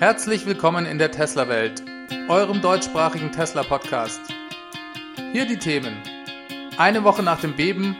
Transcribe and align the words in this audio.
Herzlich 0.00 0.46
willkommen 0.46 0.86
in 0.86 0.98
der 0.98 1.10
Tesla-Welt, 1.10 1.82
eurem 2.28 2.62
deutschsprachigen 2.62 3.32
Tesla-Podcast. 3.32 4.20
Hier 5.32 5.44
die 5.44 5.56
Themen. 5.56 5.96
Eine 6.76 7.02
Woche 7.02 7.24
nach 7.24 7.40
dem 7.40 7.56
Beben, 7.56 7.96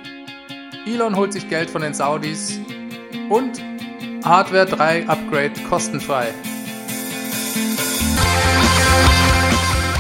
Elon 0.86 1.16
holt 1.16 1.32
sich 1.32 1.48
Geld 1.48 1.68
von 1.68 1.82
den 1.82 1.94
Saudis 1.94 2.60
und 3.28 3.60
Hardware 4.24 4.66
3 4.66 5.08
Upgrade 5.08 5.54
kostenfrei. 5.68 6.28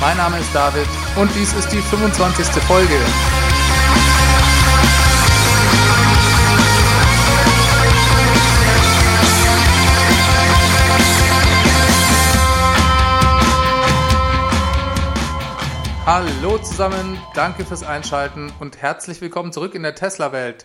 Mein 0.00 0.16
Name 0.18 0.38
ist 0.38 0.54
David 0.54 0.86
und 1.16 1.34
dies 1.34 1.52
ist 1.54 1.72
die 1.72 1.82
25. 1.82 2.46
Folge. 2.62 2.94
Hallo 16.10 16.56
zusammen, 16.56 17.20
danke 17.34 17.66
fürs 17.66 17.82
Einschalten 17.82 18.50
und 18.60 18.80
herzlich 18.80 19.20
willkommen 19.20 19.52
zurück 19.52 19.74
in 19.74 19.82
der 19.82 19.94
Tesla-Welt. 19.94 20.64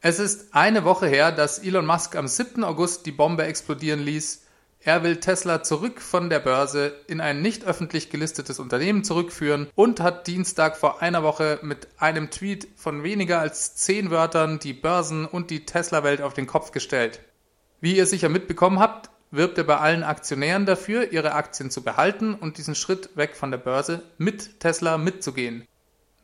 Es 0.00 0.18
ist 0.18 0.52
eine 0.52 0.82
Woche 0.82 1.06
her, 1.06 1.30
dass 1.30 1.60
Elon 1.60 1.86
Musk 1.86 2.16
am 2.16 2.26
7. 2.26 2.64
August 2.64 3.06
die 3.06 3.12
Bombe 3.12 3.44
explodieren 3.44 4.00
ließ. 4.00 4.46
Er 4.80 5.04
will 5.04 5.18
Tesla 5.18 5.62
zurück 5.62 6.00
von 6.00 6.28
der 6.28 6.40
Börse 6.40 6.92
in 7.06 7.20
ein 7.20 7.40
nicht 7.40 7.62
öffentlich 7.62 8.10
gelistetes 8.10 8.58
Unternehmen 8.58 9.04
zurückführen 9.04 9.68
und 9.76 10.00
hat 10.00 10.26
Dienstag 10.26 10.76
vor 10.76 11.00
einer 11.00 11.22
Woche 11.22 11.60
mit 11.62 11.86
einem 11.98 12.32
Tweet 12.32 12.66
von 12.74 13.04
weniger 13.04 13.38
als 13.38 13.76
zehn 13.76 14.10
Wörtern 14.10 14.58
die 14.58 14.72
Börsen 14.72 15.24
und 15.24 15.50
die 15.50 15.66
Tesla-Welt 15.66 16.20
auf 16.20 16.34
den 16.34 16.48
Kopf 16.48 16.72
gestellt. 16.72 17.20
Wie 17.80 17.96
ihr 17.96 18.06
sicher 18.06 18.28
mitbekommen 18.28 18.80
habt, 18.80 19.08
wirbt 19.30 19.58
er 19.58 19.64
bei 19.64 19.76
allen 19.76 20.02
Aktionären 20.02 20.66
dafür, 20.66 21.12
ihre 21.12 21.34
Aktien 21.34 21.70
zu 21.70 21.82
behalten 21.82 22.34
und 22.34 22.58
diesen 22.58 22.74
Schritt 22.74 23.16
weg 23.16 23.36
von 23.36 23.50
der 23.50 23.58
Börse 23.58 24.02
mit 24.18 24.60
Tesla 24.60 24.98
mitzugehen. 24.98 25.66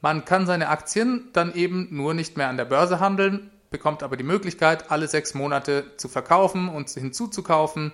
Man 0.00 0.25
kann 0.25 0.47
seine 0.47 0.69
Aktien 0.69 1.31
dann 1.33 1.55
eben 1.55 1.89
nur 1.91 2.14
nicht 2.14 2.36
mehr 2.36 2.48
an 2.48 2.56
der 2.56 2.64
Börse 2.64 3.00
handeln, 3.00 3.50
bekommt 3.70 4.03
aber 4.03 4.16
die 4.16 4.25
Möglichkeit, 4.25 4.91
alle 4.91 5.08
sechs 5.08 5.34
Monate 5.34 5.97
zu 5.97 6.08
verkaufen 6.08 6.69
und 6.69 6.91
hinzuzukaufen. 6.91 7.92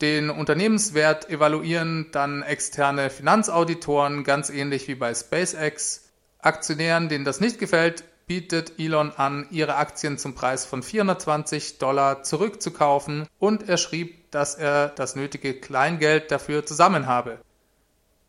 Den 0.00 0.30
Unternehmenswert 0.30 1.30
evaluieren 1.30 2.08
dann 2.12 2.42
externe 2.42 3.10
Finanzauditoren, 3.10 4.24
ganz 4.24 4.50
ähnlich 4.50 4.88
wie 4.88 4.94
bei 4.94 5.14
SpaceX. 5.14 6.10
Aktionären, 6.38 7.08
denen 7.08 7.24
das 7.24 7.40
nicht 7.40 7.58
gefällt, 7.58 8.04
bietet 8.26 8.78
Elon 8.78 9.12
an, 9.12 9.46
ihre 9.50 9.76
Aktien 9.76 10.18
zum 10.18 10.34
Preis 10.34 10.64
von 10.64 10.82
420 10.82 11.78
Dollar 11.78 12.22
zurückzukaufen 12.22 13.26
und 13.38 13.68
er 13.68 13.76
schrieb, 13.76 14.21
dass 14.32 14.56
er 14.56 14.88
das 14.88 15.14
nötige 15.14 15.54
Kleingeld 15.54 16.32
dafür 16.32 16.66
zusammen 16.66 17.06
habe. 17.06 17.38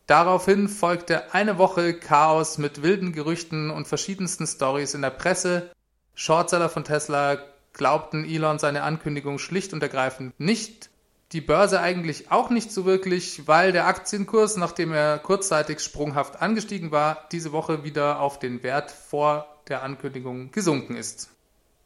Daraufhin 0.05 0.67
folgte 0.67 1.33
eine 1.33 1.57
Woche 1.57 1.93
Chaos 1.97 2.57
mit 2.57 2.83
wilden 2.83 3.13
Gerüchten 3.13 3.71
und 3.71 3.87
verschiedensten 3.87 4.45
Stories 4.45 4.93
in 4.93 5.01
der 5.01 5.09
Presse. 5.09 5.71
Shortseller 6.13 6.69
von 6.69 6.83
Tesla 6.83 7.37
glaubten 7.71 8.25
Elon 8.25 8.59
seine 8.59 8.83
Ankündigung 8.83 9.39
schlicht 9.39 9.73
und 9.73 9.81
ergreifend 9.81 10.39
nicht. 10.39 10.89
Die 11.31 11.41
Börse 11.41 11.79
eigentlich 11.79 12.31
auch 12.31 12.49
nicht 12.49 12.71
so 12.71 12.85
wirklich, 12.85 13.47
weil 13.47 13.71
der 13.71 13.87
Aktienkurs, 13.87 14.57
nachdem 14.57 14.93
er 14.93 15.17
kurzzeitig 15.17 15.79
sprunghaft 15.79 16.41
angestiegen 16.41 16.91
war, 16.91 17.27
diese 17.31 17.51
Woche 17.51 17.83
wieder 17.83 18.19
auf 18.19 18.37
den 18.37 18.61
Wert 18.61 18.91
vor 18.91 19.47
der 19.67 19.81
Ankündigung 19.83 20.51
gesunken 20.51 20.95
ist. 20.95 21.29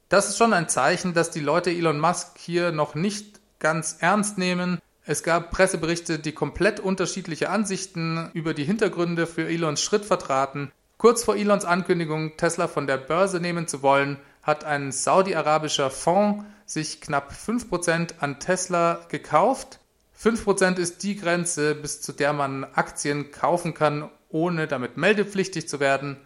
Das 0.09 0.27
ist 0.27 0.37
schon 0.37 0.53
ein 0.53 0.67
Zeichen, 0.67 1.13
dass 1.13 1.31
die 1.31 1.39
Leute 1.39 1.69
Elon 1.69 1.99
Musk 1.99 2.37
hier 2.37 2.71
noch 2.71 2.95
nicht 2.95 3.36
ganz 3.59 3.97
ernst 4.00 4.38
nehmen. 4.38 4.80
Es 5.05 5.23
gab 5.23 5.52
Presseberichte, 5.52 6.19
die 6.19 6.33
komplett 6.33 6.80
unterschiedliche 6.80 7.50
Ansichten 7.50 8.30
über 8.33 8.53
die 8.53 8.66
Hintergründe 8.66 9.25
für 9.25 9.47
Elons 9.47 9.81
Schritt 9.81 10.05
vertraten. 10.05 10.72
Kurz 10.97 11.23
vor 11.23 11.36
Elons 11.36 11.64
Ankündigung, 11.64 12.37
Tesla 12.37 12.67
von 12.67 12.87
der 12.87 12.98
Börse 12.98 13.39
nehmen 13.39 13.67
zu 13.67 13.81
wollen, 13.81 14.17
hat 14.43 14.64
ein 14.64 14.92
saudi-arabischer 14.92 15.89
Fonds 15.89 16.43
sich 16.65 17.02
knapp 17.02 17.31
5% 17.31 18.20
an 18.20 18.39
Tesla 18.39 18.99
gekauft. 19.09 19.80
5% 20.21 20.77
ist 20.77 21.04
die 21.04 21.15
Grenze, 21.15 21.76
bis 21.76 22.02
zu 22.02 22.11
der 22.11 22.33
man 22.33 22.64
Aktien 22.64 23.31
kaufen 23.31 23.73
kann, 23.73 24.10
ohne 24.30 24.67
damit 24.67 24.98
meldepflichtig 24.98 25.70
zu 25.70 25.80
werden. 25.80 26.17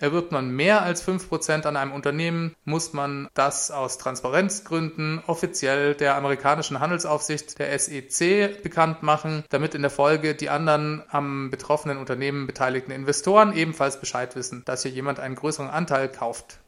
Erwirbt 0.00 0.30
man 0.30 0.50
mehr 0.50 0.82
als 0.82 1.06
5% 1.06 1.66
an 1.66 1.76
einem 1.76 1.92
Unternehmen, 1.92 2.54
muss 2.64 2.92
man 2.92 3.28
das 3.34 3.72
aus 3.72 3.98
Transparenzgründen 3.98 5.20
offiziell 5.26 5.94
der 5.96 6.14
amerikanischen 6.14 6.78
Handelsaufsicht, 6.78 7.58
der 7.58 7.76
SEC, 7.76 8.62
bekannt 8.62 9.02
machen, 9.02 9.42
damit 9.48 9.74
in 9.74 9.82
der 9.82 9.90
Folge 9.90 10.36
die 10.36 10.50
anderen 10.50 11.02
am 11.08 11.50
betroffenen 11.50 11.98
Unternehmen 11.98 12.46
beteiligten 12.46 12.92
Investoren 12.92 13.52
ebenfalls 13.56 13.98
Bescheid 13.98 14.36
wissen, 14.36 14.62
dass 14.64 14.82
hier 14.82 14.92
jemand 14.92 15.18
einen 15.18 15.34
größeren 15.34 15.68
Anteil 15.68 16.08
kauft. 16.08 16.60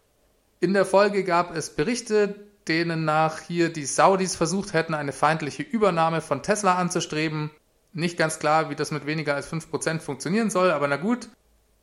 In 0.59 0.75
der 0.75 0.85
Folge 0.85 1.23
gab 1.23 1.55
es 1.55 1.71
Berichte, 1.71 2.35
denen 2.67 3.05
nach 3.05 3.41
hier 3.41 3.73
die 3.73 3.85
Saudis 3.85 4.35
versucht 4.35 4.73
hätten, 4.73 4.95
eine 4.95 5.13
feindliche 5.13 5.63
Übernahme 5.63 6.21
von 6.21 6.43
Tesla 6.43 6.75
anzustreben. 6.75 7.51
Nicht 7.93 8.19
ganz 8.19 8.39
klar, 8.39 8.71
wie 8.71 8.75
das 8.75 8.91
mit 8.91 9.07
weniger 9.07 9.35
als 9.35 9.51
5% 9.51 10.01
funktionieren 10.01 10.51
soll, 10.51 10.71
aber 10.71 10.89
na 10.89 10.97
gut. 10.97 11.29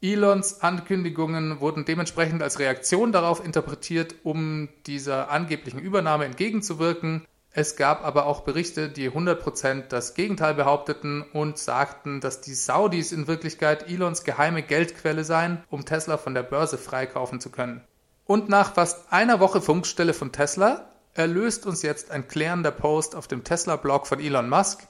Elons 0.01 0.61
Ankündigungen 0.61 1.59
wurden 1.59 1.83
dementsprechend 1.85 2.43
als 2.43 2.59
Reaktion 2.59 3.11
darauf 3.11 3.43
interpretiert, 3.43 4.15
um 4.23 4.69
dieser 4.85 5.31
angeblichen 5.31 5.79
Übernahme 5.79 6.25
entgegenzuwirken. 6.25 7.25
Es 7.51 7.75
gab 7.75 8.05
aber 8.05 8.27
auch 8.27 8.41
Berichte, 8.41 8.89
die 8.89 9.09
100% 9.09 9.87
das 9.87 10.13
Gegenteil 10.13 10.53
behaupteten 10.53 11.23
und 11.33 11.57
sagten, 11.57 12.21
dass 12.21 12.41
die 12.41 12.53
Saudis 12.53 13.11
in 13.11 13.27
Wirklichkeit 13.27 13.89
Elons 13.89 14.23
geheime 14.23 14.61
Geldquelle 14.61 15.23
seien, 15.23 15.63
um 15.71 15.83
Tesla 15.83 16.17
von 16.17 16.35
der 16.35 16.43
Börse 16.43 16.77
freikaufen 16.77 17.39
zu 17.39 17.49
können. 17.49 17.81
Und 18.25 18.49
nach 18.49 18.75
fast 18.75 19.11
einer 19.11 19.39
Woche 19.39 19.61
Funkstelle 19.61 20.13
von 20.13 20.31
Tesla 20.31 20.91
erlöst 21.15 21.65
uns 21.65 21.81
jetzt 21.81 22.11
ein 22.11 22.27
klärender 22.27 22.69
Post 22.69 23.15
auf 23.15 23.27
dem 23.27 23.43
Tesla-Blog 23.43 24.05
von 24.05 24.19
Elon 24.19 24.49
Musk. 24.49 24.87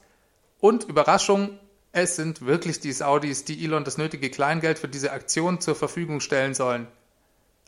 Und 0.59 0.83
Überraschung, 0.83 1.57
es 1.97 2.15
sind 2.15 2.45
wirklich 2.45 2.79
die 2.79 2.91
Saudis, 2.91 3.43
die 3.43 3.65
Elon 3.65 3.83
das 3.83 3.97
nötige 3.97 4.29
Kleingeld 4.29 4.77
für 4.77 4.87
diese 4.87 5.11
Aktion 5.11 5.59
zur 5.59 5.75
Verfügung 5.75 6.19
stellen 6.19 6.53
sollen. 6.53 6.85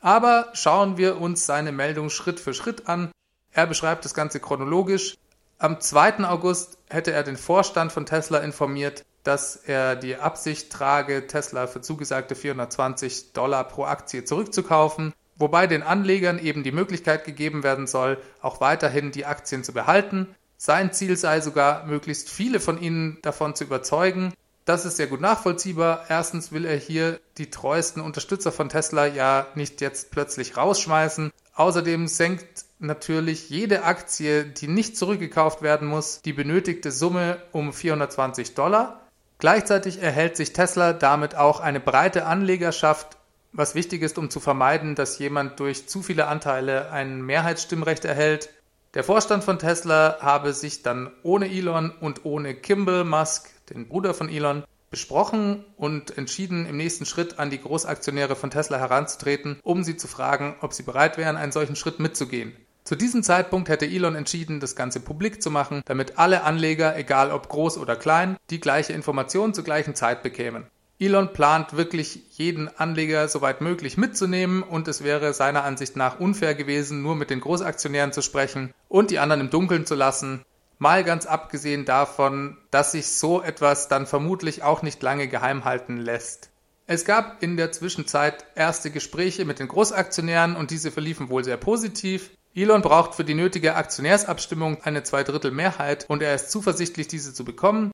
Aber 0.01 0.49
schauen 0.53 0.97
wir 0.97 1.19
uns 1.19 1.47
seine 1.47 1.71
Meldung 1.71 2.11
Schritt 2.11 2.39
für 2.39 2.53
Schritt 2.53 2.87
an. 2.87 3.11
Er 3.51 3.65
beschreibt 3.65 4.05
das 4.05 4.13
Ganze 4.13 4.39
chronologisch. 4.39 5.15
Am 5.57 5.81
2. 5.81 6.25
August 6.25 6.77
hätte 6.89 7.11
er 7.11 7.23
den 7.23 7.37
Vorstand 7.37 7.91
von 7.91 8.05
Tesla 8.05 8.37
informiert, 8.37 9.03
dass 9.23 9.55
er 9.55 9.95
die 9.95 10.15
Absicht 10.15 10.71
trage, 10.71 11.25
Tesla 11.25 11.65
für 11.65 11.81
zugesagte 11.81 12.35
420 12.35 13.33
Dollar 13.33 13.63
pro 13.63 13.85
Aktie 13.85 14.25
zurückzukaufen, 14.25 15.11
wobei 15.37 15.65
den 15.65 15.81
Anlegern 15.81 16.37
eben 16.37 16.61
die 16.63 16.71
Möglichkeit 16.71 17.25
gegeben 17.25 17.63
werden 17.63 17.87
soll, 17.87 18.19
auch 18.41 18.61
weiterhin 18.61 19.11
die 19.11 19.25
Aktien 19.25 19.63
zu 19.63 19.73
behalten. 19.73 20.35
Sein 20.61 20.91
Ziel 20.91 21.15
sei 21.15 21.39
sogar, 21.39 21.85
möglichst 21.85 22.29
viele 22.29 22.59
von 22.59 22.81
ihnen 22.81 23.17
davon 23.21 23.55
zu 23.55 23.63
überzeugen. 23.63 24.33
Das 24.65 24.83
ist 24.83 24.97
sehr 24.97 25.07
gut 25.07 25.21
nachvollziehbar. 25.21 26.03
Erstens 26.09 26.51
will 26.51 26.65
er 26.65 26.75
hier 26.75 27.21
die 27.37 27.49
treuesten 27.49 28.01
Unterstützer 28.01 28.51
von 28.51 28.67
Tesla 28.67 29.05
ja 29.05 29.47
nicht 29.55 29.79
jetzt 29.79 30.11
plötzlich 30.11 30.57
rausschmeißen. 30.57 31.31
Außerdem 31.55 32.09
senkt 32.09 32.65
natürlich 32.77 33.49
jede 33.49 33.83
Aktie, 33.83 34.43
die 34.43 34.67
nicht 34.67 34.97
zurückgekauft 34.97 35.61
werden 35.61 35.87
muss, 35.87 36.21
die 36.23 36.33
benötigte 36.33 36.91
Summe 36.91 37.41
um 37.53 37.71
420 37.71 38.53
Dollar. 38.53 39.07
Gleichzeitig 39.37 40.01
erhält 40.01 40.35
sich 40.35 40.51
Tesla 40.51 40.91
damit 40.91 41.35
auch 41.35 41.61
eine 41.61 41.79
breite 41.79 42.25
Anlegerschaft, 42.25 43.15
was 43.53 43.75
wichtig 43.75 44.01
ist, 44.01 44.17
um 44.17 44.29
zu 44.29 44.41
vermeiden, 44.41 44.95
dass 44.95 45.19
jemand 45.19 45.61
durch 45.61 45.87
zu 45.87 46.03
viele 46.03 46.27
Anteile 46.27 46.91
ein 46.91 47.21
Mehrheitsstimmrecht 47.21 48.03
erhält. 48.03 48.49
Der 48.95 49.03
Vorstand 49.03 49.43
von 49.43 49.59
Tesla 49.59 50.17
habe 50.19 50.51
sich 50.51 50.81
dann 50.81 51.11
ohne 51.21 51.47
Elon 51.47 51.91
und 51.91 52.25
ohne 52.25 52.55
Kimball 52.55 53.03
Musk, 53.03 53.47
den 53.69 53.87
Bruder 53.87 54.15
von 54.15 54.29
Elon, 54.29 54.63
besprochen 54.89 55.63
und 55.77 56.17
entschieden, 56.17 56.65
im 56.65 56.77
nächsten 56.77 57.05
Schritt 57.05 57.37
an 57.37 57.51
die 57.51 57.61
Großaktionäre 57.61 58.35
von 58.35 58.49
Tesla 58.49 58.79
heranzutreten, 58.79 59.59
um 59.61 59.83
sie 59.83 59.95
zu 59.95 60.07
fragen, 60.07 60.55
ob 60.61 60.73
sie 60.73 60.81
bereit 60.81 61.19
wären, 61.19 61.37
einen 61.37 61.51
solchen 61.51 61.75
Schritt 61.75 61.99
mitzugehen. 61.99 62.55
Zu 62.83 62.95
diesem 62.95 63.21
Zeitpunkt 63.21 63.69
hätte 63.69 63.85
Elon 63.85 64.15
entschieden, 64.15 64.59
das 64.59 64.75
Ganze 64.75 65.01
publik 65.01 65.43
zu 65.43 65.51
machen, 65.51 65.83
damit 65.85 66.17
alle 66.17 66.41
Anleger, 66.41 66.97
egal 66.97 67.31
ob 67.31 67.47
groß 67.47 67.77
oder 67.77 67.95
klein, 67.95 68.37
die 68.49 68.59
gleiche 68.59 68.93
Information 68.93 69.53
zur 69.53 69.63
gleichen 69.63 69.93
Zeit 69.93 70.23
bekämen. 70.23 70.65
Elon 71.01 71.31
plant 71.31 71.77
wirklich 71.77 72.23
jeden 72.31 72.67
Anleger 72.77 73.29
soweit 73.29 73.61
möglich 73.61 73.95
mitzunehmen 73.95 74.63
und 74.63 74.85
es 74.89 75.01
wäre 75.01 75.33
seiner 75.33 75.63
Ansicht 75.63 75.95
nach 75.95 76.19
unfair 76.19 76.55
gewesen, 76.55 77.01
nur 77.01 77.15
mit 77.15 77.29
den 77.29 77.39
Großaktionären 77.39 78.11
zu 78.11 78.21
sprechen 78.21 78.73
und 78.89 79.09
die 79.09 79.19
anderen 79.19 79.39
im 79.39 79.49
Dunkeln 79.49 79.85
zu 79.85 79.95
lassen. 79.95 80.43
Mal 80.77 81.05
ganz 81.05 81.25
abgesehen 81.25 81.85
davon, 81.85 82.57
dass 82.69 82.91
sich 82.91 83.07
so 83.07 83.41
etwas 83.41 83.87
dann 83.87 84.07
vermutlich 84.07 84.61
auch 84.61 84.81
nicht 84.81 85.01
lange 85.01 85.29
geheim 85.29 85.63
halten 85.63 85.97
lässt. 85.97 86.49
Es 86.85 87.05
gab 87.05 87.41
in 87.41 87.55
der 87.55 87.71
Zwischenzeit 87.71 88.43
erste 88.55 88.91
Gespräche 88.91 89.45
mit 89.45 89.59
den 89.59 89.69
Großaktionären 89.69 90.57
und 90.57 90.69
diese 90.69 90.91
verliefen 90.91 91.29
wohl 91.29 91.45
sehr 91.45 91.57
positiv. 91.57 92.31
Elon 92.53 92.81
braucht 92.81 93.15
für 93.15 93.23
die 93.23 93.35
nötige 93.35 93.75
Aktionärsabstimmung 93.75 94.83
eine 94.83 95.03
Zweidrittelmehrheit 95.03 96.05
und 96.09 96.21
er 96.21 96.35
ist 96.35 96.51
zuversichtlich, 96.51 97.07
diese 97.07 97.33
zu 97.33 97.45
bekommen. 97.45 97.91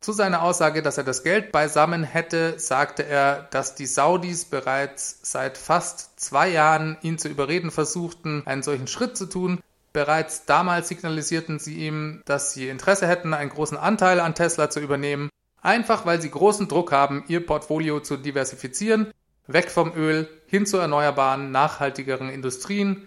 Zu 0.00 0.12
seiner 0.12 0.40
Aussage, 0.40 0.80
dass 0.80 0.96
er 0.96 1.04
das 1.04 1.24
Geld 1.24 1.52
beisammen 1.52 2.04
hätte, 2.04 2.58
sagte 2.58 3.04
er, 3.04 3.48
dass 3.50 3.74
die 3.74 3.84
Saudis 3.84 4.46
bereits 4.46 5.18
seit 5.22 5.58
fast 5.58 6.18
zwei 6.18 6.48
Jahren 6.48 6.96
ihn 7.02 7.18
zu 7.18 7.28
überreden 7.28 7.70
versuchten, 7.70 8.42
einen 8.46 8.62
solchen 8.62 8.86
Schritt 8.86 9.18
zu 9.18 9.26
tun. 9.26 9.60
Bereits 9.92 10.46
damals 10.46 10.88
signalisierten 10.88 11.58
sie 11.58 11.74
ihm, 11.74 12.22
dass 12.24 12.54
sie 12.54 12.70
Interesse 12.70 13.06
hätten, 13.06 13.34
einen 13.34 13.50
großen 13.50 13.76
Anteil 13.76 14.20
an 14.20 14.34
Tesla 14.34 14.70
zu 14.70 14.80
übernehmen, 14.80 15.28
einfach 15.60 16.06
weil 16.06 16.22
sie 16.22 16.30
großen 16.30 16.66
Druck 16.66 16.92
haben, 16.92 17.22
ihr 17.28 17.44
Portfolio 17.44 18.00
zu 18.00 18.16
diversifizieren, 18.16 19.12
weg 19.48 19.70
vom 19.70 19.92
Öl 19.94 20.30
hin 20.46 20.64
zu 20.64 20.78
erneuerbaren, 20.78 21.50
nachhaltigeren 21.50 22.30
Industrien. 22.30 23.06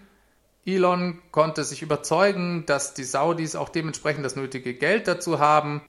Elon 0.64 1.20
konnte 1.32 1.64
sich 1.64 1.82
überzeugen, 1.82 2.66
dass 2.66 2.94
die 2.94 3.02
Saudis 3.02 3.56
auch 3.56 3.68
dementsprechend 3.68 4.24
das 4.24 4.36
nötige 4.36 4.74
Geld 4.74 5.08
dazu 5.08 5.40
haben 5.40 5.82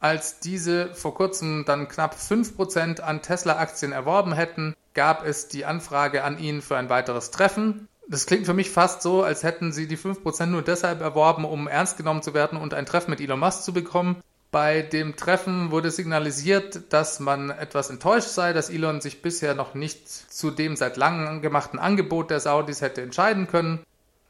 als 0.00 0.40
diese 0.40 0.94
vor 0.94 1.14
kurzem 1.14 1.64
dann 1.66 1.88
knapp 1.88 2.14
5% 2.14 3.00
an 3.00 3.22
Tesla-Aktien 3.22 3.92
erworben 3.92 4.32
hätten, 4.32 4.74
gab 4.94 5.24
es 5.24 5.48
die 5.48 5.64
Anfrage 5.64 6.24
an 6.24 6.38
ihn 6.38 6.62
für 6.62 6.76
ein 6.76 6.88
weiteres 6.88 7.30
Treffen. 7.30 7.88
Das 8.08 8.26
klingt 8.26 8.46
für 8.46 8.54
mich 8.54 8.70
fast 8.70 9.02
so, 9.02 9.22
als 9.22 9.42
hätten 9.42 9.72
sie 9.72 9.86
die 9.86 9.98
5% 9.98 10.46
nur 10.46 10.62
deshalb 10.62 11.00
erworben, 11.00 11.44
um 11.44 11.68
ernst 11.68 11.96
genommen 11.96 12.22
zu 12.22 12.32
werden 12.32 12.58
und 12.58 12.74
ein 12.74 12.86
Treffen 12.86 13.10
mit 13.10 13.20
Elon 13.20 13.40
Musk 13.40 13.62
zu 13.62 13.72
bekommen. 13.72 14.22
Bei 14.50 14.80
dem 14.80 15.14
Treffen 15.14 15.70
wurde 15.70 15.90
signalisiert, 15.90 16.90
dass 16.90 17.20
man 17.20 17.50
etwas 17.50 17.90
enttäuscht 17.90 18.28
sei, 18.28 18.54
dass 18.54 18.70
Elon 18.70 19.02
sich 19.02 19.20
bisher 19.20 19.54
noch 19.54 19.74
nicht 19.74 20.08
zu 20.08 20.50
dem 20.50 20.74
seit 20.74 20.96
langem 20.96 21.42
gemachten 21.42 21.78
Angebot 21.78 22.30
der 22.30 22.40
Saudis 22.40 22.80
hätte 22.80 23.02
entscheiden 23.02 23.46
können. 23.46 23.80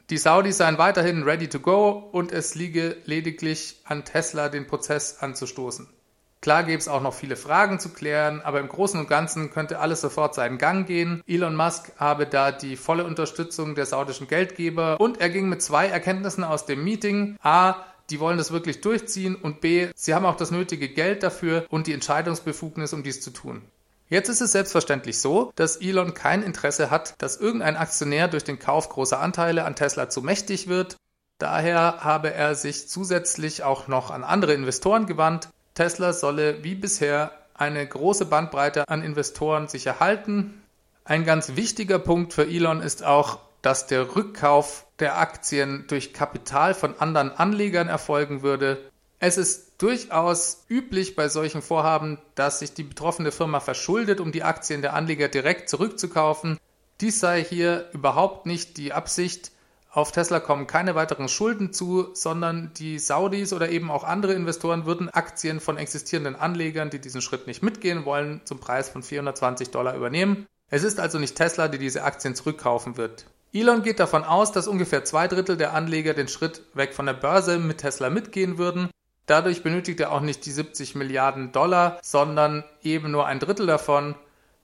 Die 0.09 0.17
Saudis 0.17 0.57
seien 0.57 0.79
weiterhin 0.79 1.21
ready 1.21 1.47
to 1.47 1.59
go 1.59 1.91
und 2.11 2.31
es 2.31 2.55
liege 2.55 2.97
lediglich 3.05 3.79
an 3.85 4.05
Tesla, 4.05 4.49
den 4.49 4.65
Prozess 4.65 5.19
anzustoßen. 5.19 5.87
Klar 6.41 6.63
gäbe 6.63 6.79
es 6.79 6.87
auch 6.87 7.03
noch 7.03 7.13
viele 7.13 7.35
Fragen 7.35 7.79
zu 7.79 7.89
klären, 7.89 8.41
aber 8.41 8.59
im 8.59 8.69
Großen 8.69 8.99
und 8.99 9.07
Ganzen 9.07 9.51
könnte 9.51 9.77
alles 9.77 10.01
sofort 10.01 10.33
seinen 10.33 10.57
Gang 10.57 10.87
gehen. 10.87 11.21
Elon 11.27 11.55
Musk 11.55 11.91
habe 11.97 12.25
da 12.25 12.51
die 12.51 12.75
volle 12.75 13.03
Unterstützung 13.03 13.75
der 13.75 13.85
saudischen 13.85 14.27
Geldgeber 14.27 14.99
und 14.99 15.21
er 15.21 15.29
ging 15.29 15.47
mit 15.47 15.61
zwei 15.61 15.85
Erkenntnissen 15.85 16.43
aus 16.43 16.65
dem 16.65 16.83
Meeting. 16.83 17.37
A, 17.43 17.75
die 18.09 18.19
wollen 18.19 18.39
das 18.39 18.51
wirklich 18.51 18.81
durchziehen 18.81 19.35
und 19.35 19.61
B, 19.61 19.89
sie 19.93 20.15
haben 20.15 20.25
auch 20.25 20.37
das 20.37 20.49
nötige 20.49 20.89
Geld 20.89 21.21
dafür 21.21 21.67
und 21.69 21.85
die 21.85 21.93
Entscheidungsbefugnis, 21.93 22.93
um 22.93 23.03
dies 23.03 23.21
zu 23.21 23.29
tun. 23.29 23.61
Jetzt 24.09 24.27
ist 24.27 24.41
es 24.41 24.51
selbstverständlich 24.51 25.19
so, 25.19 25.51
dass 25.55 25.77
Elon 25.77 26.15
kein 26.15 26.41
Interesse 26.41 26.89
hat, 26.89 27.13
dass 27.19 27.37
irgendein 27.37 27.77
Aktionär 27.77 28.27
durch 28.27 28.43
den 28.43 28.57
Kauf 28.57 28.89
großer 28.89 29.19
Anteile 29.19 29.65
an 29.65 29.75
Tesla 29.75 30.09
zu 30.09 30.23
mächtig 30.23 30.67
wird. 30.67 30.97
Daher 31.37 32.03
habe 32.03 32.33
er 32.33 32.55
sich 32.55 32.89
zusätzlich 32.89 33.61
auch 33.61 33.87
noch 33.87 34.09
an 34.09 34.23
andere 34.23 34.55
Investoren 34.55 35.05
gewandt. 35.05 35.49
Tesla 35.75 36.11
solle 36.11 36.63
wie 36.63 36.73
bisher 36.73 37.31
eine 37.53 37.85
große 37.85 38.25
Bandbreite 38.25 38.89
an 38.89 39.03
Investoren 39.03 39.67
sich 39.67 39.85
erhalten. 39.85 40.63
Ein 41.05 41.23
ganz 41.23 41.55
wichtiger 41.55 41.99
Punkt 41.99 42.33
für 42.33 42.47
Elon 42.47 42.81
ist 42.81 43.03
auch, 43.03 43.39
dass 43.61 43.85
der 43.85 44.15
Rückkauf 44.15 44.87
der 44.99 45.19
Aktien 45.19 45.85
durch 45.87 46.13
Kapital 46.13 46.73
von 46.73 46.99
anderen 46.99 47.31
Anlegern 47.31 47.89
erfolgen 47.89 48.41
würde. 48.41 48.88
Es 49.19 49.37
ist 49.37 49.81
durchaus 49.81 50.63
üblich 50.69 51.17
bei 51.17 51.27
solchen 51.27 51.61
Vorhaben, 51.61 52.19
dass 52.35 52.59
sich 52.59 52.73
die 52.73 52.83
betroffene 52.83 53.33
Firma 53.33 53.59
verschuldet, 53.59 54.21
um 54.21 54.31
die 54.31 54.43
Aktien 54.43 54.81
der 54.81 54.93
Anleger 54.93 55.27
direkt 55.27 55.69
zurückzukaufen. 55.69 56.57
Dies 57.01 57.19
sei 57.19 57.43
hier 57.43 57.89
überhaupt 57.91 58.45
nicht 58.45 58.77
die 58.77 58.93
Absicht. 58.93 59.51
Auf 59.91 60.13
Tesla 60.13 60.39
kommen 60.39 60.67
keine 60.67 60.95
weiteren 60.95 61.27
Schulden 61.27 61.73
zu, 61.73 62.09
sondern 62.13 62.71
die 62.77 62.97
Saudis 62.97 63.51
oder 63.51 63.69
eben 63.69 63.91
auch 63.91 64.05
andere 64.05 64.33
Investoren 64.33 64.85
würden 64.85 65.09
Aktien 65.09 65.59
von 65.59 65.77
existierenden 65.77 66.37
Anlegern, 66.37 66.89
die 66.89 66.99
diesen 66.99 67.21
Schritt 67.21 67.47
nicht 67.47 67.61
mitgehen 67.61 68.05
wollen, 68.05 68.41
zum 68.45 68.59
Preis 68.59 68.87
von 68.87 69.03
420 69.03 69.71
Dollar 69.71 69.95
übernehmen. 69.95 70.45
Es 70.69 70.83
ist 70.83 70.99
also 70.99 71.19
nicht 71.19 71.35
Tesla, 71.35 71.67
die 71.67 71.79
diese 71.79 72.03
Aktien 72.03 72.35
zurückkaufen 72.35 72.95
wird. 72.95 73.25
Elon 73.51 73.81
geht 73.81 73.99
davon 73.99 74.23
aus, 74.23 74.51
dass 74.51 74.67
ungefähr 74.67 75.03
zwei 75.03 75.27
Drittel 75.27 75.57
der 75.57 75.73
Anleger 75.73 76.13
den 76.13 76.27
Schritt 76.27 76.61
weg 76.75 76.93
von 76.93 77.07
der 77.07 77.13
Börse 77.13 77.57
mit 77.57 77.79
Tesla 77.79 78.11
mitgehen 78.11 78.59
würden. 78.59 78.89
Dadurch 79.29 79.61
benötigt 79.61 79.99
er 79.99 80.11
auch 80.11 80.21
nicht 80.21 80.43
die 80.47 80.51
70 80.51 80.95
Milliarden 80.95 81.51
Dollar, 81.51 81.99
sondern 82.01 82.63
eben 82.81 83.11
nur 83.11 83.27
ein 83.27 83.37
Drittel 83.37 83.67
davon. 83.67 84.15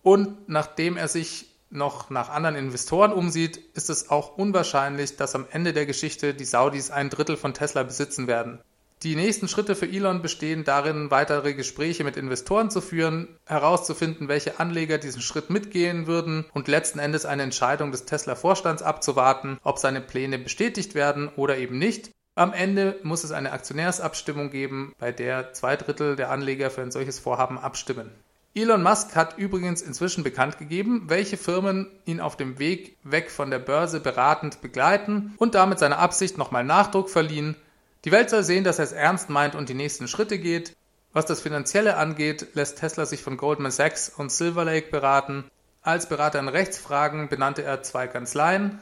Und 0.01 0.49
nachdem 0.49 0.97
er 0.97 1.07
sich 1.07 1.51
noch 1.69 2.09
nach 2.09 2.29
anderen 2.29 2.55
Investoren 2.55 3.13
umsieht, 3.13 3.57
ist 3.75 3.91
es 3.91 4.09
auch 4.09 4.37
unwahrscheinlich, 4.37 5.17
dass 5.17 5.35
am 5.35 5.45
Ende 5.51 5.71
der 5.71 5.85
Geschichte 5.85 6.33
die 6.33 6.45
Saudis 6.45 6.89
ein 6.89 7.11
Drittel 7.11 7.37
von 7.37 7.53
Tesla 7.53 7.83
besitzen 7.83 8.25
werden. 8.25 8.57
Die 9.03 9.15
nächsten 9.15 9.47
Schritte 9.47 9.75
für 9.75 9.85
Elon 9.85 10.23
bestehen 10.23 10.63
darin, 10.63 11.11
weitere 11.11 11.53
Gespräche 11.53 12.03
mit 12.03 12.17
Investoren 12.17 12.71
zu 12.71 12.81
führen, 12.81 13.27
herauszufinden, 13.45 14.29
welche 14.29 14.59
Anleger 14.59 14.97
diesen 14.97 15.21
Schritt 15.21 15.51
mitgehen 15.51 16.07
würden 16.07 16.45
und 16.55 16.67
letzten 16.67 16.97
Endes 16.97 17.25
eine 17.25 17.43
Entscheidung 17.43 17.91
des 17.91 18.05
Tesla-Vorstands 18.05 18.81
abzuwarten, 18.81 19.59
ob 19.61 19.77
seine 19.77 20.01
Pläne 20.01 20.39
bestätigt 20.39 20.95
werden 20.95 21.29
oder 21.35 21.55
eben 21.59 21.77
nicht. 21.77 22.09
Am 22.37 22.51
Ende 22.51 22.99
muss 23.03 23.23
es 23.23 23.31
eine 23.31 23.53
Aktionärsabstimmung 23.53 24.49
geben, 24.49 24.93
bei 24.99 25.13
der 25.13 25.53
zwei 25.53 25.77
Drittel 25.77 26.17
der 26.17 26.31
Anleger 26.31 26.69
für 26.69 26.81
ein 26.81 26.91
solches 26.91 27.17
Vorhaben 27.17 27.57
abstimmen. 27.57 28.11
Elon 28.53 28.83
Musk 28.83 29.15
hat 29.15 29.37
übrigens 29.37 29.81
inzwischen 29.81 30.25
bekannt 30.25 30.57
gegeben, 30.57 31.03
welche 31.07 31.37
Firmen 31.37 31.87
ihn 32.03 32.19
auf 32.19 32.35
dem 32.35 32.59
Weg 32.59 32.97
weg 33.03 33.31
von 33.31 33.51
der 33.51 33.59
Börse 33.59 34.01
beratend 34.01 34.61
begleiten 34.61 35.33
und 35.37 35.55
damit 35.55 35.79
seiner 35.79 35.99
Absicht 35.99 36.37
nochmal 36.37 36.65
Nachdruck 36.65 37.09
verliehen. 37.09 37.55
Die 38.03 38.11
Welt 38.11 38.29
soll 38.29 38.43
sehen, 38.43 38.65
dass 38.65 38.79
er 38.79 38.85
es 38.85 38.91
ernst 38.91 39.29
meint 39.29 39.55
und 39.55 39.69
die 39.69 39.73
nächsten 39.73 40.09
Schritte 40.09 40.37
geht. 40.37 40.75
Was 41.13 41.25
das 41.25 41.39
Finanzielle 41.39 41.95
angeht, 41.95 42.47
lässt 42.53 42.79
Tesla 42.79 43.05
sich 43.05 43.23
von 43.23 43.37
Goldman 43.37 43.71
Sachs 43.71 44.09
und 44.09 44.29
Silver 44.29 44.65
Lake 44.65 44.91
beraten. 44.91 45.45
Als 45.81 46.09
Berater 46.09 46.39
in 46.39 46.49
Rechtsfragen 46.49 47.29
benannte 47.29 47.63
er 47.63 47.81
zwei 47.83 48.07
Kanzleien. 48.07 48.81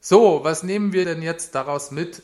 So, 0.00 0.42
was 0.42 0.64
nehmen 0.64 0.92
wir 0.92 1.04
denn 1.04 1.22
jetzt 1.22 1.54
daraus 1.54 1.92
mit? 1.92 2.22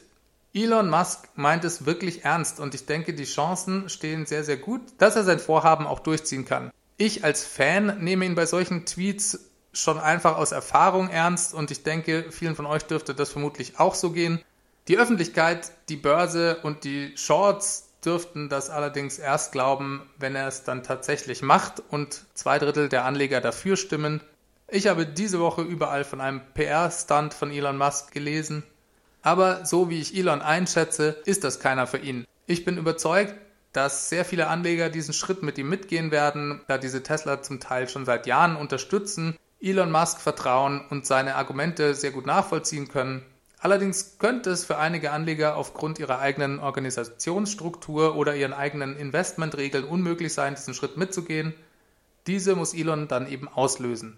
Elon 0.53 0.91
Musk 0.91 1.29
meint 1.37 1.65
es 1.65 1.87
wirklich 1.87 2.25
ernst 2.25 2.59
und 2.59 2.75
ich 2.75 2.85
denke, 2.85 3.15
die 3.15 3.25
Chancen 3.25 3.89
stehen 3.89 4.27
sehr, 4.27 4.43
sehr 4.43 4.57
gut, 4.57 4.81
dass 4.99 5.15
er 5.15 5.23
sein 5.23 5.39
Vorhaben 5.39 5.87
auch 5.87 6.01
durchziehen 6.01 6.45
kann. 6.45 6.73
Ich 6.97 7.23
als 7.23 7.45
Fan 7.45 8.03
nehme 8.03 8.25
ihn 8.25 8.35
bei 8.35 8.47
solchen 8.47 8.85
Tweets 8.85 9.49
schon 9.73 10.01
einfach 10.01 10.37
aus 10.37 10.51
Erfahrung 10.51 11.09
ernst 11.09 11.55
und 11.55 11.71
ich 11.71 11.85
denke, 11.85 12.27
vielen 12.33 12.57
von 12.57 12.67
euch 12.67 12.83
dürfte 12.83 13.15
das 13.15 13.31
vermutlich 13.31 13.79
auch 13.79 13.95
so 13.95 14.11
gehen. 14.11 14.43
Die 14.89 14.99
Öffentlichkeit, 14.99 15.71
die 15.89 15.97
Börse 15.97 16.59
und 16.65 16.83
die 16.83 17.17
Shorts 17.17 17.89
dürften 18.05 18.49
das 18.49 18.71
allerdings 18.71 19.21
erst 19.21 19.53
glauben, 19.53 20.03
wenn 20.19 20.35
er 20.35 20.49
es 20.49 20.65
dann 20.65 20.83
tatsächlich 20.83 21.43
macht 21.43 21.81
und 21.91 22.25
zwei 22.35 22.59
Drittel 22.59 22.89
der 22.89 23.05
Anleger 23.05 23.41
dafür 23.41 23.77
stimmen. 23.77 24.21
Ich 24.67 24.89
habe 24.89 25.07
diese 25.07 25.39
Woche 25.39 25.63
überall 25.63 26.03
von 26.03 26.21
einem 26.21 26.41
PR-Stunt 26.55 27.35
von 27.35 27.53
Elon 27.53 27.79
Musk 27.79 28.11
gelesen 28.11 28.65
aber 29.23 29.65
so 29.65 29.91
wie 29.91 30.01
ich 30.01 30.17
Elon 30.17 30.43
einschätze, 30.43 31.17
ist 31.25 31.45
das 31.45 31.61
keiner 31.61 31.87
für 31.87 31.99
ihn. 31.99 32.27
Ich 32.47 32.65
bin 32.65 32.79
überzeugt, 32.79 33.35
dass 33.73 34.09
sehr 34.09 34.25
viele 34.25 34.49
Anleger 34.49 34.91
diesen 34.91 35.15
Schritt 35.15 35.43
mit 35.43 35.59
ihm 35.59 35.69
mitgehen 35.69 36.11
werden, 36.11 36.61
da 36.67 36.79
diese 36.79 37.03
Tesla 37.03 37.43
zum 37.43 37.61
Teil 37.61 37.89
schon 37.89 38.05
seit 38.05 38.27
Jahren 38.27 38.57
unterstützen, 38.57 39.37
Elon 39.61 39.93
Musk 39.93 40.21
vertrauen 40.21 40.81
und 40.89 41.07
seine 41.07 41.37
Argumente 41.37 41.95
sehr 41.95 42.11
gut 42.11 42.27
nachvollziehen 42.27 42.89
können. 42.89 43.23
Allerdings 43.59 44.19
könnte 44.19 44.51
es 44.51 44.65
für 44.65 44.79
einige 44.79 45.13
Anleger 45.13 45.55
aufgrund 45.57 45.99
ihrer 45.99 46.19
eigenen 46.19 46.61
Organisationsstruktur 46.61 48.17
oder 48.17 48.35
ihren 48.35 48.55
eigenen 48.55 48.97
Investmentregeln 48.97 49.85
unmöglich 49.85 50.33
sein, 50.33 50.55
diesen 50.55 50.73
Schritt 50.73 50.97
mitzugehen. 50.97 51.53
Diese 52.27 52.57
muss 52.57 52.73
Elon 52.73 53.07
dann 53.07 53.31
eben 53.31 53.49
auslösen. 53.49 54.17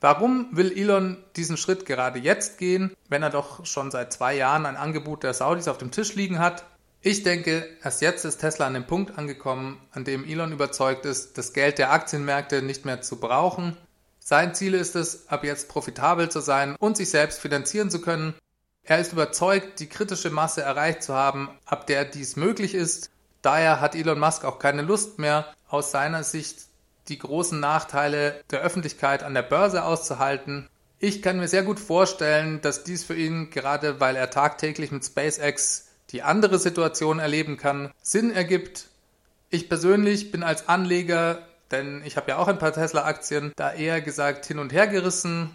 Warum 0.00 0.48
will 0.52 0.70
Elon 0.70 1.16
diesen 1.34 1.56
Schritt 1.56 1.84
gerade 1.84 2.20
jetzt 2.20 2.58
gehen, 2.58 2.94
wenn 3.08 3.24
er 3.24 3.30
doch 3.30 3.66
schon 3.66 3.90
seit 3.90 4.12
zwei 4.12 4.36
Jahren 4.36 4.64
ein 4.64 4.76
Angebot 4.76 5.24
der 5.24 5.34
Saudis 5.34 5.66
auf 5.66 5.78
dem 5.78 5.90
Tisch 5.90 6.14
liegen 6.14 6.38
hat? 6.38 6.64
Ich 7.00 7.24
denke, 7.24 7.68
erst 7.82 8.00
jetzt 8.00 8.24
ist 8.24 8.38
Tesla 8.38 8.66
an 8.66 8.74
dem 8.74 8.86
Punkt 8.86 9.18
angekommen, 9.18 9.80
an 9.90 10.04
dem 10.04 10.24
Elon 10.24 10.52
überzeugt 10.52 11.04
ist, 11.04 11.36
das 11.36 11.52
Geld 11.52 11.78
der 11.78 11.90
Aktienmärkte 11.92 12.62
nicht 12.62 12.84
mehr 12.84 13.02
zu 13.02 13.18
brauchen. 13.18 13.76
Sein 14.20 14.54
Ziel 14.54 14.74
ist 14.74 14.94
es, 14.94 15.28
ab 15.28 15.42
jetzt 15.42 15.68
profitabel 15.68 16.28
zu 16.28 16.40
sein 16.40 16.76
und 16.76 16.96
sich 16.96 17.10
selbst 17.10 17.40
finanzieren 17.40 17.90
zu 17.90 18.00
können. 18.00 18.34
Er 18.84 19.00
ist 19.00 19.12
überzeugt, 19.12 19.80
die 19.80 19.88
kritische 19.88 20.30
Masse 20.30 20.62
erreicht 20.62 21.02
zu 21.02 21.14
haben, 21.14 21.50
ab 21.64 21.88
der 21.88 22.04
dies 22.04 22.36
möglich 22.36 22.74
ist. 22.74 23.10
Daher 23.42 23.80
hat 23.80 23.96
Elon 23.96 24.20
Musk 24.20 24.44
auch 24.44 24.58
keine 24.58 24.82
Lust 24.82 25.18
mehr, 25.18 25.52
aus 25.68 25.90
seiner 25.90 26.24
Sicht 26.24 26.67
die 27.08 27.18
großen 27.18 27.58
Nachteile 27.58 28.42
der 28.50 28.60
Öffentlichkeit 28.60 29.22
an 29.22 29.34
der 29.34 29.42
Börse 29.42 29.84
auszuhalten. 29.84 30.68
Ich 30.98 31.22
kann 31.22 31.38
mir 31.38 31.48
sehr 31.48 31.62
gut 31.62 31.78
vorstellen, 31.78 32.60
dass 32.60 32.84
dies 32.84 33.04
für 33.04 33.14
ihn, 33.14 33.50
gerade 33.50 34.00
weil 34.00 34.16
er 34.16 34.30
tagtäglich 34.30 34.90
mit 34.90 35.04
SpaceX 35.04 35.88
die 36.10 36.22
andere 36.22 36.58
Situation 36.58 37.18
erleben 37.18 37.56
kann, 37.56 37.92
Sinn 38.02 38.30
ergibt. 38.30 38.88
Ich 39.50 39.68
persönlich 39.68 40.32
bin 40.32 40.42
als 40.42 40.68
Anleger, 40.68 41.46
denn 41.70 42.02
ich 42.04 42.16
habe 42.16 42.30
ja 42.30 42.38
auch 42.38 42.48
ein 42.48 42.58
paar 42.58 42.72
Tesla-Aktien, 42.72 43.52
da 43.56 43.72
eher 43.72 44.00
gesagt 44.00 44.46
hin 44.46 44.58
und 44.58 44.72
her 44.72 44.86
gerissen. 44.86 45.50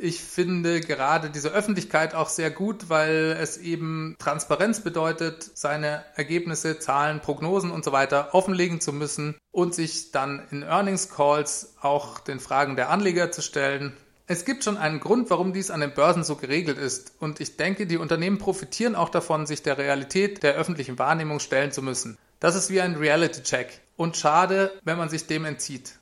Ich 0.00 0.22
finde 0.22 0.80
gerade 0.80 1.28
diese 1.28 1.50
Öffentlichkeit 1.50 2.14
auch 2.14 2.28
sehr 2.28 2.52
gut, 2.52 2.88
weil 2.88 3.36
es 3.40 3.56
eben 3.56 4.14
Transparenz 4.20 4.78
bedeutet, 4.80 5.50
seine 5.54 6.04
Ergebnisse, 6.14 6.78
Zahlen, 6.78 7.18
Prognosen 7.18 7.72
und 7.72 7.84
so 7.84 7.90
weiter 7.90 8.32
offenlegen 8.32 8.80
zu 8.80 8.92
müssen 8.92 9.34
und 9.50 9.74
sich 9.74 10.12
dann 10.12 10.40
in 10.52 10.62
Earnings 10.62 11.10
Calls 11.10 11.74
auch 11.80 12.20
den 12.20 12.38
Fragen 12.38 12.76
der 12.76 12.90
Anleger 12.90 13.32
zu 13.32 13.42
stellen. 13.42 13.92
Es 14.28 14.44
gibt 14.44 14.62
schon 14.62 14.76
einen 14.76 15.00
Grund, 15.00 15.30
warum 15.30 15.52
dies 15.52 15.72
an 15.72 15.80
den 15.80 15.94
Börsen 15.94 16.22
so 16.22 16.36
geregelt 16.36 16.78
ist. 16.78 17.14
Und 17.18 17.40
ich 17.40 17.56
denke, 17.56 17.88
die 17.88 17.96
Unternehmen 17.96 18.38
profitieren 18.38 18.94
auch 18.94 19.08
davon, 19.08 19.46
sich 19.46 19.62
der 19.62 19.78
Realität 19.78 20.44
der 20.44 20.54
öffentlichen 20.54 21.00
Wahrnehmung 21.00 21.40
stellen 21.40 21.72
zu 21.72 21.82
müssen. 21.82 22.16
Das 22.38 22.54
ist 22.54 22.70
wie 22.70 22.80
ein 22.80 22.94
Reality-Check. 22.94 23.80
Und 23.96 24.16
schade, 24.16 24.70
wenn 24.84 24.96
man 24.96 25.08
sich 25.08 25.26
dem 25.26 25.44
entzieht. 25.44 25.94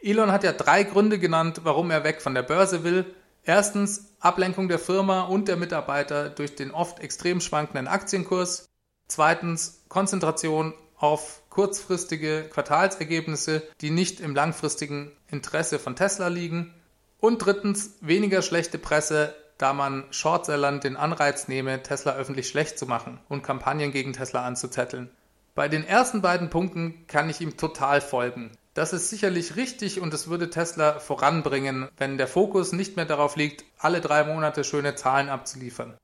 Elon 0.00 0.32
hat 0.32 0.44
ja 0.44 0.52
drei 0.52 0.82
Gründe 0.82 1.18
genannt, 1.18 1.60
warum 1.64 1.90
er 1.90 2.04
weg 2.04 2.22
von 2.22 2.34
der 2.34 2.42
Börse 2.42 2.84
will. 2.84 3.04
Erstens 3.48 4.14
Ablenkung 4.20 4.68
der 4.68 4.78
Firma 4.78 5.22
und 5.22 5.48
der 5.48 5.56
Mitarbeiter 5.56 6.28
durch 6.28 6.54
den 6.54 6.70
oft 6.70 7.00
extrem 7.00 7.40
schwankenden 7.40 7.88
Aktienkurs. 7.88 8.66
Zweitens 9.08 9.86
Konzentration 9.88 10.74
auf 10.98 11.40
kurzfristige 11.48 12.42
Quartalsergebnisse, 12.52 13.62
die 13.80 13.88
nicht 13.88 14.20
im 14.20 14.34
langfristigen 14.34 15.12
Interesse 15.28 15.78
von 15.78 15.96
Tesla 15.96 16.28
liegen. 16.28 16.74
Und 17.20 17.38
drittens 17.38 17.94
weniger 18.02 18.42
schlechte 18.42 18.76
Presse, 18.76 19.34
da 19.56 19.72
man 19.72 20.04
Shortsellern 20.10 20.80
den 20.80 20.98
Anreiz 20.98 21.48
nehme, 21.48 21.82
Tesla 21.82 22.16
öffentlich 22.16 22.50
schlecht 22.50 22.78
zu 22.78 22.84
machen 22.84 23.18
und 23.30 23.42
Kampagnen 23.42 23.92
gegen 23.92 24.12
Tesla 24.12 24.44
anzuzetteln. 24.44 25.08
Bei 25.54 25.68
den 25.68 25.84
ersten 25.84 26.20
beiden 26.20 26.50
Punkten 26.50 27.06
kann 27.06 27.30
ich 27.30 27.40
ihm 27.40 27.56
total 27.56 28.02
folgen. 28.02 28.57
Das 28.78 28.92
ist 28.92 29.10
sicherlich 29.10 29.56
richtig 29.56 30.00
und 30.00 30.14
es 30.14 30.28
würde 30.28 30.50
Tesla 30.50 31.00
voranbringen, 31.00 31.88
wenn 31.96 32.16
der 32.16 32.28
Fokus 32.28 32.70
nicht 32.70 32.94
mehr 32.94 33.06
darauf 33.06 33.34
liegt, 33.34 33.64
alle 33.76 34.00
drei 34.00 34.22
Monate 34.22 34.62
schöne 34.62 34.94
Zahlen 34.94 35.28
abzuliefern. 35.28 35.98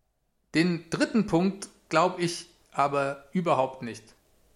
Den 0.56 0.90
dritten 0.90 1.26
Punkt 1.26 1.68
glaube 1.88 2.20
ich 2.20 2.48
aber 2.72 3.26
überhaupt 3.30 3.82
nicht. 3.82 4.02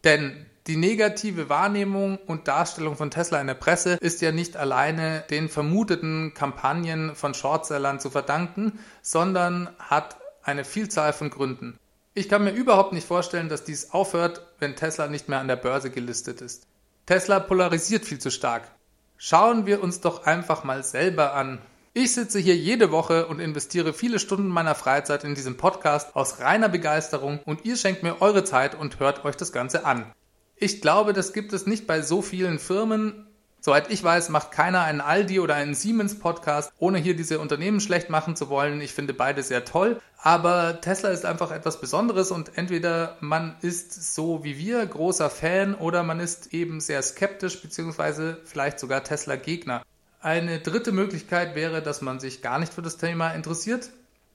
Denn 0.03 0.47
die 0.67 0.77
negative 0.77 1.49
Wahrnehmung 1.49 2.17
und 2.27 2.49
Darstellung 2.49 2.97
von 2.97 3.13
Tesla 3.13 3.41
in 3.41 3.47
der 3.47 3.55
Presse 3.55 3.93
ist 4.01 4.21
ja 4.21 4.33
nicht 4.33 4.57
alleine 4.57 5.23
den 5.31 5.49
vermuteten 5.49 6.35
Kampagnen 6.35 7.15
von 7.15 7.35
Shortsellern 7.35 8.01
zu 8.01 8.11
verdanken, 8.11 8.81
sondern 9.01 9.69
hat 9.79 10.17
eine 10.43 10.65
Vielzahl 10.65 11.13
von 11.13 11.31
Gründen. 11.31 11.79
Ich 12.15 12.29
kann 12.29 12.43
mir 12.43 12.51
überhaupt 12.51 12.93
nicht 12.93 13.07
vorstellen, 13.07 13.49
dass 13.49 13.63
dies 13.63 13.93
aufhört, 13.93 14.43
wenn 14.59 14.75
Tesla 14.75 15.07
nicht 15.07 15.29
mehr 15.29 15.39
an 15.39 15.47
der 15.47 15.55
Börse 15.55 15.91
gelistet 15.91 16.41
ist. 16.41 16.68
Tesla 17.09 17.41
polarisiert 17.41 18.05
viel 18.05 18.19
zu 18.19 18.31
stark. 18.31 18.71
Schauen 19.17 19.65
wir 19.65 19.83
uns 19.83 20.03
doch 20.03 20.27
einfach 20.27 20.63
mal 20.63 20.85
selber 20.85 21.33
an. 21.33 21.59
Ich 21.95 22.13
sitze 22.13 22.39
hier 22.39 22.55
jede 22.55 22.91
Woche 22.91 23.29
und 23.29 23.41
investiere 23.41 23.95
viele 23.95 24.19
Stunden 24.19 24.49
meiner 24.49 24.75
Freizeit 24.75 25.25
in 25.25 25.35
diesem 25.35 25.57
Podcast 25.57 26.15
aus 26.15 26.41
reiner 26.41 26.69
Begeisterung 26.69 27.41
und 27.47 27.65
ihr 27.65 27.79
schenkt 27.79 28.03
mir 28.03 28.21
eure 28.21 28.45
Zeit 28.45 28.75
und 28.75 29.01
hört 29.01 29.25
euch 29.25 29.37
das 29.37 29.53
Ganze 29.53 29.87
an. 29.87 30.13
Ich 30.55 30.83
glaube, 30.83 31.15
das 31.15 31.33
gibt 31.33 31.55
es 31.55 31.67
nicht 31.67 31.87
bei 31.87 32.03
so 32.03 32.21
vielen 32.21 32.59
Firmen. 32.59 33.27
Soweit 33.61 33.91
ich 33.91 34.03
weiß, 34.05 34.29
macht 34.29 34.53
keiner 34.53 34.83
einen 34.83 35.01
Aldi 35.01 35.41
oder 35.41 35.57
einen 35.57 35.75
Siemens 35.75 36.19
Podcast, 36.19 36.73
ohne 36.79 36.99
hier 36.99 37.17
diese 37.17 37.41
Unternehmen 37.41 37.81
schlecht 37.81 38.09
machen 38.09 38.37
zu 38.37 38.49
wollen. 38.49 38.81
Ich 38.81 38.95
finde 38.95 39.15
beide 39.15 39.43
sehr 39.43 39.65
toll. 39.65 40.01
Aber 40.21 40.81
Tesla 40.81 41.11
ist 41.11 41.25
einfach 41.25 41.51
etwas 41.51 41.81
Besonderes 41.81 42.31
und 42.31 42.57
entweder 42.57 43.17
man 43.21 43.57
ist 43.61 44.15
so 44.15 44.45
wie 44.45 44.59
wir 44.59 44.85
großer 44.85 45.31
Fan 45.31 45.75
oder 45.75 46.03
man 46.03 46.21
ist 46.21 46.53
eben 46.55 46.81
sehr 46.81 47.03
skeptisch 47.03 47.61
beziehungsweise 47.61 48.39
vielleicht 48.45 48.79
sogar 48.79 49.05
Tesla 49.05 49.37
Gegner. 49.37 49.83
Eine 50.21 50.59
dritte 50.59 50.93
Möglichkeit 50.93 51.55
wäre, 51.55 51.83
dass 51.83 52.01
man 52.01 52.19
sich 52.19 52.43
gar 52.43 52.59
nicht 52.59 52.75
für 52.75 52.83
das 52.83 52.97
Thema 52.97 53.31
interessiert. 53.31 53.91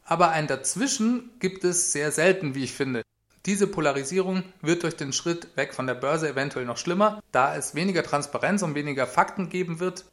Aber 0.05 0.31
ein 0.31 0.47
Dazwischen 0.47 1.31
gibt 1.39 1.63
es 1.63 1.91
sehr 1.91 2.11
selten, 2.11 2.55
wie 2.55 2.63
ich 2.63 2.73
finde. 2.73 3.03
Diese 3.45 3.67
Polarisierung 3.67 4.43
wird 4.61 4.83
durch 4.83 4.95
den 4.95 5.11
Schritt 5.11 5.49
weg 5.57 5.73
von 5.73 5.85
der 5.85 5.95
Börse 5.95 6.29
eventuell 6.29 6.65
noch 6.65 6.77
schlimmer, 6.77 7.21
da 7.33 7.57
es 7.57 7.75
weniger 7.75 8.01
Transparenz 8.01 8.61
und 8.61 8.73
weniger 8.73 9.05
Fakten 9.05 9.49
geben 9.49 9.81
wird. 9.81 10.05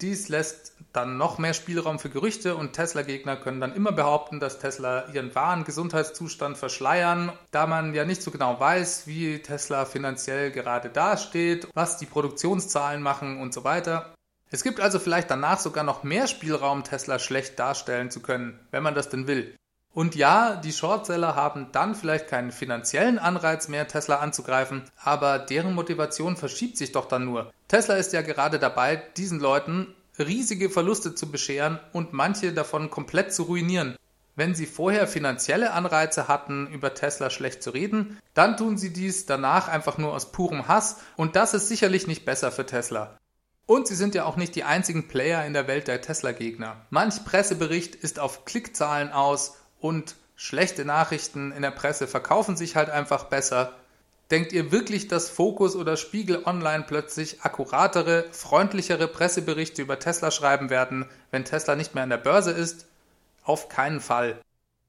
Dies 0.00 0.28
lässt 0.28 0.74
dann 0.92 1.16
noch 1.16 1.38
mehr 1.38 1.54
Spielraum 1.54 1.98
für 1.98 2.10
Gerüchte 2.10 2.54
und 2.54 2.74
Tesla-Gegner 2.74 3.36
können 3.36 3.60
dann 3.60 3.74
immer 3.74 3.90
behaupten, 3.90 4.38
dass 4.38 4.60
Tesla 4.60 5.08
ihren 5.12 5.34
wahren 5.34 5.64
Gesundheitszustand 5.64 6.58
verschleiern, 6.58 7.32
da 7.50 7.66
man 7.66 7.92
ja 7.92 8.04
nicht 8.04 8.22
so 8.22 8.30
genau 8.30 8.60
weiß, 8.60 9.08
wie 9.08 9.40
Tesla 9.40 9.84
finanziell 9.84 10.52
gerade 10.52 10.88
dasteht, 10.88 11.66
was 11.74 11.96
die 11.96 12.06
Produktionszahlen 12.06 13.02
machen 13.02 13.40
und 13.40 13.52
so 13.52 13.64
weiter. 13.64 14.14
Es 14.50 14.62
gibt 14.62 14.78
also 14.78 15.00
vielleicht 15.00 15.30
danach 15.30 15.58
sogar 15.58 15.82
noch 15.82 16.04
mehr 16.04 16.28
Spielraum, 16.28 16.84
Tesla 16.84 17.18
schlecht 17.18 17.58
darstellen 17.58 18.12
zu 18.12 18.20
können, 18.20 18.60
wenn 18.70 18.84
man 18.84 18.94
das 18.94 19.08
denn 19.08 19.26
will. 19.26 19.56
Und 19.96 20.14
ja, 20.14 20.56
die 20.56 20.74
Shortseller 20.74 21.36
haben 21.36 21.68
dann 21.72 21.94
vielleicht 21.94 22.28
keinen 22.28 22.52
finanziellen 22.52 23.18
Anreiz 23.18 23.68
mehr, 23.68 23.88
Tesla 23.88 24.16
anzugreifen, 24.16 24.82
aber 25.02 25.38
deren 25.38 25.72
Motivation 25.72 26.36
verschiebt 26.36 26.76
sich 26.76 26.92
doch 26.92 27.08
dann 27.08 27.24
nur. 27.24 27.50
Tesla 27.68 27.94
ist 27.94 28.12
ja 28.12 28.20
gerade 28.20 28.58
dabei, 28.58 28.96
diesen 29.16 29.40
Leuten 29.40 29.94
riesige 30.18 30.68
Verluste 30.68 31.14
zu 31.14 31.30
bescheren 31.30 31.80
und 31.94 32.12
manche 32.12 32.52
davon 32.52 32.90
komplett 32.90 33.32
zu 33.32 33.44
ruinieren. 33.44 33.96
Wenn 34.34 34.54
sie 34.54 34.66
vorher 34.66 35.06
finanzielle 35.08 35.72
Anreize 35.72 36.28
hatten, 36.28 36.66
über 36.66 36.92
Tesla 36.92 37.30
schlecht 37.30 37.62
zu 37.62 37.70
reden, 37.70 38.18
dann 38.34 38.58
tun 38.58 38.76
sie 38.76 38.92
dies 38.92 39.24
danach 39.24 39.68
einfach 39.68 39.96
nur 39.96 40.12
aus 40.12 40.30
purem 40.30 40.68
Hass 40.68 40.98
und 41.16 41.36
das 41.36 41.54
ist 41.54 41.68
sicherlich 41.68 42.06
nicht 42.06 42.26
besser 42.26 42.52
für 42.52 42.66
Tesla. 42.66 43.16
Und 43.64 43.88
sie 43.88 43.96
sind 43.96 44.14
ja 44.14 44.26
auch 44.26 44.36
nicht 44.36 44.56
die 44.56 44.64
einzigen 44.64 45.08
Player 45.08 45.46
in 45.46 45.54
der 45.54 45.66
Welt 45.68 45.88
der 45.88 46.02
Tesla-Gegner. 46.02 46.84
Manch 46.90 47.24
Pressebericht 47.24 47.94
ist 47.94 48.20
auf 48.20 48.44
Klickzahlen 48.44 49.10
aus 49.10 49.54
und 49.80 50.16
schlechte 50.36 50.84
Nachrichten 50.84 51.52
in 51.52 51.62
der 51.62 51.70
Presse 51.70 52.06
verkaufen 52.06 52.56
sich 52.56 52.76
halt 52.76 52.90
einfach 52.90 53.24
besser. 53.24 53.72
Denkt 54.30 54.52
ihr 54.52 54.72
wirklich, 54.72 55.06
dass 55.06 55.30
Focus 55.30 55.76
oder 55.76 55.96
Spiegel 55.96 56.42
Online 56.44 56.84
plötzlich 56.86 57.42
akkuratere, 57.42 58.24
freundlichere 58.32 59.06
Presseberichte 59.06 59.82
über 59.82 59.98
Tesla 59.98 60.30
schreiben 60.30 60.68
werden, 60.68 61.06
wenn 61.30 61.44
Tesla 61.44 61.76
nicht 61.76 61.94
mehr 61.94 62.02
an 62.02 62.10
der 62.10 62.16
Börse 62.16 62.50
ist? 62.50 62.86
Auf 63.44 63.68
keinen 63.68 64.00
Fall. 64.00 64.40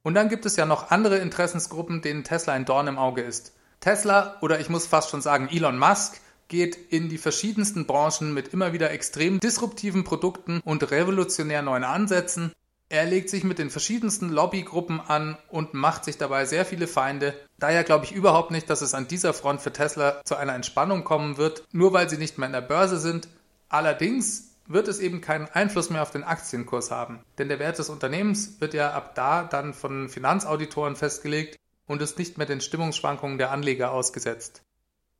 Und 0.02 0.16
dann 0.16 0.30
gibt 0.30 0.46
es 0.46 0.56
ja 0.56 0.66
noch 0.66 0.90
andere 0.90 1.18
Interessensgruppen, 1.18 2.02
denen 2.02 2.24
Tesla 2.24 2.54
ein 2.54 2.66
Dorn 2.66 2.88
im 2.88 2.98
Auge 2.98 3.22
ist. 3.22 3.54
Tesla 3.80 4.38
oder 4.42 4.60
ich 4.60 4.70
muss 4.70 4.88
fast 4.88 5.12
schon 5.12 5.22
sagen 5.22 5.50
Elon 5.52 5.78
Musk 5.78 6.20
geht 6.48 6.76
in 6.76 7.10
die 7.10 7.18
verschiedensten 7.18 7.86
Branchen 7.86 8.34
mit 8.34 8.48
immer 8.50 8.74
wieder 8.74 8.90
extrem 8.90 9.40
disruptiven 9.40 10.04
Produkten 10.04 10.62
und 10.64 10.90
revolutionär 10.90 11.62
neuen 11.62 11.84
Ansätzen 11.84 12.54
er 12.90 13.06
legt 13.06 13.30
sich 13.30 13.44
mit 13.44 13.60
den 13.60 13.70
verschiedensten 13.70 14.30
Lobbygruppen 14.30 15.02
an 15.02 15.38
und 15.50 15.74
macht 15.74 16.06
sich 16.06 16.18
dabei 16.18 16.46
sehr 16.46 16.66
viele 16.66 16.88
Feinde. 16.88 17.34
Daher 17.60 17.84
glaube 17.84 18.06
ich 18.06 18.14
überhaupt 18.14 18.52
nicht, 18.52 18.70
dass 18.70 18.82
es 18.82 18.94
an 18.94 19.08
dieser 19.08 19.34
Front 19.34 19.62
für 19.62 19.74
Tesla 19.74 20.22
zu 20.24 20.36
einer 20.36 20.56
Entspannung 20.56 21.04
kommen 21.04 21.38
wird, 21.38 21.64
nur 21.72 21.92
weil 21.92 22.10
sie 22.10 22.18
nicht 22.18 22.38
mehr 22.38 22.48
in 22.48 22.54
der 22.54 22.62
Börse 22.62 22.98
sind. 22.98 23.28
Allerdings 23.68 24.56
wird 24.68 24.88
es 24.88 25.00
eben 25.00 25.22
keinen 25.22 25.48
Einfluss 25.48 25.90
mehr 25.90 26.02
auf 26.02 26.12
den 26.12 26.24
Aktienkurs 26.24 26.92
haben, 26.92 27.20
denn 27.38 27.50
der 27.50 27.60
Wert 27.60 27.80
des 27.80 27.90
Unternehmens 27.90 28.60
wird 28.60 28.74
ja 28.74 28.92
ab 28.92 29.16
da 29.16 29.44
dann 29.44 29.74
von 29.74 30.10
Finanzauditoren 30.10 30.96
festgelegt 30.96 31.58
und 31.88 32.02
ist 32.02 32.18
nicht 32.18 32.38
mehr 32.38 32.48
den 32.48 32.62
Stimmungsschwankungen 32.62 33.38
der 33.38 33.52
Anleger 33.52 33.92
ausgesetzt. 33.92 34.62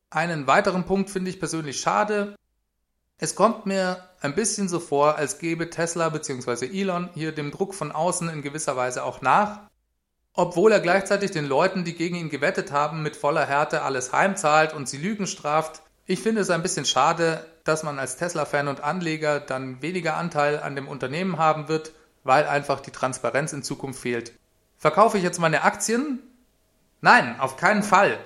Einen 0.10 0.48
weiteren 0.48 0.86
Punkt 0.86 1.10
finde 1.10 1.30
ich 1.30 1.40
persönlich 1.40 1.82
schade. 1.82 2.36
Es 3.20 3.34
kommt 3.34 3.66
mir 3.66 4.04
ein 4.22 4.36
bisschen 4.36 4.70
so 4.70 4.80
vor, 4.80 5.16
als 5.16 5.40
gebe 5.40 5.72
Tesla 5.72 6.10
bzw. 6.10 6.68
Elon 6.68 7.10
hier 7.16 7.32
dem 7.32 7.50
Druck 7.50 7.74
von 7.74 7.92
außen 7.92 8.30
in 8.30 8.44
gewisser 8.44 8.76
Weise 8.76 9.04
auch 9.04 9.22
nach, 9.22 9.62
obwohl 10.34 10.72
er 10.72 10.80
gleichzeitig 10.80 11.32
den 11.32 11.48
Leuten, 11.48 11.84
die 11.84 11.96
gegen 11.96 12.16
ihn 12.16 12.30
gewettet 12.30 12.72
haben, 12.72 13.02
mit 13.02 13.16
voller 13.16 13.48
Härte 13.48 13.82
alles 13.82 14.14
heimzahlt 14.14 14.72
und 14.74 14.88
sie 14.88 14.98
Lügen 14.98 15.26
straft. 15.26 15.82
Ich 16.06 16.22
finde 16.22 16.42
es 16.42 16.52
ein 16.52 16.62
bisschen 16.62 16.86
schade, 16.86 17.44
dass 17.64 17.82
man 17.82 17.98
als 17.98 18.18
Tesla-Fan 18.18 18.68
und 18.68 18.84
Anleger 18.84 19.40
dann 19.40 19.82
weniger 19.82 20.16
Anteil 20.16 20.60
an 20.60 20.76
dem 20.76 20.88
Unternehmen 20.88 21.40
haben 21.40 21.70
wird, 21.70 21.94
weil 22.24 22.46
einfach 22.46 22.82
die 22.82 22.92
Transparenz 22.92 23.52
in 23.52 23.64
Zukunft 23.64 24.00
fehlt. 24.00 24.34
Verkaufe 24.78 25.18
ich 25.18 25.24
jetzt 25.24 25.40
meine 25.40 25.64
Aktien? 25.64 26.20
Nein, 27.02 27.40
auf 27.40 27.58
keinen 27.58 27.82
Fall. 27.82 28.20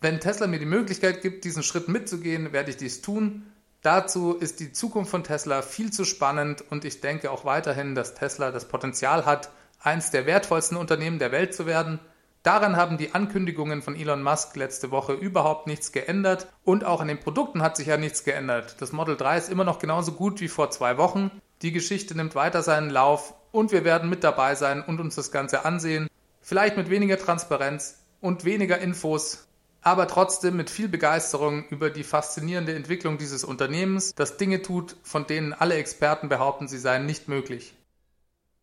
Wenn 0.00 0.20
Tesla 0.20 0.46
mir 0.46 0.60
die 0.60 0.64
Möglichkeit 0.64 1.22
gibt, 1.22 1.44
diesen 1.44 1.64
Schritt 1.64 1.88
mitzugehen, 1.88 2.52
werde 2.52 2.70
ich 2.70 2.76
dies 2.76 3.02
tun. 3.02 3.52
Dazu 3.82 4.34
ist 4.34 4.58
die 4.58 4.72
Zukunft 4.72 5.10
von 5.10 5.22
Tesla 5.22 5.62
viel 5.62 5.92
zu 5.92 6.04
spannend 6.04 6.64
und 6.68 6.84
ich 6.84 7.00
denke 7.00 7.30
auch 7.30 7.44
weiterhin, 7.44 7.94
dass 7.94 8.14
Tesla 8.14 8.50
das 8.50 8.66
Potenzial 8.66 9.24
hat, 9.24 9.50
eines 9.80 10.10
der 10.10 10.26
wertvollsten 10.26 10.76
Unternehmen 10.76 11.20
der 11.20 11.30
Welt 11.30 11.54
zu 11.54 11.64
werden. 11.64 12.00
Daran 12.42 12.76
haben 12.76 12.98
die 12.98 13.14
Ankündigungen 13.14 13.82
von 13.82 13.94
Elon 13.94 14.22
Musk 14.22 14.56
letzte 14.56 14.90
Woche 14.90 15.12
überhaupt 15.12 15.66
nichts 15.68 15.92
geändert 15.92 16.48
und 16.64 16.84
auch 16.84 17.00
an 17.00 17.08
den 17.08 17.20
Produkten 17.20 17.62
hat 17.62 17.76
sich 17.76 17.86
ja 17.86 17.96
nichts 17.96 18.24
geändert. 18.24 18.76
Das 18.80 18.92
Model 18.92 19.16
3 19.16 19.38
ist 19.38 19.50
immer 19.50 19.64
noch 19.64 19.78
genauso 19.78 20.12
gut 20.12 20.40
wie 20.40 20.48
vor 20.48 20.70
zwei 20.70 20.98
Wochen. 20.98 21.30
Die 21.62 21.72
Geschichte 21.72 22.16
nimmt 22.16 22.34
weiter 22.34 22.62
seinen 22.62 22.90
Lauf 22.90 23.34
und 23.52 23.70
wir 23.70 23.84
werden 23.84 24.10
mit 24.10 24.24
dabei 24.24 24.54
sein 24.54 24.82
und 24.82 25.00
uns 25.00 25.14
das 25.14 25.30
Ganze 25.30 25.64
ansehen. 25.64 26.08
Vielleicht 26.40 26.76
mit 26.76 26.90
weniger 26.90 27.18
Transparenz 27.18 27.98
und 28.20 28.44
weniger 28.44 28.78
Infos, 28.78 29.47
aber 29.82 30.08
trotzdem 30.08 30.56
mit 30.56 30.70
viel 30.70 30.88
Begeisterung 30.88 31.64
über 31.68 31.90
die 31.90 32.04
faszinierende 32.04 32.74
Entwicklung 32.74 33.18
dieses 33.18 33.44
Unternehmens, 33.44 34.14
das 34.14 34.36
Dinge 34.36 34.62
tut, 34.62 34.96
von 35.02 35.26
denen 35.26 35.52
alle 35.52 35.76
Experten 35.76 36.28
behaupten, 36.28 36.68
sie 36.68 36.78
seien 36.78 37.06
nicht 37.06 37.28
möglich. 37.28 37.74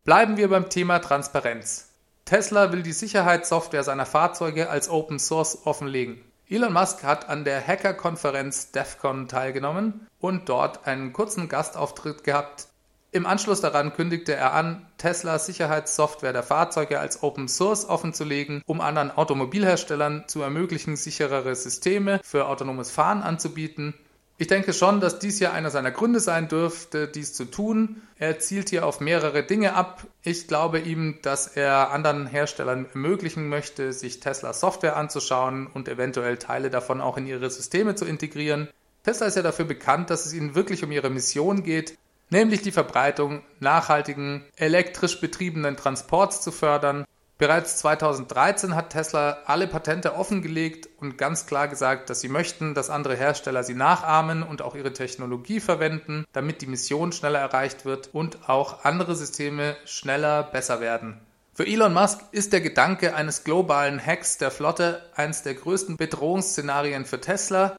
Bleiben 0.04 0.38
wir 0.38 0.50
beim 0.50 0.70
Thema 0.70 1.00
Transparenz. 1.00 1.90
Tesla 2.26 2.72
will 2.72 2.84
die 2.84 2.92
Sicherheitssoftware 2.92 3.84
seiner 3.84 4.06
Fahrzeuge 4.06 4.70
als 4.70 4.90
Open 4.90 5.20
Source 5.20 5.66
offenlegen. 5.66 6.24
Elon 6.48 6.74
Musk 6.74 7.04
hat 7.04 7.28
an 7.28 7.44
der 7.44 7.66
Hacker-Konferenz 7.66 8.72
DEFCON 8.72 9.28
teilgenommen 9.28 10.08
und 10.20 10.48
dort 10.48 10.86
einen 10.86 11.12
kurzen 11.12 11.50
Gastauftritt 11.50 12.24
gehabt. 12.24 12.68
Im 13.16 13.26
Anschluss 13.26 13.62
daran 13.62 13.94
kündigte 13.94 14.36
er 14.36 14.54
an, 14.54 14.86
Teslas 14.98 15.46
Sicherheitssoftware 15.46 16.34
der 16.34 16.44
Fahrzeuge 16.44 17.00
als 17.00 17.24
Open 17.24 17.48
Source 17.48 17.88
offenzulegen, 17.88 18.62
um 18.66 18.82
anderen 18.82 19.10
Automobilherstellern 19.10 20.26
zu 20.28 20.42
ermöglichen, 20.42 20.98
sicherere 20.98 21.56
Systeme 21.56 22.20
für 22.24 22.48
autonomes 22.48 22.92
Fahren 22.92 23.24
anzubieten 23.24 23.94
ich 24.38 24.48
denke 24.48 24.74
schon, 24.74 25.00
dass 25.00 25.20
dies 25.20 25.38
hier 25.38 25.54
einer 25.54 25.72
seiner 25.72 25.92
Gründe 25.92 26.20
sein 26.20 26.50
dürfte, 26.50 27.08
dies 27.08 27.34
zu 27.34 27.46
tun. 27.46 28.02
Er 28.18 28.38
zielt 28.38 28.70
hier 28.70 28.86
auf 28.86 29.00
mehrere 29.00 29.44
Dinge 29.44 29.76
ab. 29.76 30.06
Ich 30.24 30.50
glaube 30.50 30.80
ihm, 30.80 31.20
dass 31.22 31.48
er 31.48 31.92
anderen 31.92 32.28
Herstellern 32.28 32.86
ermöglichen 32.92 33.48
möchte, 33.48 33.94
sich 33.94 34.20
Tesla 34.20 34.52
Software 34.52 34.98
anzuschauen 34.98 35.68
und 35.68 35.88
eventuell 35.88 36.36
Teile 36.36 36.70
davon 36.70 37.00
auch 37.00 37.16
in 37.16 37.28
ihre 37.28 37.50
Systeme 37.50 37.96
zu 37.96 38.04
integrieren. 38.04 38.68
Tesla 39.04 39.28
ist 39.28 39.38
ja 39.38 39.42
dafür 39.42 39.66
bekannt, 39.66 40.10
dass 40.10 40.26
es 40.26 40.34
ihnen 40.34 40.54
wirklich 40.54 40.84
um 40.84 40.92
ihre 40.92 41.10
Mission 41.10 41.64
geht, 41.64 41.98
nämlich 42.30 42.62
die 42.62 42.72
Verbreitung 42.72 43.44
nachhaltigen, 43.60 44.46
elektrisch 44.56 45.20
betriebenen 45.22 45.78
Transports 45.78 46.42
zu 46.42 46.52
fördern 46.52 47.06
Bereits 47.38 47.80
2013 47.80 48.76
hat 48.76 48.92
Tesla 48.92 49.40
alle 49.46 49.68
Patente 49.68 50.16
offengelegt 50.16 50.88
und 51.02 51.18
ganz 51.18 51.46
klar 51.46 51.68
gesagt, 51.68 52.10
dass 52.10 52.22
sie 52.22 52.30
möchten, 52.30 52.74
dass 52.74 52.90
andere 52.90 53.18
Hersteller 53.18 53.62
sie 53.66 53.74
nachahmen 53.74 54.42
und 54.42 54.62
auch 54.62 54.74
ihre 54.74 54.94
Technologie 54.94 55.60
verwenden, 55.60 56.24
damit 56.32 56.62
die 56.62 56.68
Mission 56.68 57.12
schneller 57.12 57.40
erreicht 57.40 57.84
wird 57.84 58.10
und 58.14 58.48
auch 58.48 58.86
andere 58.86 59.18
Systeme 59.18 59.76
schneller 59.84 60.44
besser 60.44 60.80
werden. 60.80 61.20
Für 61.54 61.68
Elon 61.68 61.94
Musk 61.94 62.22
ist 62.32 62.54
der 62.54 62.62
Gedanke 62.62 63.16
eines 63.16 63.44
globalen 63.44 64.04
Hacks 64.04 64.38
der 64.38 64.52
Flotte 64.52 65.02
eines 65.16 65.44
der 65.44 65.56
größten 65.56 65.98
Bedrohungsszenarien 65.98 67.04
für 67.04 67.20
Tesla. 67.20 67.76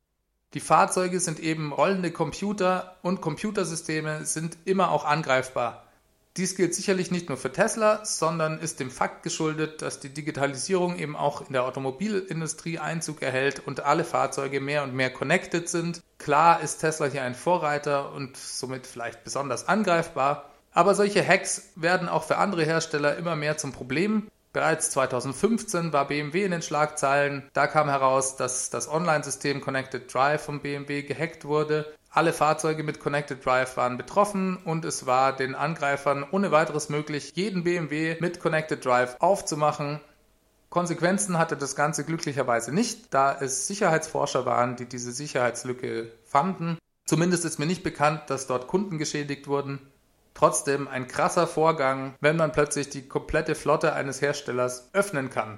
Die 0.56 0.60
Fahrzeuge 0.60 1.20
sind 1.20 1.38
eben 1.38 1.70
rollende 1.70 2.10
Computer 2.10 2.96
und 3.02 3.20
Computersysteme 3.20 4.24
sind 4.24 4.56
immer 4.64 4.90
auch 4.90 5.04
angreifbar. 5.04 5.84
Dies 6.38 6.56
gilt 6.56 6.74
sicherlich 6.74 7.10
nicht 7.10 7.28
nur 7.28 7.36
für 7.36 7.52
Tesla, 7.52 8.06
sondern 8.06 8.58
ist 8.58 8.80
dem 8.80 8.90
Fakt 8.90 9.22
geschuldet, 9.22 9.82
dass 9.82 10.00
die 10.00 10.08
Digitalisierung 10.08 10.98
eben 10.98 11.14
auch 11.14 11.46
in 11.46 11.52
der 11.52 11.64
Automobilindustrie 11.64 12.78
Einzug 12.78 13.20
erhält 13.20 13.66
und 13.66 13.80
alle 13.80 14.02
Fahrzeuge 14.02 14.62
mehr 14.62 14.82
und 14.82 14.94
mehr 14.94 15.10
connected 15.10 15.68
sind. 15.68 16.00
Klar 16.16 16.62
ist 16.62 16.78
Tesla 16.78 17.04
hier 17.04 17.22
ein 17.22 17.34
Vorreiter 17.34 18.14
und 18.14 18.38
somit 18.38 18.86
vielleicht 18.86 19.24
besonders 19.24 19.68
angreifbar, 19.68 20.48
aber 20.72 20.94
solche 20.94 21.22
Hacks 21.22 21.68
werden 21.76 22.08
auch 22.08 22.24
für 22.24 22.38
andere 22.38 22.64
Hersteller 22.64 23.18
immer 23.18 23.36
mehr 23.36 23.58
zum 23.58 23.72
Problem. 23.72 24.28
Bereits 24.56 24.88
2015 24.92 25.92
war 25.92 26.08
BMW 26.08 26.42
in 26.42 26.50
den 26.50 26.62
Schlagzeilen. 26.62 27.42
Da 27.52 27.66
kam 27.66 27.90
heraus, 27.90 28.36
dass 28.36 28.70
das 28.70 28.88
Online-System 28.88 29.60
Connected 29.60 30.14
Drive 30.14 30.44
von 30.44 30.60
BMW 30.60 31.02
gehackt 31.02 31.44
wurde. 31.44 31.94
Alle 32.08 32.32
Fahrzeuge 32.32 32.82
mit 32.82 32.98
Connected 32.98 33.44
Drive 33.44 33.76
waren 33.76 33.98
betroffen 33.98 34.56
und 34.56 34.86
es 34.86 35.04
war 35.04 35.36
den 35.36 35.54
Angreifern 35.54 36.24
ohne 36.30 36.52
weiteres 36.52 36.88
möglich, 36.88 37.32
jeden 37.34 37.64
BMW 37.64 38.16
mit 38.20 38.40
Connected 38.40 38.82
Drive 38.82 39.16
aufzumachen. 39.18 40.00
Konsequenzen 40.70 41.36
hatte 41.36 41.58
das 41.58 41.76
Ganze 41.76 42.04
glücklicherweise 42.04 42.72
nicht, 42.72 43.12
da 43.12 43.36
es 43.38 43.66
Sicherheitsforscher 43.66 44.46
waren, 44.46 44.76
die 44.76 44.86
diese 44.86 45.12
Sicherheitslücke 45.12 46.10
fanden. 46.24 46.78
Zumindest 47.04 47.44
ist 47.44 47.58
mir 47.58 47.66
nicht 47.66 47.82
bekannt, 47.82 48.22
dass 48.28 48.46
dort 48.46 48.68
Kunden 48.68 48.96
geschädigt 48.96 49.48
wurden. 49.48 49.80
Trotzdem 50.36 50.86
ein 50.86 51.08
krasser 51.08 51.46
Vorgang, 51.46 52.14
wenn 52.20 52.36
man 52.36 52.52
plötzlich 52.52 52.90
die 52.90 53.08
komplette 53.08 53.54
Flotte 53.54 53.94
eines 53.94 54.20
Herstellers 54.20 54.90
öffnen 54.92 55.30
kann. 55.30 55.56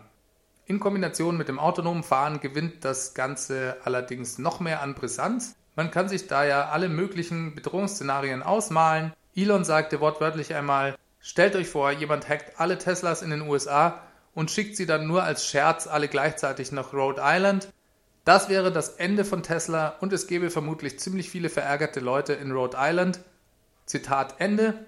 In 0.66 0.78
Kombination 0.78 1.36
mit 1.36 1.48
dem 1.48 1.58
autonomen 1.58 2.04
Fahren 2.04 2.38
gewinnt 2.38 2.84
das 2.84 3.12
Ganze 3.12 3.76
allerdings 3.82 4.38
noch 4.38 4.60
mehr 4.60 4.80
an 4.80 4.94
Brisanz. 4.94 5.56
Man 5.74 5.90
kann 5.90 6.08
sich 6.08 6.28
da 6.28 6.44
ja 6.44 6.68
alle 6.68 6.88
möglichen 6.88 7.56
Bedrohungsszenarien 7.56 8.44
ausmalen. 8.44 9.12
Elon 9.34 9.64
sagte 9.64 9.98
wortwörtlich 9.98 10.54
einmal, 10.54 10.94
stellt 11.18 11.56
euch 11.56 11.68
vor, 11.68 11.90
jemand 11.90 12.28
hackt 12.28 12.60
alle 12.60 12.78
Teslas 12.78 13.22
in 13.22 13.30
den 13.30 13.42
USA 13.42 14.00
und 14.32 14.52
schickt 14.52 14.76
sie 14.76 14.86
dann 14.86 15.08
nur 15.08 15.24
als 15.24 15.44
Scherz 15.44 15.88
alle 15.88 16.06
gleichzeitig 16.06 16.70
nach 16.70 16.92
Rhode 16.92 17.20
Island. 17.24 17.68
Das 18.24 18.48
wäre 18.48 18.70
das 18.70 18.90
Ende 18.90 19.24
von 19.24 19.42
Tesla 19.42 19.96
und 19.98 20.12
es 20.12 20.28
gäbe 20.28 20.50
vermutlich 20.50 21.00
ziemlich 21.00 21.30
viele 21.30 21.48
verärgerte 21.48 21.98
Leute 21.98 22.34
in 22.34 22.52
Rhode 22.52 22.76
Island. 22.78 23.18
Zitat 23.88 24.36
Ende. 24.38 24.86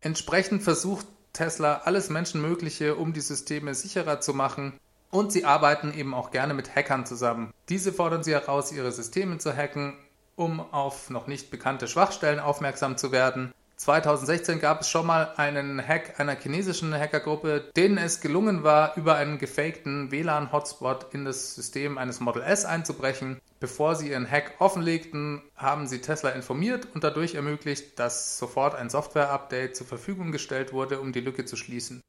Entsprechend 0.00 0.62
versucht 0.62 1.06
Tesla 1.34 1.82
alles 1.84 2.08
Menschenmögliche, 2.08 2.94
um 2.94 3.12
die 3.12 3.20
Systeme 3.20 3.74
sicherer 3.74 4.20
zu 4.20 4.32
machen. 4.32 4.72
Und 5.10 5.32
sie 5.32 5.44
arbeiten 5.44 5.92
eben 5.92 6.14
auch 6.14 6.30
gerne 6.30 6.54
mit 6.54 6.74
Hackern 6.74 7.04
zusammen. 7.04 7.52
Diese 7.68 7.92
fordern 7.92 8.24
sie 8.24 8.32
heraus, 8.32 8.72
ihre 8.72 8.92
Systeme 8.92 9.38
zu 9.38 9.54
hacken 9.54 9.94
um 10.36 10.60
auf 10.60 11.10
noch 11.10 11.26
nicht 11.26 11.50
bekannte 11.50 11.88
Schwachstellen 11.88 12.38
aufmerksam 12.38 12.96
zu 12.96 13.10
werden. 13.10 13.52
2016 13.76 14.60
gab 14.60 14.82
es 14.82 14.88
schon 14.88 15.06
mal 15.06 15.34
einen 15.36 15.86
Hack 15.86 16.18
einer 16.18 16.34
chinesischen 16.34 16.94
Hackergruppe, 16.94 17.70
denen 17.76 17.98
es 17.98 18.20
gelungen 18.20 18.62
war, 18.62 18.96
über 18.96 19.16
einen 19.16 19.38
gefakten 19.38 20.10
WLAN-Hotspot 20.10 21.12
in 21.12 21.26
das 21.26 21.54
System 21.54 21.98
eines 21.98 22.20
Model 22.20 22.42
S 22.42 22.64
einzubrechen. 22.64 23.38
Bevor 23.58 23.94
sie 23.94 24.10
ihren 24.10 24.30
Hack 24.30 24.54
offenlegten, 24.58 25.42
haben 25.54 25.86
sie 25.86 26.00
Tesla 26.00 26.30
informiert 26.30 26.88
und 26.94 27.04
dadurch 27.04 27.34
ermöglicht, 27.34 27.98
dass 27.98 28.38
sofort 28.38 28.74
ein 28.74 28.90
Software-Update 28.90 29.76
zur 29.76 29.86
Verfügung 29.86 30.30
gestellt 30.30 30.72
wurde, 30.74 31.00
um 31.00 31.12
die 31.12 31.20
Lücke 31.20 31.46
zu 31.46 31.56
schließen. 31.56 32.02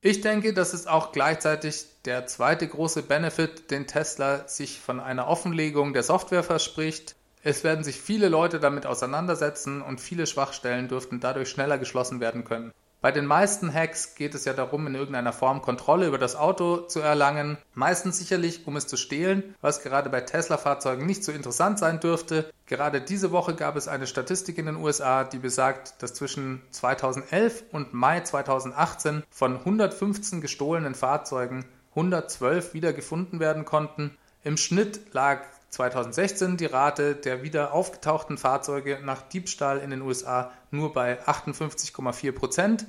Ich 0.00 0.20
denke, 0.20 0.52
das 0.52 0.74
ist 0.74 0.86
auch 0.86 1.12
gleichzeitig 1.12 1.86
der 2.04 2.26
zweite 2.26 2.68
große 2.68 3.02
Benefit, 3.02 3.70
den 3.70 3.86
Tesla 3.86 4.46
sich 4.46 4.78
von 4.78 5.00
einer 5.00 5.26
Offenlegung 5.26 5.94
der 5.94 6.02
Software 6.02 6.44
verspricht. 6.44 7.16
Es 7.42 7.64
werden 7.64 7.82
sich 7.82 8.00
viele 8.00 8.28
Leute 8.28 8.60
damit 8.60 8.86
auseinandersetzen 8.86 9.82
und 9.82 10.00
viele 10.00 10.26
Schwachstellen 10.26 10.88
dürften 10.88 11.20
dadurch 11.20 11.48
schneller 11.48 11.78
geschlossen 11.78 12.20
werden 12.20 12.44
können. 12.44 12.72
Bei 13.04 13.12
den 13.12 13.26
meisten 13.26 13.70
Hacks 13.70 14.14
geht 14.14 14.34
es 14.34 14.46
ja 14.46 14.54
darum, 14.54 14.86
in 14.86 14.94
irgendeiner 14.94 15.34
Form 15.34 15.60
Kontrolle 15.60 16.06
über 16.06 16.16
das 16.16 16.36
Auto 16.36 16.78
zu 16.78 17.00
erlangen, 17.00 17.58
meistens 17.74 18.16
sicherlich, 18.16 18.66
um 18.66 18.76
es 18.76 18.86
zu 18.86 18.96
stehlen, 18.96 19.54
was 19.60 19.82
gerade 19.82 20.08
bei 20.08 20.22
Tesla-Fahrzeugen 20.22 21.04
nicht 21.04 21.22
so 21.22 21.30
interessant 21.30 21.78
sein 21.78 22.00
dürfte. 22.00 22.50
Gerade 22.64 23.02
diese 23.02 23.30
Woche 23.30 23.56
gab 23.56 23.76
es 23.76 23.88
eine 23.88 24.06
Statistik 24.06 24.56
in 24.56 24.64
den 24.64 24.76
USA, 24.76 25.24
die 25.24 25.36
besagt, 25.36 26.02
dass 26.02 26.14
zwischen 26.14 26.62
2011 26.70 27.64
und 27.72 27.92
Mai 27.92 28.20
2018 28.20 29.22
von 29.28 29.58
115 29.58 30.40
gestohlenen 30.40 30.94
Fahrzeugen 30.94 31.66
112 31.90 32.72
wieder 32.72 32.94
gefunden 32.94 33.38
werden 33.38 33.66
konnten. 33.66 34.16
Im 34.44 34.56
Schnitt 34.56 35.12
lag 35.12 35.42
2016 35.74 36.56
die 36.56 36.66
Rate 36.66 37.16
der 37.16 37.42
wieder 37.42 37.74
aufgetauchten 37.74 38.38
Fahrzeuge 38.38 39.00
nach 39.02 39.22
Diebstahl 39.22 39.78
in 39.78 39.90
den 39.90 40.00
USA 40.00 40.52
nur 40.76 40.92
bei 40.92 41.22
58,4 41.22 42.32
Prozent. 42.32 42.86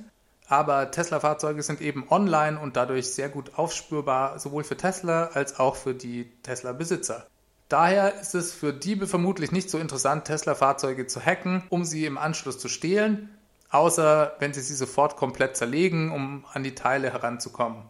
Aber 0.48 0.90
Tesla-Fahrzeuge 0.90 1.62
sind 1.62 1.80
eben 1.80 2.06
online 2.08 2.58
und 2.58 2.76
dadurch 2.76 3.12
sehr 3.12 3.28
gut 3.28 3.58
aufspürbar, 3.58 4.38
sowohl 4.38 4.62
für 4.62 4.76
Tesla 4.76 5.30
als 5.34 5.58
auch 5.58 5.74
für 5.74 5.94
die 5.94 6.30
Tesla-Besitzer. 6.42 7.26
Daher 7.68 8.20
ist 8.20 8.34
es 8.36 8.52
für 8.52 8.72
Diebe 8.72 9.08
vermutlich 9.08 9.50
nicht 9.50 9.70
so 9.70 9.78
interessant, 9.78 10.24
Tesla-Fahrzeuge 10.26 11.08
zu 11.08 11.20
hacken, 11.20 11.64
um 11.68 11.84
sie 11.84 12.06
im 12.06 12.16
Anschluss 12.16 12.60
zu 12.60 12.68
stehlen, 12.68 13.36
außer 13.70 14.36
wenn 14.38 14.52
sie 14.52 14.60
sie 14.60 14.74
sofort 14.74 15.16
komplett 15.16 15.56
zerlegen, 15.56 16.12
um 16.12 16.44
an 16.52 16.62
die 16.62 16.76
Teile 16.76 17.12
heranzukommen. 17.12 17.82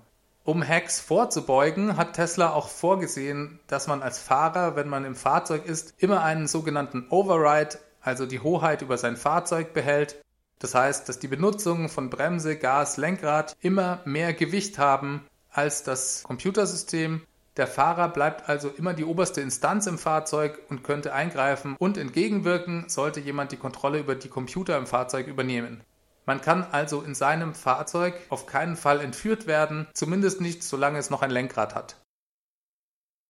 Um 0.45 0.67
Hacks 0.67 1.01
vorzubeugen, 1.01 1.97
hat 1.97 2.15
Tesla 2.15 2.53
auch 2.53 2.69
vorgesehen, 2.69 3.59
dass 3.67 3.89
man 3.89 4.01
als 4.01 4.19
Fahrer, 4.19 4.77
wenn 4.77 4.89
man 4.89 5.05
im 5.05 5.17
Fahrzeug 5.17 5.67
ist, 5.67 5.93
immer 5.99 6.23
einen 6.23 6.47
sogenannten 6.47 7.09
Override, 7.11 7.79
also 8.07 8.25
die 8.25 8.41
Hoheit 8.41 8.83
über 8.83 8.99
sein 8.99 9.17
Fahrzeug 9.17 9.75
behält. 9.75 10.23
Das 10.59 10.75
heißt, 10.75 11.09
dass 11.09 11.19
die 11.19 11.29
Benutzung 11.29 11.89
von 11.89 12.09
Bremse, 12.09 12.57
Gas, 12.57 12.97
Lenkrad 12.97 13.57
immer 13.61 14.01
mehr 14.05 14.33
Gewicht 14.33 14.79
haben 14.79 15.27
als 15.51 15.83
das 15.83 16.23
Computersystem. 16.23 17.23
Der 17.57 17.67
Fahrer 17.67 18.09
bleibt 18.09 18.49
also 18.49 18.69
immer 18.69 18.95
die 18.95 19.05
oberste 19.05 19.41
Instanz 19.41 19.87
im 19.87 19.99
Fahrzeug 19.99 20.59
und 20.69 20.85
könnte 20.85 21.15
eingreifen 21.15 21.75
und 21.79 21.97
entgegenwirken, 21.97 22.89
sollte 22.89 23.21
jemand 23.21 23.53
die 23.53 23.57
Kontrolle 23.57 23.99
über 23.99 24.15
die 24.15 24.29
Computer 24.29 24.77
im 24.77 24.87
Fahrzeug 24.87 25.27
übernehmen. 25.27 25.83
Man 26.27 26.41
kann 26.41 26.65
also 26.71 27.03
in 27.03 27.15
seinem 27.15 27.55
Fahrzeug 27.55 28.15
auf 28.29 28.47
keinen 28.47 28.77
Fall 28.77 29.01
entführt 29.01 29.47
werden, 29.47 29.87
zumindest 29.95 30.41
nicht, 30.41 30.63
solange 30.63 30.99
es 30.99 31.11
noch 31.11 31.23
ein 31.23 31.31
Lenkrad 31.31 31.75
hat. 31.75 31.97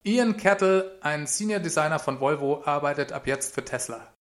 Ian 0.02 0.36
Kettle, 0.36 0.98
ein 1.00 1.26
Senior 1.26 1.60
Designer 1.60 1.98
von 1.98 2.20
Volvo, 2.20 2.62
arbeitet 2.64 3.12
ab 3.12 3.26
jetzt 3.26 3.54
für 3.54 3.64
Tesla. 3.64 4.15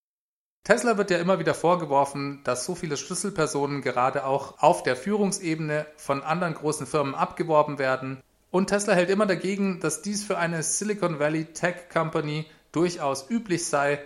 Tesla 0.66 0.98
wird 0.98 1.12
ja 1.12 1.20
immer 1.20 1.38
wieder 1.38 1.54
vorgeworfen, 1.54 2.42
dass 2.44 2.66
so 2.66 2.74
viele 2.74 2.98
Schlüsselpersonen 2.98 3.84
gerade 3.84 4.26
auch 4.26 4.64
auf 4.64 4.82
der 4.82 4.96
Führungsebene 4.96 5.86
von 5.96 6.24
anderen 6.24 6.56
großen 6.56 6.88
Firmen 6.88 7.14
abgeworben 7.14 7.78
werden. 7.78 8.20
Und 8.50 8.72
Tesla 8.72 8.96
hält 8.96 9.12
immer 9.12 9.28
dagegen, 9.28 9.80
dass 9.80 10.02
dies 10.02 10.24
für 10.24 10.40
eine 10.40 10.64
Silicon 10.64 11.20
Valley 11.20 11.46
Tech 11.46 11.90
Company 11.94 12.48
durchaus 12.72 13.30
üblich 13.30 13.68
sei, 13.68 14.00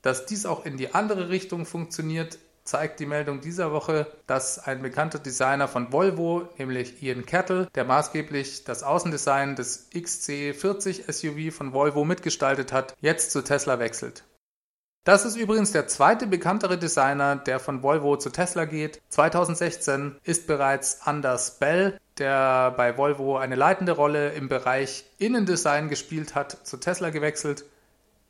dass 0.00 0.24
dies 0.24 0.46
auch 0.46 0.64
in 0.64 0.78
die 0.78 0.94
andere 0.94 1.28
Richtung 1.28 1.66
funktioniert, 1.66 2.38
zeigt 2.64 2.98
die 2.98 3.06
Meldung 3.06 3.42
dieser 3.42 3.70
Woche, 3.70 4.06
dass 4.26 4.58
ein 4.58 4.80
bekannter 4.80 5.18
Designer 5.18 5.68
von 5.68 5.92
Volvo, 5.92 6.48
nämlich 6.56 7.02
Ian 7.02 7.26
Kettle, 7.26 7.68
der 7.74 7.84
maßgeblich 7.84 8.64
das 8.64 8.82
Außendesign 8.82 9.54
des 9.54 9.90
XC40 9.92 11.12
SUV 11.12 11.54
von 11.54 11.74
Volvo 11.74 12.06
mitgestaltet 12.06 12.72
hat, 12.72 12.96
jetzt 13.02 13.32
zu 13.32 13.44
Tesla 13.44 13.78
wechselt. 13.78 14.24
Das 15.06 15.24
ist 15.24 15.36
übrigens 15.36 15.70
der 15.70 15.86
zweite 15.86 16.26
bekanntere 16.26 16.78
Designer, 16.78 17.36
der 17.36 17.60
von 17.60 17.84
Volvo 17.84 18.16
zu 18.16 18.28
Tesla 18.28 18.64
geht. 18.64 19.00
2016 19.10 20.16
ist 20.24 20.48
bereits 20.48 21.02
Anders 21.06 21.60
Bell, 21.60 22.00
der 22.18 22.72
bei 22.72 22.98
Volvo 22.98 23.36
eine 23.36 23.54
leitende 23.54 23.92
Rolle 23.92 24.30
im 24.30 24.48
Bereich 24.48 25.04
Innendesign 25.18 25.88
gespielt 25.88 26.34
hat, 26.34 26.66
zu 26.66 26.78
Tesla 26.78 27.10
gewechselt. 27.10 27.66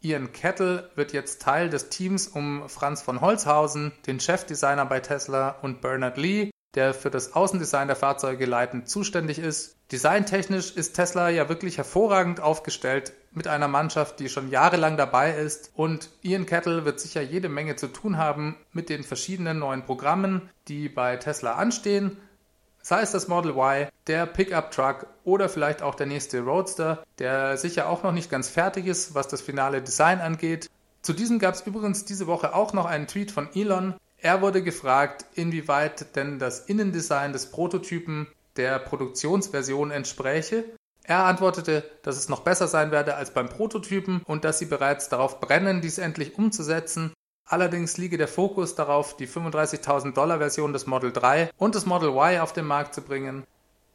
Ian 0.03 0.33
Kettle 0.33 0.91
wird 0.97 1.15
jetzt 1.15 1.41
Teil 1.41 1.71
des 1.71 1.89
Teams 1.89 2.29
um 2.29 2.69
Franz 2.69 3.01
von 3.01 3.23
Holzhausen, 3.23 3.93
den 4.07 4.21
Chefdesigner 4.21 4.85
bei 4.85 5.01
Tesla, 5.01 5.57
und 5.63 5.81
Bernard 5.81 6.19
Lee, 6.19 6.51
der 6.75 6.93
für 6.93 7.11
das 7.11 7.35
Außendesign 7.35 7.87
der 7.87 7.97
Fahrzeuge 7.97 8.45
leitend 8.45 8.89
zuständig 8.89 9.39
ist. 9.39 9.77
Designtechnisch 9.93 10.73
ist 10.73 10.95
Tesla 10.95 11.29
ja 11.31 11.49
wirklich 11.49 11.79
hervorragend 11.79 12.41
aufgestellt 12.41 13.13
mit 13.33 13.47
einer 13.47 13.69
Mannschaft, 13.69 14.19
die 14.19 14.29
schon 14.29 14.51
jahrelang 14.51 14.97
dabei 14.97 15.33
ist 15.33 15.71
und 15.75 16.11
Ian 16.23 16.47
Kettle 16.47 16.85
wird 16.85 17.01
sicher 17.01 17.23
jede 17.23 17.49
Menge 17.49 17.77
zu 17.77 17.87
tun 17.87 18.19
haben 18.19 18.57
mit 18.73 18.89
den 18.89 19.05
verschiedenen 19.05 19.59
neuen 19.59 19.85
Programmen, 19.85 20.51
die 20.69 20.89
bei 20.89 21.17
Tesla 21.17 21.55
anstehen 21.55 22.19
sei 22.87 23.01
es 23.01 23.11
das 23.11 23.27
Model 23.27 23.51
Y, 23.51 23.89
der 24.07 24.27
Pickup 24.27 24.71
Truck 24.71 25.09
oder 25.25 25.49
vielleicht 25.49 25.83
auch 25.83 25.97
der 25.97 26.07
nächste 26.07 26.43
Roadster, 26.43 27.03
der 27.19 27.57
sicher 27.57 27.89
auch 27.89 28.05
noch 28.05 28.13
nicht 28.13 28.31
ganz 28.31 28.49
fertig 28.49 28.87
ist, 28.87 29.13
was 29.17 29.27
das 29.27 29.41
finale 29.41 29.83
Design 29.83 30.21
angeht. 30.21 30.71
Zu 31.03 31.13
diesem 31.13 31.41
gab 31.41 31.55
es 31.55 31.67
übrigens 31.67 32.05
diese 32.05 32.29
Woche 32.29 32.55
auch 32.55 32.73
noch 32.73 32.87
einen 32.87 33.09
Tweet 33.09 33.33
von 33.33 33.49
Elon. 33.57 33.97
Er 34.19 34.43
wurde 34.43 34.63
gefragt, 34.63 35.27
inwieweit 35.35 36.17
denn 36.17 36.39
das 36.39 36.61
Innendesign 36.61 37.33
des 37.33 37.51
Prototypen 37.51 38.27
der 38.57 38.79
Produktionsversion 38.79 39.91
entspräche. 39.91 40.65
Er 41.05 41.25
antwortete, 41.25 41.85
dass 42.03 42.17
es 42.17 42.29
noch 42.29 42.41
besser 42.41 42.67
sein 42.67 42.91
werde 42.91 43.15
als 43.15 43.33
beim 43.33 43.49
Prototypen 43.49 44.23
und 44.25 44.45
dass 44.45 44.59
sie 44.59 44.67
bereits 44.67 45.09
darauf 45.09 45.41
brennen, 45.41 45.81
dies 45.81 45.99
endlich 45.99 46.37
umzusetzen. 46.37 47.13
Allerdings 47.45 47.97
liege 47.97 48.19
der 48.19 48.27
Fokus 48.27 48.75
darauf, 48.75 49.17
die 49.17 49.29
35.000 49.29 50.15
Dollar 50.15 50.39
Version 50.39 50.73
des 50.73 50.87
Model 50.87 51.13
3 51.13 51.51
und 51.57 51.77
des 51.77 51.87
Model 51.87 52.09
Y 52.09 52.41
auf 52.41 52.53
den 52.53 52.65
Markt 52.65 52.93
zu 52.93 53.03
bringen. 53.03 53.47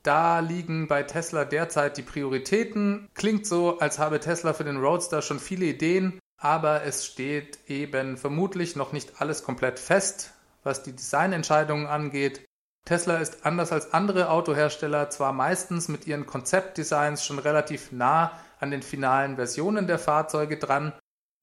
Da 0.03 0.39
liegen 0.39 0.87
bei 0.87 1.03
Tesla 1.03 1.43
derzeit 1.43 1.97
die 1.97 2.01
Prioritäten. 2.01 3.09
Klingt 3.13 3.45
so, 3.45 3.77
als 3.79 3.99
habe 3.99 4.21
Tesla 4.21 4.53
für 4.53 4.63
den 4.63 4.77
Roadster 4.77 5.21
schon 5.21 5.39
viele 5.39 5.65
Ideen, 5.65 6.20
aber 6.41 6.83
es 6.83 7.05
steht 7.05 7.59
eben 7.69 8.17
vermutlich 8.17 8.75
noch 8.75 8.91
nicht 8.91 9.21
alles 9.21 9.43
komplett 9.43 9.79
fest, 9.79 10.33
was 10.63 10.83
die 10.83 10.93
Designentscheidungen 10.93 11.87
angeht. 11.87 12.43
Tesla 12.83 13.17
ist 13.17 13.45
anders 13.45 13.71
als 13.71 13.93
andere 13.93 14.29
Autohersteller 14.29 15.09
zwar 15.11 15.31
meistens 15.31 15.87
mit 15.87 16.07
ihren 16.07 16.25
Konzeptdesigns 16.25 17.23
schon 17.23 17.39
relativ 17.39 17.91
nah 17.91 18.31
an 18.59 18.71
den 18.71 18.81
finalen 18.81 19.35
Versionen 19.35 19.87
der 19.87 19.99
Fahrzeuge 19.99 20.57
dran, 20.57 20.93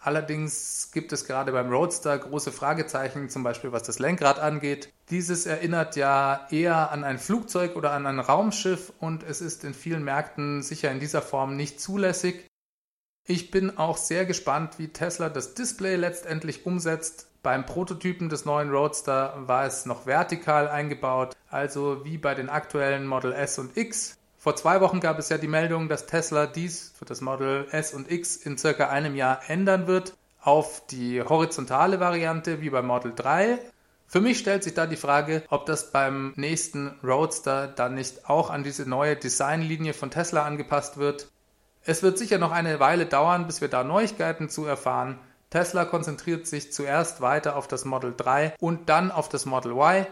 Allerdings 0.00 0.90
gibt 0.92 1.12
es 1.12 1.24
gerade 1.24 1.50
beim 1.50 1.70
Roadster 1.70 2.16
große 2.16 2.52
Fragezeichen, 2.52 3.28
zum 3.28 3.42
Beispiel 3.42 3.72
was 3.72 3.82
das 3.82 3.98
Lenkrad 3.98 4.38
angeht. 4.38 4.92
Dieses 5.10 5.44
erinnert 5.44 5.96
ja 5.96 6.46
eher 6.50 6.92
an 6.92 7.02
ein 7.02 7.18
Flugzeug 7.18 7.74
oder 7.74 7.90
an 7.92 8.06
ein 8.06 8.20
Raumschiff 8.20 8.92
und 9.00 9.24
es 9.24 9.40
ist 9.40 9.64
in 9.64 9.74
vielen 9.74 10.04
Märkten 10.04 10.62
sicher 10.62 10.92
in 10.92 11.00
dieser 11.00 11.20
Form 11.20 11.56
nicht 11.56 11.80
zulässig. 11.80 12.47
Ich 13.30 13.50
bin 13.50 13.76
auch 13.76 13.98
sehr 13.98 14.24
gespannt, 14.24 14.78
wie 14.78 14.88
Tesla 14.88 15.28
das 15.28 15.52
Display 15.52 15.96
letztendlich 15.96 16.64
umsetzt. 16.64 17.26
Beim 17.42 17.66
Prototypen 17.66 18.30
des 18.30 18.46
neuen 18.46 18.70
Roadster 18.70 19.34
war 19.46 19.66
es 19.66 19.84
noch 19.84 20.06
vertikal 20.06 20.66
eingebaut, 20.66 21.36
also 21.50 22.06
wie 22.06 22.16
bei 22.16 22.34
den 22.34 22.48
aktuellen 22.48 23.06
Model 23.06 23.34
S 23.34 23.58
und 23.58 23.76
X. 23.76 24.16
Vor 24.38 24.56
zwei 24.56 24.80
Wochen 24.80 25.00
gab 25.00 25.18
es 25.18 25.28
ja 25.28 25.36
die 25.36 25.46
Meldung, 25.46 25.90
dass 25.90 26.06
Tesla 26.06 26.46
dies 26.46 26.94
für 26.98 27.04
das 27.04 27.20
Model 27.20 27.66
S 27.70 27.92
und 27.92 28.10
X 28.10 28.36
in 28.36 28.56
circa 28.56 28.88
einem 28.88 29.14
Jahr 29.14 29.42
ändern 29.48 29.86
wird 29.86 30.16
auf 30.40 30.86
die 30.86 31.20
horizontale 31.20 32.00
Variante 32.00 32.62
wie 32.62 32.70
beim 32.70 32.86
Model 32.86 33.12
3. 33.14 33.58
Für 34.06 34.22
mich 34.22 34.38
stellt 34.38 34.62
sich 34.62 34.72
da 34.72 34.86
die 34.86 34.96
Frage, 34.96 35.42
ob 35.50 35.66
das 35.66 35.92
beim 35.92 36.32
nächsten 36.36 36.98
Roadster 37.04 37.68
dann 37.68 37.94
nicht 37.94 38.30
auch 38.30 38.48
an 38.48 38.64
diese 38.64 38.88
neue 38.88 39.16
Designlinie 39.16 39.92
von 39.92 40.10
Tesla 40.10 40.46
angepasst 40.46 40.96
wird. 40.96 41.28
Es 41.82 42.02
wird 42.02 42.18
sicher 42.18 42.38
noch 42.38 42.52
eine 42.52 42.80
Weile 42.80 43.06
dauern, 43.06 43.46
bis 43.46 43.60
wir 43.60 43.68
da 43.68 43.84
Neuigkeiten 43.84 44.48
zu 44.48 44.64
erfahren. 44.64 45.18
Tesla 45.50 45.84
konzentriert 45.84 46.46
sich 46.46 46.72
zuerst 46.72 47.20
weiter 47.20 47.56
auf 47.56 47.68
das 47.68 47.84
Model 47.84 48.14
3 48.16 48.54
und 48.60 48.88
dann 48.88 49.10
auf 49.10 49.28
das 49.28 49.46
Model 49.46 49.72
Y. 49.72 50.06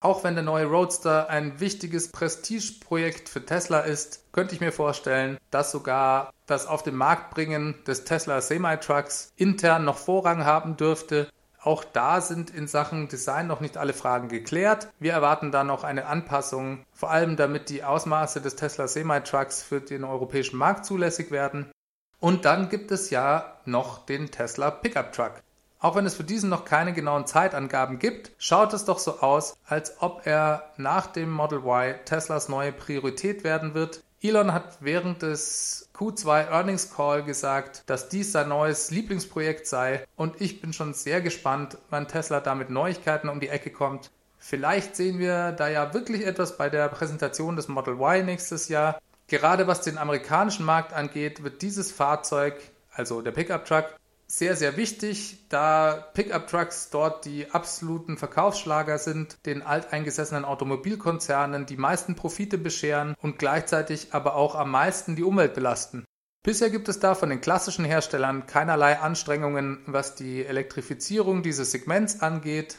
Auch 0.00 0.24
wenn 0.24 0.34
der 0.34 0.42
neue 0.42 0.66
Roadster 0.66 1.30
ein 1.30 1.60
wichtiges 1.60 2.10
Prestigeprojekt 2.10 3.28
für 3.28 3.46
Tesla 3.46 3.80
ist, 3.80 4.32
könnte 4.32 4.56
ich 4.56 4.60
mir 4.60 4.72
vorstellen, 4.72 5.38
dass 5.52 5.70
sogar 5.70 6.32
das 6.46 6.66
auf 6.66 6.82
den 6.82 6.96
Markt 6.96 7.32
bringen 7.32 7.76
des 7.86 8.02
Tesla 8.02 8.40
Semi-Trucks 8.40 9.32
intern 9.36 9.84
noch 9.84 9.98
Vorrang 9.98 10.44
haben 10.44 10.76
dürfte. 10.76 11.28
Auch 11.64 11.84
da 11.84 12.20
sind 12.20 12.50
in 12.50 12.66
Sachen 12.66 13.06
Design 13.06 13.46
noch 13.46 13.60
nicht 13.60 13.76
alle 13.76 13.92
Fragen 13.92 14.28
geklärt. 14.28 14.88
Wir 14.98 15.12
erwarten 15.12 15.52
da 15.52 15.62
noch 15.62 15.84
eine 15.84 16.06
Anpassung, 16.06 16.84
vor 16.92 17.10
allem 17.10 17.36
damit 17.36 17.68
die 17.68 17.84
Ausmaße 17.84 18.40
des 18.40 18.56
Tesla 18.56 18.88
Semi-Trucks 18.88 19.62
für 19.62 19.80
den 19.80 20.02
europäischen 20.02 20.56
Markt 20.56 20.84
zulässig 20.84 21.30
werden. 21.30 21.70
Und 22.18 22.44
dann 22.44 22.68
gibt 22.68 22.90
es 22.90 23.10
ja 23.10 23.58
noch 23.64 24.04
den 24.06 24.30
Tesla 24.32 24.72
Pickup 24.72 25.12
Truck. 25.12 25.34
Auch 25.78 25.96
wenn 25.96 26.06
es 26.06 26.14
für 26.14 26.24
diesen 26.24 26.50
noch 26.50 26.64
keine 26.64 26.92
genauen 26.92 27.26
Zeitangaben 27.26 27.98
gibt, 27.98 28.32
schaut 28.38 28.72
es 28.72 28.84
doch 28.84 29.00
so 29.00 29.20
aus, 29.20 29.56
als 29.64 30.00
ob 30.00 30.26
er 30.26 30.70
nach 30.76 31.08
dem 31.08 31.30
Model 31.30 31.60
Y 31.64 31.96
Teslas 32.04 32.48
neue 32.48 32.72
Priorität 32.72 33.42
werden 33.42 33.74
wird. 33.74 34.02
Elon 34.24 34.52
hat 34.52 34.78
während 34.78 35.22
des 35.22 35.90
Q2 35.96 36.48
Earnings 36.48 36.94
Call 36.94 37.24
gesagt, 37.24 37.82
dass 37.86 38.08
dies 38.08 38.30
sein 38.30 38.50
neues 38.50 38.92
Lieblingsprojekt 38.92 39.66
sei 39.66 40.06
und 40.14 40.40
ich 40.40 40.60
bin 40.60 40.72
schon 40.72 40.94
sehr 40.94 41.20
gespannt, 41.20 41.76
wann 41.90 42.06
Tesla 42.06 42.38
damit 42.38 42.70
Neuigkeiten 42.70 43.28
um 43.28 43.40
die 43.40 43.48
Ecke 43.48 43.70
kommt. 43.70 44.12
Vielleicht 44.38 44.94
sehen 44.94 45.18
wir 45.18 45.50
da 45.50 45.68
ja 45.68 45.92
wirklich 45.92 46.24
etwas 46.24 46.56
bei 46.56 46.70
der 46.70 46.88
Präsentation 46.88 47.56
des 47.56 47.66
Model 47.66 47.94
Y 47.94 48.24
nächstes 48.24 48.68
Jahr. 48.68 49.00
Gerade 49.26 49.66
was 49.66 49.80
den 49.80 49.98
amerikanischen 49.98 50.64
Markt 50.64 50.92
angeht, 50.92 51.42
wird 51.42 51.60
dieses 51.60 51.90
Fahrzeug, 51.90 52.54
also 52.92 53.22
der 53.22 53.32
Pickup 53.32 53.64
Truck, 53.64 53.86
sehr, 54.34 54.56
sehr 54.56 54.78
wichtig, 54.78 55.44
da 55.50 55.92
Pickup-Trucks 56.14 56.88
dort 56.88 57.26
die 57.26 57.50
absoluten 57.50 58.16
Verkaufsschlager 58.16 58.96
sind, 58.96 59.36
den 59.44 59.60
alteingesessenen 59.60 60.46
Automobilkonzernen 60.46 61.66
die 61.66 61.76
meisten 61.76 62.14
Profite 62.14 62.56
bescheren 62.56 63.14
und 63.20 63.38
gleichzeitig 63.38 64.14
aber 64.14 64.34
auch 64.34 64.54
am 64.54 64.70
meisten 64.70 65.16
die 65.16 65.22
Umwelt 65.22 65.52
belasten. 65.52 66.06
Bisher 66.42 66.70
gibt 66.70 66.88
es 66.88 66.98
da 66.98 67.14
von 67.14 67.28
den 67.28 67.42
klassischen 67.42 67.84
Herstellern 67.84 68.46
keinerlei 68.46 68.98
Anstrengungen, 68.98 69.82
was 69.84 70.14
die 70.14 70.46
Elektrifizierung 70.46 71.42
dieses 71.42 71.70
Segments 71.70 72.22
angeht. 72.22 72.78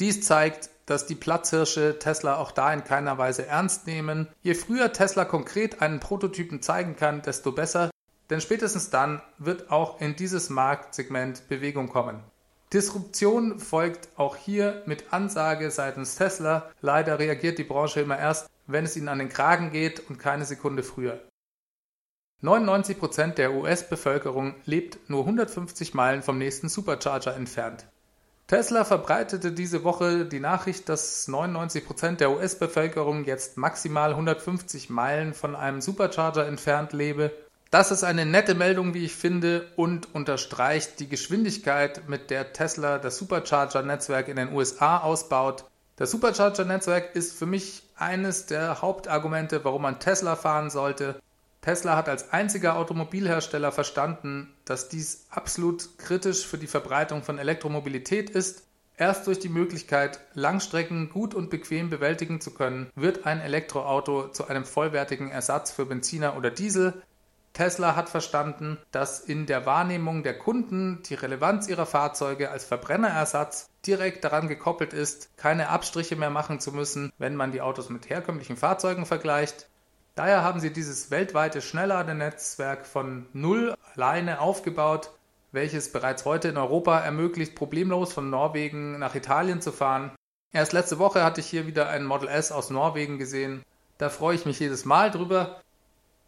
Dies 0.00 0.22
zeigt, 0.22 0.70
dass 0.86 1.06
die 1.06 1.14
Platzhirsche 1.14 1.98
Tesla 1.98 2.36
auch 2.36 2.52
da 2.52 2.72
in 2.72 2.84
keiner 2.84 3.18
Weise 3.18 3.46
ernst 3.46 3.86
nehmen. 3.86 4.28
Je 4.40 4.54
früher 4.54 4.94
Tesla 4.94 5.26
konkret 5.26 5.82
einen 5.82 6.00
Prototypen 6.00 6.62
zeigen 6.62 6.96
kann, 6.96 7.20
desto 7.20 7.52
besser, 7.52 7.89
denn 8.30 8.40
spätestens 8.40 8.90
dann 8.90 9.20
wird 9.38 9.70
auch 9.70 10.00
in 10.00 10.16
dieses 10.16 10.48
Marktsegment 10.48 11.48
Bewegung 11.48 11.88
kommen. 11.88 12.22
Disruption 12.72 13.58
folgt 13.58 14.08
auch 14.16 14.36
hier 14.36 14.84
mit 14.86 15.12
Ansage 15.12 15.72
seitens 15.72 16.14
Tesla. 16.14 16.70
Leider 16.80 17.18
reagiert 17.18 17.58
die 17.58 17.64
Branche 17.64 18.00
immer 18.00 18.16
erst, 18.16 18.48
wenn 18.68 18.84
es 18.84 18.96
ihnen 18.96 19.08
an 19.08 19.18
den 19.18 19.28
Kragen 19.28 19.72
geht 19.72 20.08
und 20.08 20.20
keine 20.20 20.44
Sekunde 20.44 20.84
früher. 20.84 21.20
99% 22.42 23.34
der 23.34 23.52
US-Bevölkerung 23.52 24.54
lebt 24.64 25.10
nur 25.10 25.22
150 25.22 25.94
Meilen 25.94 26.22
vom 26.22 26.38
nächsten 26.38 26.68
Supercharger 26.68 27.34
entfernt. 27.34 27.86
Tesla 28.46 28.84
verbreitete 28.84 29.52
diese 29.52 29.84
Woche 29.84 30.24
die 30.24 30.40
Nachricht, 30.40 30.88
dass 30.88 31.28
99% 31.28 32.16
der 32.16 32.30
US-Bevölkerung 32.30 33.24
jetzt 33.24 33.56
maximal 33.58 34.10
150 34.10 34.90
Meilen 34.90 35.34
von 35.34 35.54
einem 35.54 35.80
Supercharger 35.80 36.46
entfernt 36.46 36.92
lebe 36.92 37.32
das 37.70 37.92
ist 37.92 38.02
eine 38.02 38.26
nette 38.26 38.54
Meldung, 38.54 38.94
wie 38.94 39.04
ich 39.04 39.14
finde, 39.14 39.68
und 39.76 40.12
unterstreicht 40.14 40.98
die 40.98 41.08
Geschwindigkeit, 41.08 42.08
mit 42.08 42.30
der 42.30 42.52
Tesla 42.52 42.98
das 42.98 43.16
Supercharger-Netzwerk 43.18 44.26
in 44.26 44.36
den 44.36 44.52
USA 44.52 44.98
ausbaut. 44.98 45.64
Das 45.94 46.10
Supercharger-Netzwerk 46.10 47.14
ist 47.14 47.38
für 47.38 47.46
mich 47.46 47.82
eines 47.96 48.46
der 48.46 48.82
Hauptargumente, 48.82 49.64
warum 49.64 49.82
man 49.82 50.00
Tesla 50.00 50.34
fahren 50.34 50.70
sollte. 50.70 51.20
Tesla 51.60 51.94
hat 51.94 52.08
als 52.08 52.32
einziger 52.32 52.76
Automobilhersteller 52.76 53.70
verstanden, 53.70 54.52
dass 54.64 54.88
dies 54.88 55.26
absolut 55.30 55.98
kritisch 55.98 56.46
für 56.46 56.58
die 56.58 56.66
Verbreitung 56.66 57.22
von 57.22 57.38
Elektromobilität 57.38 58.30
ist. 58.30 58.64
Erst 58.96 59.26
durch 59.26 59.38
die 59.38 59.48
Möglichkeit, 59.48 60.20
Langstrecken 60.34 61.10
gut 61.10 61.34
und 61.34 61.50
bequem 61.50 61.88
bewältigen 61.88 62.40
zu 62.40 62.52
können, 62.52 62.90
wird 62.94 63.26
ein 63.26 63.40
Elektroauto 63.40 64.28
zu 64.28 64.48
einem 64.48 64.64
vollwertigen 64.64 65.30
Ersatz 65.30 65.70
für 65.70 65.86
Benziner 65.86 66.36
oder 66.36 66.50
Diesel. 66.50 67.02
Tesla 67.52 67.96
hat 67.96 68.08
verstanden, 68.08 68.78
dass 68.92 69.20
in 69.20 69.46
der 69.46 69.66
Wahrnehmung 69.66 70.22
der 70.22 70.38
Kunden 70.38 71.02
die 71.08 71.14
Relevanz 71.14 71.68
ihrer 71.68 71.86
Fahrzeuge 71.86 72.50
als 72.50 72.64
Verbrennerersatz 72.64 73.68
direkt 73.86 74.24
daran 74.24 74.48
gekoppelt 74.48 74.92
ist, 74.92 75.36
keine 75.36 75.68
Abstriche 75.68 76.16
mehr 76.16 76.30
machen 76.30 76.60
zu 76.60 76.72
müssen, 76.72 77.12
wenn 77.18 77.36
man 77.36 77.52
die 77.52 77.60
Autos 77.60 77.88
mit 77.88 78.08
herkömmlichen 78.08 78.56
Fahrzeugen 78.56 79.04
vergleicht. 79.04 79.68
Daher 80.14 80.42
haben 80.42 80.60
sie 80.60 80.72
dieses 80.72 81.10
weltweite 81.10 81.60
Schnellladenetzwerk 81.62 82.86
von 82.86 83.26
Null 83.32 83.74
alleine 83.94 84.40
aufgebaut, 84.40 85.10
welches 85.52 85.92
bereits 85.92 86.24
heute 86.24 86.48
in 86.48 86.56
Europa 86.56 86.98
ermöglicht, 87.00 87.54
problemlos 87.54 88.12
von 88.12 88.30
Norwegen 88.30 88.98
nach 88.98 89.14
Italien 89.14 89.60
zu 89.60 89.72
fahren. 89.72 90.12
Erst 90.52 90.72
letzte 90.72 90.98
Woche 90.98 91.24
hatte 91.24 91.40
ich 91.40 91.46
hier 91.46 91.66
wieder 91.66 91.88
ein 91.88 92.04
Model 92.04 92.28
S 92.28 92.52
aus 92.52 92.70
Norwegen 92.70 93.18
gesehen. 93.18 93.62
Da 93.98 94.08
freue 94.08 94.34
ich 94.34 94.46
mich 94.46 94.58
jedes 94.60 94.84
Mal 94.84 95.10
drüber. 95.10 95.60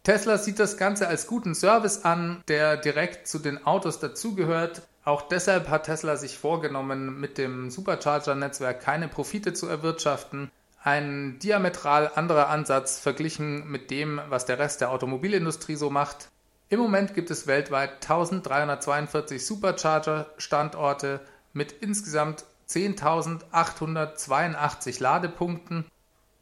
Tesla 0.03 0.37
sieht 0.37 0.59
das 0.59 0.75
Ganze 0.75 1.07
als 1.07 1.27
guten 1.27 1.55
Service 1.55 2.03
an, 2.03 2.43
der 2.49 2.75
direkt 2.75 3.25
zu 3.25 3.39
den 3.39 3.65
Autos 3.65 3.99
dazugehört. 3.99 4.81
Auch 5.05 5.21
deshalb 5.21 5.69
hat 5.69 5.85
Tesla 5.85 6.17
sich 6.17 6.37
vorgenommen, 6.37 7.21
mit 7.21 7.37
dem 7.37 7.69
Supercharger-Netzwerk 7.69 8.81
keine 8.81 9.07
Profite 9.07 9.53
zu 9.53 9.67
erwirtschaften. 9.67 10.51
Ein 10.83 11.39
diametral 11.39 12.11
anderer 12.15 12.49
Ansatz 12.49 12.99
verglichen 12.99 13.71
mit 13.71 13.91
dem, 13.91 14.19
was 14.27 14.45
der 14.45 14.59
Rest 14.59 14.81
der 14.81 14.91
Automobilindustrie 14.91 15.77
so 15.77 15.89
macht. 15.89 16.27
Im 16.67 16.81
Moment 16.81 17.13
gibt 17.13 17.31
es 17.31 17.47
weltweit 17.47 17.93
1342 18.01 19.45
Supercharger-Standorte 19.45 21.21
mit 21.53 21.71
insgesamt 21.71 22.43
10.882 22.67 25.01
Ladepunkten. 25.01 25.85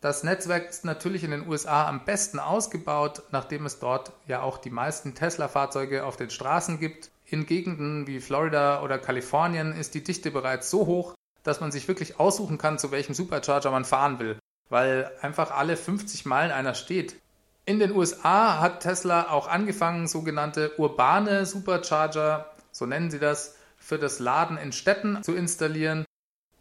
Das 0.02 0.24
Netzwerk 0.24 0.68
ist 0.68 0.84
natürlich 0.84 1.24
in 1.24 1.30
den 1.30 1.48
USA 1.48 1.88
am 1.88 2.06
besten 2.06 2.40
ausgebaut, 2.40 3.22
nachdem 3.30 3.68
es 3.68 3.78
dort 3.78 4.14
ja 4.26 4.42
auch 4.42 4.58
die 4.58 4.72
meisten 4.72 5.14
Tesla-Fahrzeuge 5.14 6.06
auf 6.06 6.18
den 6.18 6.32
Straßen 6.32 6.80
gibt. 6.80 7.12
In 7.26 7.46
Gegenden 7.46 8.08
wie 8.08 8.20
Florida 8.20 8.82
oder 8.82 8.98
Kalifornien 8.98 9.74
ist 9.74 9.94
die 9.94 10.04
Dichte 10.04 10.32
bereits 10.32 10.72
so 10.72 10.88
hoch, 10.88 11.14
dass 11.44 11.62
man 11.62 11.72
sich 11.72 11.88
wirklich 11.88 12.20
aussuchen 12.20 12.58
kann, 12.58 12.80
zu 12.80 12.90
welchem 12.90 13.14
Supercharger 13.14 13.70
man 13.70 13.86
fahren 13.86 14.18
will, 14.18 14.40
weil 14.70 15.12
einfach 15.22 15.52
alle 15.52 15.78
50 15.78 16.26
Meilen 16.26 16.52
einer 16.52 16.74
steht. 16.74 17.16
In 17.66 17.78
den 17.78 17.96
USA 17.96 18.60
hat 18.60 18.80
Tesla 18.80 19.30
auch 19.30 19.48
angefangen, 19.48 20.08
sogenannte 20.08 20.72
urbane 20.80 21.46
Supercharger, 21.46 22.50
so 22.72 22.88
nennen 22.88 23.12
sie 23.12 23.20
das, 23.20 23.56
für 23.78 24.00
das 24.00 24.18
Laden 24.18 24.58
in 24.58 24.72
Städten 24.72 25.22
zu 25.22 25.36
installieren. 25.36 26.06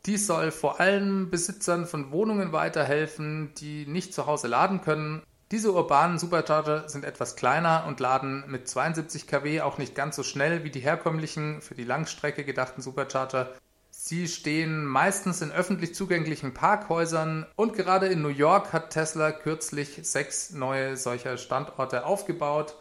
Dies 0.07 0.27
soll 0.27 0.51
vor 0.51 0.81
allem 0.81 1.29
Besitzern 1.29 1.87
von 1.87 2.11
Wohnungen 2.11 2.53
weiterhelfen, 2.53 3.53
die 3.59 3.85
nicht 3.87 4.15
zu 4.15 4.27
Hause 4.27 4.49
laden 4.49 4.81
können. 4.81 5.23
Diese 5.51 5.73
urbanen 5.73 6.19
Supercharger 6.19 6.89
sind 6.89 7.05
etwas 7.05 7.37
kleiner 7.37 7.85
und 7.87 8.01
laden 8.01 8.45
mit 8.47 8.67
72 8.67 9.27
kW 9.27 9.61
auch 9.61 9.77
nicht 9.77 9.95
ganz 9.95 10.17
so 10.17 10.23
schnell 10.23 10.65
wie 10.65 10.71
die 10.71 10.81
herkömmlichen 10.81 11.61
für 11.61 11.75
die 11.75 11.85
Langstrecke 11.85 12.45
gedachten 12.45 12.81
Supercharger. 12.81 13.51
Sie 13.91 14.27
stehen 14.29 14.87
meistens 14.87 15.43
in 15.43 15.53
öffentlich 15.53 15.95
zugänglichen 15.95 16.55
Parkhäusern 16.55 17.45
und 17.57 17.75
gerade 17.75 18.07
in 18.07 18.23
New 18.23 18.29
York 18.29 18.73
hat 18.73 18.91
Tesla 18.91 19.33
kürzlich 19.33 20.01
sechs 20.03 20.53
neue 20.53 20.97
solcher 20.97 21.37
Standorte 21.37 22.07
aufgebaut. 22.07 22.77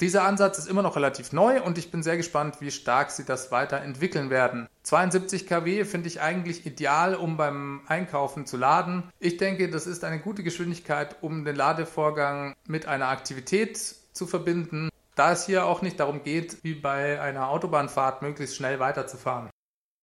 Dieser 0.00 0.24
Ansatz 0.24 0.58
ist 0.58 0.68
immer 0.68 0.82
noch 0.82 0.96
relativ 0.96 1.32
neu 1.32 1.62
und 1.62 1.76
ich 1.76 1.90
bin 1.90 2.02
sehr 2.02 2.16
gespannt, 2.16 2.60
wie 2.60 2.70
stark 2.70 3.10
sie 3.10 3.24
das 3.24 3.52
weiterentwickeln 3.52 4.30
werden. 4.30 4.68
72 4.84 5.46
kW 5.46 5.84
finde 5.84 6.08
ich 6.08 6.20
eigentlich 6.20 6.66
ideal, 6.66 7.14
um 7.14 7.38
beim 7.38 7.80
Einkaufen 7.86 8.44
zu 8.44 8.58
laden. 8.58 9.10
Ich 9.18 9.38
denke, 9.38 9.70
das 9.70 9.86
ist 9.86 10.04
eine 10.04 10.20
gute 10.20 10.42
Geschwindigkeit, 10.42 11.16
um 11.22 11.44
den 11.44 11.56
Ladevorgang 11.56 12.54
mit 12.68 12.86
einer 12.86 13.08
Aktivität 13.08 13.78
zu 13.78 14.26
verbinden, 14.26 14.90
da 15.14 15.32
es 15.32 15.46
hier 15.46 15.64
auch 15.64 15.80
nicht 15.80 15.98
darum 16.00 16.22
geht, 16.22 16.62
wie 16.64 16.74
bei 16.74 17.20
einer 17.20 17.48
Autobahnfahrt 17.48 18.20
möglichst 18.20 18.56
schnell 18.56 18.78
weiterzufahren. 18.78 19.48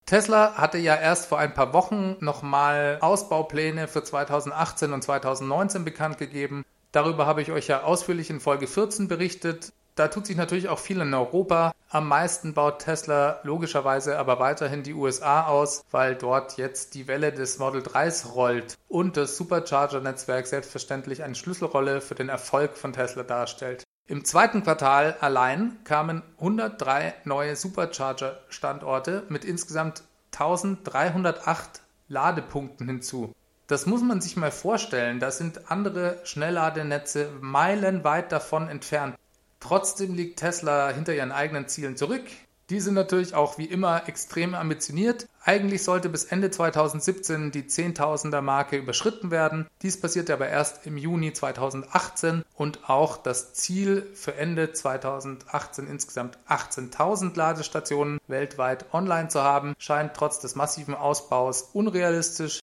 Tesla 0.08 0.56
hatte 0.56 0.80
ja 0.80 0.96
erst 0.96 1.28
vor 1.28 1.38
ein 1.38 1.54
paar 1.54 1.74
Wochen 1.74 2.17
nochmal 2.20 2.98
Ausbaupläne 3.02 3.88
für 3.88 4.04
2018 4.04 4.94
und 4.94 5.04
2019 5.04 5.86
bekannt 5.86 6.17
gegeben. 6.17 6.65
Darüber 6.91 7.28
habe 7.28 7.41
ich 7.41 7.52
euch 7.52 7.67
ja 7.67 7.84
ausführlich 7.84 8.30
in 8.30 8.39
Folge 8.39 8.67
14 8.67 9.08
berichtet. 9.08 9.72
Da 9.95 10.08
tut 10.08 10.25
sich 10.25 10.38
natürlich 10.38 10.69
auch 10.69 10.80
viel 10.80 11.01
in 11.01 11.13
Europa. 11.13 11.73
Am 11.89 12.08
meisten 12.08 12.54
baut 12.54 12.80
Tesla 12.80 13.41
logischerweise 13.43 14.17
aber 14.17 14.39
weiterhin 14.39 14.84
die 14.84 14.93
USA 14.93 15.47
aus, 15.47 15.84
weil 15.91 16.15
dort 16.15 16.58
jetzt 16.58 16.93
die 16.93 17.08
Welle 17.08 17.34
des 17.34 17.60
Model 17.60 17.82
3s 17.82 18.32
rollt 18.32 18.77
und 18.88 19.17
das 19.17 19.36
Supercharger-Netzwerk 19.36 20.47
selbstverständlich 20.47 21.23
eine 21.23 21.36
Schlüsselrolle 21.36 21.99
für 21.99 22.15
den 22.15 22.30
Erfolg 22.30 22.77
von 22.77 22.93
Tesla 22.93 23.23
darstellt. 23.23 23.84
Im 24.08 24.23
zweiten 24.23 24.63
Quartal 24.63 25.17
allein 25.19 25.77
kamen 25.84 26.23
103 26.39 27.13
neue 27.25 27.56
Supercharger-Standorte 27.56 29.23
mit 29.27 29.43
insgesamt 29.45 30.04
1308 30.34 31.82
Ladepunkten 32.08 32.88
hinzu. 32.88 33.34
Das 33.67 33.86
muss 33.86 34.01
man 34.01 34.19
sich 34.19 34.36
mal 34.36 34.51
vorstellen, 34.51 35.21
da 35.21 35.32
sind 35.32 35.71
andere 35.71 36.19
Schnellladenetze 36.25 37.30
meilenweit 37.39 38.32
davon 38.32 38.67
entfernt. 38.67 39.15
Trotzdem 39.62 40.15
liegt 40.15 40.39
Tesla 40.39 40.89
hinter 40.89 41.13
ihren 41.13 41.32
eigenen 41.32 41.69
Zielen 41.69 41.95
zurück. 41.95 42.24
Die 42.71 42.80
sind 42.80 42.93
natürlich 42.93 43.36
auch 43.36 43.58
wie 43.58 43.65
immer 43.65 44.08
extrem 44.08 44.56
ambitioniert. 44.56 45.28
Eigentlich 45.43 45.84
sollte 45.84 46.08
bis 46.08 46.24
Ende 46.24 46.50
2017 46.50 47.52
die 47.52 47.63
10.000er 47.63 48.41
Marke 48.41 48.78
überschritten 48.78 49.30
werden. 49.30 49.67
Dies 49.82 50.00
passierte 50.00 50.34
aber 50.34 50.47
erst 50.47 50.88
im 50.88 50.97
Juni 50.97 51.34
2018 51.34 52.43
und 52.56 52.89
auch 52.89 53.17
das 53.17 53.54
Ziel 53.54 54.10
für 54.13 54.36
Ende 54.36 54.71
2018 54.71 55.86
insgesamt 55.88 56.38
18.000 56.47 57.38
Ladestationen 57.38 58.19
weltweit 58.28 58.93
online 58.93 59.28
zu 59.28 59.43
haben, 59.43 59.74
scheint 59.78 60.13
trotz 60.13 60.39
des 60.39 60.56
massiven 60.56 60.95
Ausbaus 60.95 61.63
unrealistisch. 61.74 62.62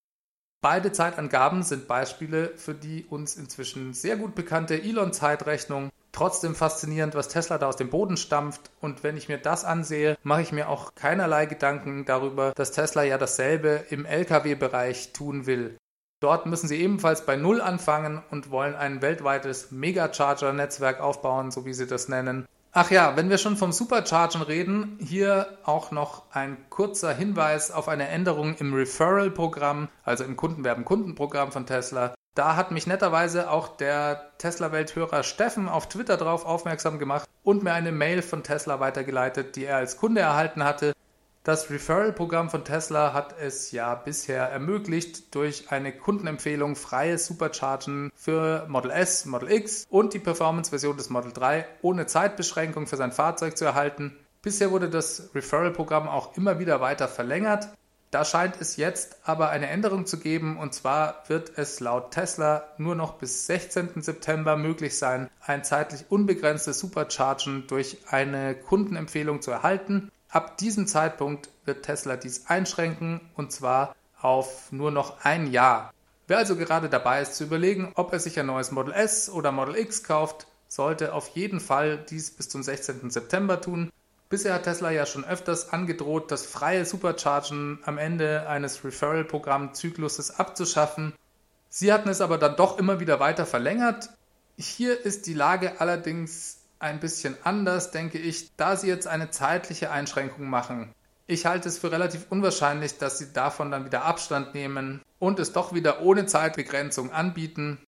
Beide 0.61 0.91
Zeitangaben 0.91 1.63
sind 1.63 1.87
Beispiele 1.87 2.57
für 2.57 2.75
die 2.75 3.05
uns 3.05 3.37
inzwischen 3.37 3.95
sehr 3.95 4.17
gut 4.17 4.35
bekannte 4.35 4.83
Elon-Zeitrechnung. 4.83 5.91
Trotzdem 6.19 6.57
faszinierend, 6.57 7.15
was 7.15 7.29
Tesla 7.29 7.59
da 7.59 7.69
aus 7.69 7.77
dem 7.77 7.91
Boden 7.91 8.17
stampft. 8.17 8.73
Und 8.81 9.05
wenn 9.05 9.17
ich 9.17 9.29
mir 9.29 9.39
das 9.39 9.65
ansehe, 9.65 10.19
mache 10.25 10.43
ich 10.43 10.51
mir 10.51 10.69
auch 10.69 10.97
keinerlei 10.97 11.47
Gedanken 11.47 12.07
darüber, 12.07 12.51
dass 12.57 12.73
Tesla 12.73 13.05
ja 13.05 13.19
dasselbe 13.19 13.85
im 13.91 14.05
Lkw-Bereich 14.05 15.13
tun 15.13 15.47
will. 15.47 15.79
Dort 16.19 16.47
müssen 16.47 16.67
sie 16.67 16.81
ebenfalls 16.83 17.25
bei 17.25 17.37
Null 17.37 17.61
anfangen 17.61 18.21
und 18.33 18.51
wollen 18.51 18.75
ein 18.75 19.01
weltweites 19.01 19.71
Megacharger-Netzwerk 19.71 20.99
aufbauen, 21.01 21.53
so 21.53 21.65
wie 21.65 21.73
sie 21.73 21.87
das 21.87 22.09
nennen. 22.09 22.47
Ach 22.73 22.91
ja, 22.91 23.15
wenn 23.15 23.31
wir 23.31 23.39
schon 23.39 23.57
vom 23.57 23.71
Superchargen 23.71 24.43
reden, 24.43 24.99
hier 25.01 25.47
auch 25.63 25.93
noch 25.93 26.25
ein 26.33 26.57
kurzer 26.69 27.15
Hinweis 27.15 27.71
auf 27.71 27.87
eine 27.87 28.09
Änderung 28.09 28.57
im 28.57 28.75
Referral-Programm, 28.75 29.87
also 30.03 30.25
im 30.25 30.37
Kundenwerben-Kundenprogramm 30.37 31.53
von 31.53 31.65
Tesla. 31.65 32.13
Da 32.39 32.55
hat 32.55 32.71
mich 32.71 32.87
netterweise 32.87 33.51
auch 33.51 33.67
der 33.67 34.31
Tesla-Welthörer 34.39 35.25
Steffen 35.25 35.69
auf 35.69 35.89
Twitter 35.89 36.17
darauf 36.17 36.47
aufmerksam 36.47 37.01
gemacht 37.01 37.29
und 37.43 37.65
mir 37.65 37.73
eine 37.73 37.91
Mail 37.91 38.23
von 38.23 38.45
Tesla 38.45 38.79
weitergeleitet, 38.79 39.57
die 39.57 39.65
er 39.65 39.79
als 39.79 39.97
Kunde 39.97 40.21
erhalten 40.21 40.63
hatte. 40.63 40.93
Das 41.43 41.69
Referral-Programm 41.69 42.49
von 42.49 42.65
Tesla 42.65 43.13
hat 43.13 43.35
es 43.41 43.73
ja 43.73 43.93
bisher 43.97 44.45
ermöglicht, 44.45 45.35
durch 45.35 45.73
eine 45.73 45.91
Kundenempfehlung 45.91 46.77
freies 46.77 47.27
Superchargen 47.27 48.13
für 48.15 48.67
Model 48.69 48.93
S, 48.93 49.25
Model 49.25 49.51
X 49.51 49.85
und 49.91 50.15
die 50.15 50.21
Performance-Version 50.21 50.97
des 50.97 51.11
Model 51.11 51.33
3 51.33 51.67
ohne 51.83 52.07
Zeitbeschränkung 52.07 52.87
für 52.87 52.97
sein 52.97 53.11
Fahrzeug 53.11 53.57
zu 53.59 53.65
erhalten. 53.65 54.17
Bisher 54.43 54.71
wurde 54.71 54.89
das 54.89 55.31
Referral-Programm 55.35 56.09
auch 56.09 56.37
immer 56.37 56.61
wieder 56.61 56.81
weiter 56.81 57.09
verlängert. 57.09 57.71
Da 58.11 58.25
scheint 58.25 58.59
es 58.59 58.77
jetzt 58.77 59.19
aber 59.25 59.51
eine 59.51 59.69
Änderung 59.69 60.07
zu 60.07 60.19
geben 60.19 60.57
und 60.57 60.73
zwar 60.73 61.25
wird 61.29 61.59
es 61.59 61.79
laut 61.81 62.11
Tesla 62.11 62.65
nur 62.79 62.95
noch 62.95 63.15
bis 63.15 63.47
16. 63.47 64.01
September 64.01 64.57
möglich 64.57 64.97
sein, 64.97 65.29
ein 65.45 65.63
zeitlich 65.63 66.07
unbegrenztes 66.09 66.79
Superchargen 66.79 67.67
durch 67.67 67.99
eine 68.09 68.55
Kundenempfehlung 68.55 69.43
zu 69.43 69.51
erhalten. 69.51 70.11
Ab 70.31 70.57
diesem 70.57 70.87
Zeitpunkt 70.87 71.51
wird 71.67 71.85
Tesla 71.85 72.17
dies 72.17 72.47
einschränken 72.47 73.21
und 73.37 73.53
zwar 73.53 73.95
auf 74.21 74.73
nur 74.73 74.91
noch 74.91 75.25
ein 75.25 75.51
Jahr. 75.53 75.93
Wer 76.27 76.39
also 76.39 76.57
gerade 76.57 76.89
dabei 76.89 77.21
ist 77.21 77.37
zu 77.37 77.45
überlegen, 77.45 77.93
ob 77.95 78.13
er 78.13 78.21
sich 78.21 78.39
ein 78.39 78.47
neues 78.47 78.71
Model 78.71 78.95
S 78.95 79.29
oder 79.29 79.53
Model 79.53 79.77
X 79.77 80.03
kauft, 80.03 80.47
sollte 80.69 81.13
auf 81.13 81.29
jeden 81.29 81.61
Fall 81.61 81.99
dies 82.09 82.31
bis 82.31 82.49
zum 82.49 82.63
16. 82.63 83.11
September 83.11 83.61
tun. 83.61 83.91
Bisher 84.29 84.53
hat 84.53 84.65
Tesla 84.65 84.91
ja 84.91 85.07
schon 85.07 85.25
öfters 85.25 85.73
angedroht, 85.73 86.31
das 86.31 86.45
freie 86.45 86.85
Superchargen 86.85 87.79
am 87.85 87.97
Ende 87.97 88.47
eines 88.47 88.85
Referral-Programm-Zykluses 88.85 90.39
abzuschaffen. 90.39 91.15
Sie 91.71 91.93
hatten 91.93 92.11
es 92.11 92.21
aber 92.21 92.37
dann 92.37 92.57
doch 92.57 92.79
immer 92.79 93.01
wieder 93.01 93.21
weiter 93.21 93.47
verlängert. 93.47 94.11
Hier 94.59 95.01
ist 95.05 95.27
die 95.27 95.35
Lage 95.35 95.81
allerdings 95.81 96.59
ein 96.79 97.01
bisschen 97.01 97.37
anders, 97.45 97.91
denke 97.91 98.19
ich, 98.19 98.55
da 98.57 98.77
sie 98.77 98.89
jetzt 98.89 99.07
eine 99.07 99.31
zeitliche 99.31 99.91
Einschränkung 99.91 100.49
machen. 100.49 100.93
Ich 101.27 101.47
halte 101.47 101.69
es 101.69 101.79
für 101.79 101.91
relativ 101.91 102.27
unwahrscheinlich, 102.31 102.99
dass 102.99 103.19
sie 103.19 103.33
davon 103.33 103.71
dann 103.71 103.85
wieder 103.85 104.05
Abstand 104.05 104.55
nehmen 104.55 105.01
und 105.19 105.39
es 105.39 105.53
doch 105.53 105.73
wieder 105.73 106.03
ohne 106.03 106.27
Zeitbegrenzung 106.27 107.13
anbieten. 107.13 107.79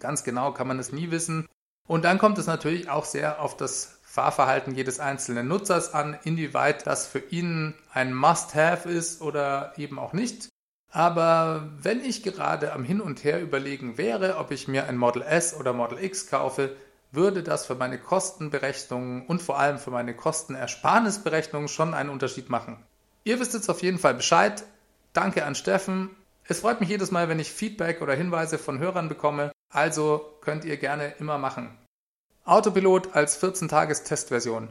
Ganz 0.00 0.24
genau 0.24 0.52
kann 0.52 0.68
man 0.68 0.78
es 0.78 0.92
nie 0.92 1.10
wissen. 1.10 1.48
Und 1.86 2.04
dann 2.04 2.18
kommt 2.18 2.38
es 2.38 2.46
natürlich 2.46 2.90
auch 2.90 3.04
sehr 3.04 3.40
auf 3.40 3.56
das 3.56 3.95
Fahrverhalten 4.16 4.74
jedes 4.74 4.98
einzelnen 4.98 5.46
Nutzers 5.46 5.92
an, 5.92 6.18
inwieweit 6.24 6.86
das 6.86 7.06
für 7.06 7.18
ihn 7.18 7.74
ein 7.92 8.14
Must-Have 8.14 8.88
ist 8.88 9.20
oder 9.20 9.74
eben 9.76 9.98
auch 9.98 10.14
nicht. 10.14 10.48
Aber 10.90 11.68
wenn 11.82 12.02
ich 12.02 12.22
gerade 12.22 12.72
am 12.72 12.82
Hin 12.82 13.02
und 13.02 13.24
Her 13.24 13.42
überlegen 13.42 13.98
wäre, 13.98 14.38
ob 14.38 14.52
ich 14.52 14.68
mir 14.68 14.86
ein 14.88 14.96
Model 14.96 15.20
S 15.20 15.54
oder 15.54 15.74
Model 15.74 16.02
X 16.02 16.28
kaufe, 16.28 16.74
würde 17.12 17.42
das 17.42 17.66
für 17.66 17.74
meine 17.74 17.98
Kostenberechnungen 17.98 19.26
und 19.26 19.42
vor 19.42 19.58
allem 19.58 19.78
für 19.78 19.90
meine 19.90 20.14
Kostenersparnisberechnungen 20.14 21.68
schon 21.68 21.92
einen 21.92 22.08
Unterschied 22.08 22.48
machen. 22.48 22.82
Ihr 23.24 23.38
wisst 23.38 23.52
jetzt 23.52 23.68
auf 23.68 23.82
jeden 23.82 23.98
Fall 23.98 24.14
Bescheid. 24.14 24.64
Danke 25.12 25.44
an 25.44 25.54
Steffen. 25.54 26.08
Es 26.44 26.60
freut 26.60 26.80
mich 26.80 26.88
jedes 26.88 27.10
Mal, 27.10 27.28
wenn 27.28 27.38
ich 27.38 27.52
Feedback 27.52 28.00
oder 28.00 28.14
Hinweise 28.14 28.56
von 28.56 28.78
Hörern 28.78 29.10
bekomme. 29.10 29.52
Also 29.70 30.38
könnt 30.40 30.64
ihr 30.64 30.78
gerne 30.78 31.12
immer 31.18 31.36
machen. 31.36 31.76
Autopilot 32.46 33.16
als 33.16 33.42
14-Tages-Testversion. 33.42 34.68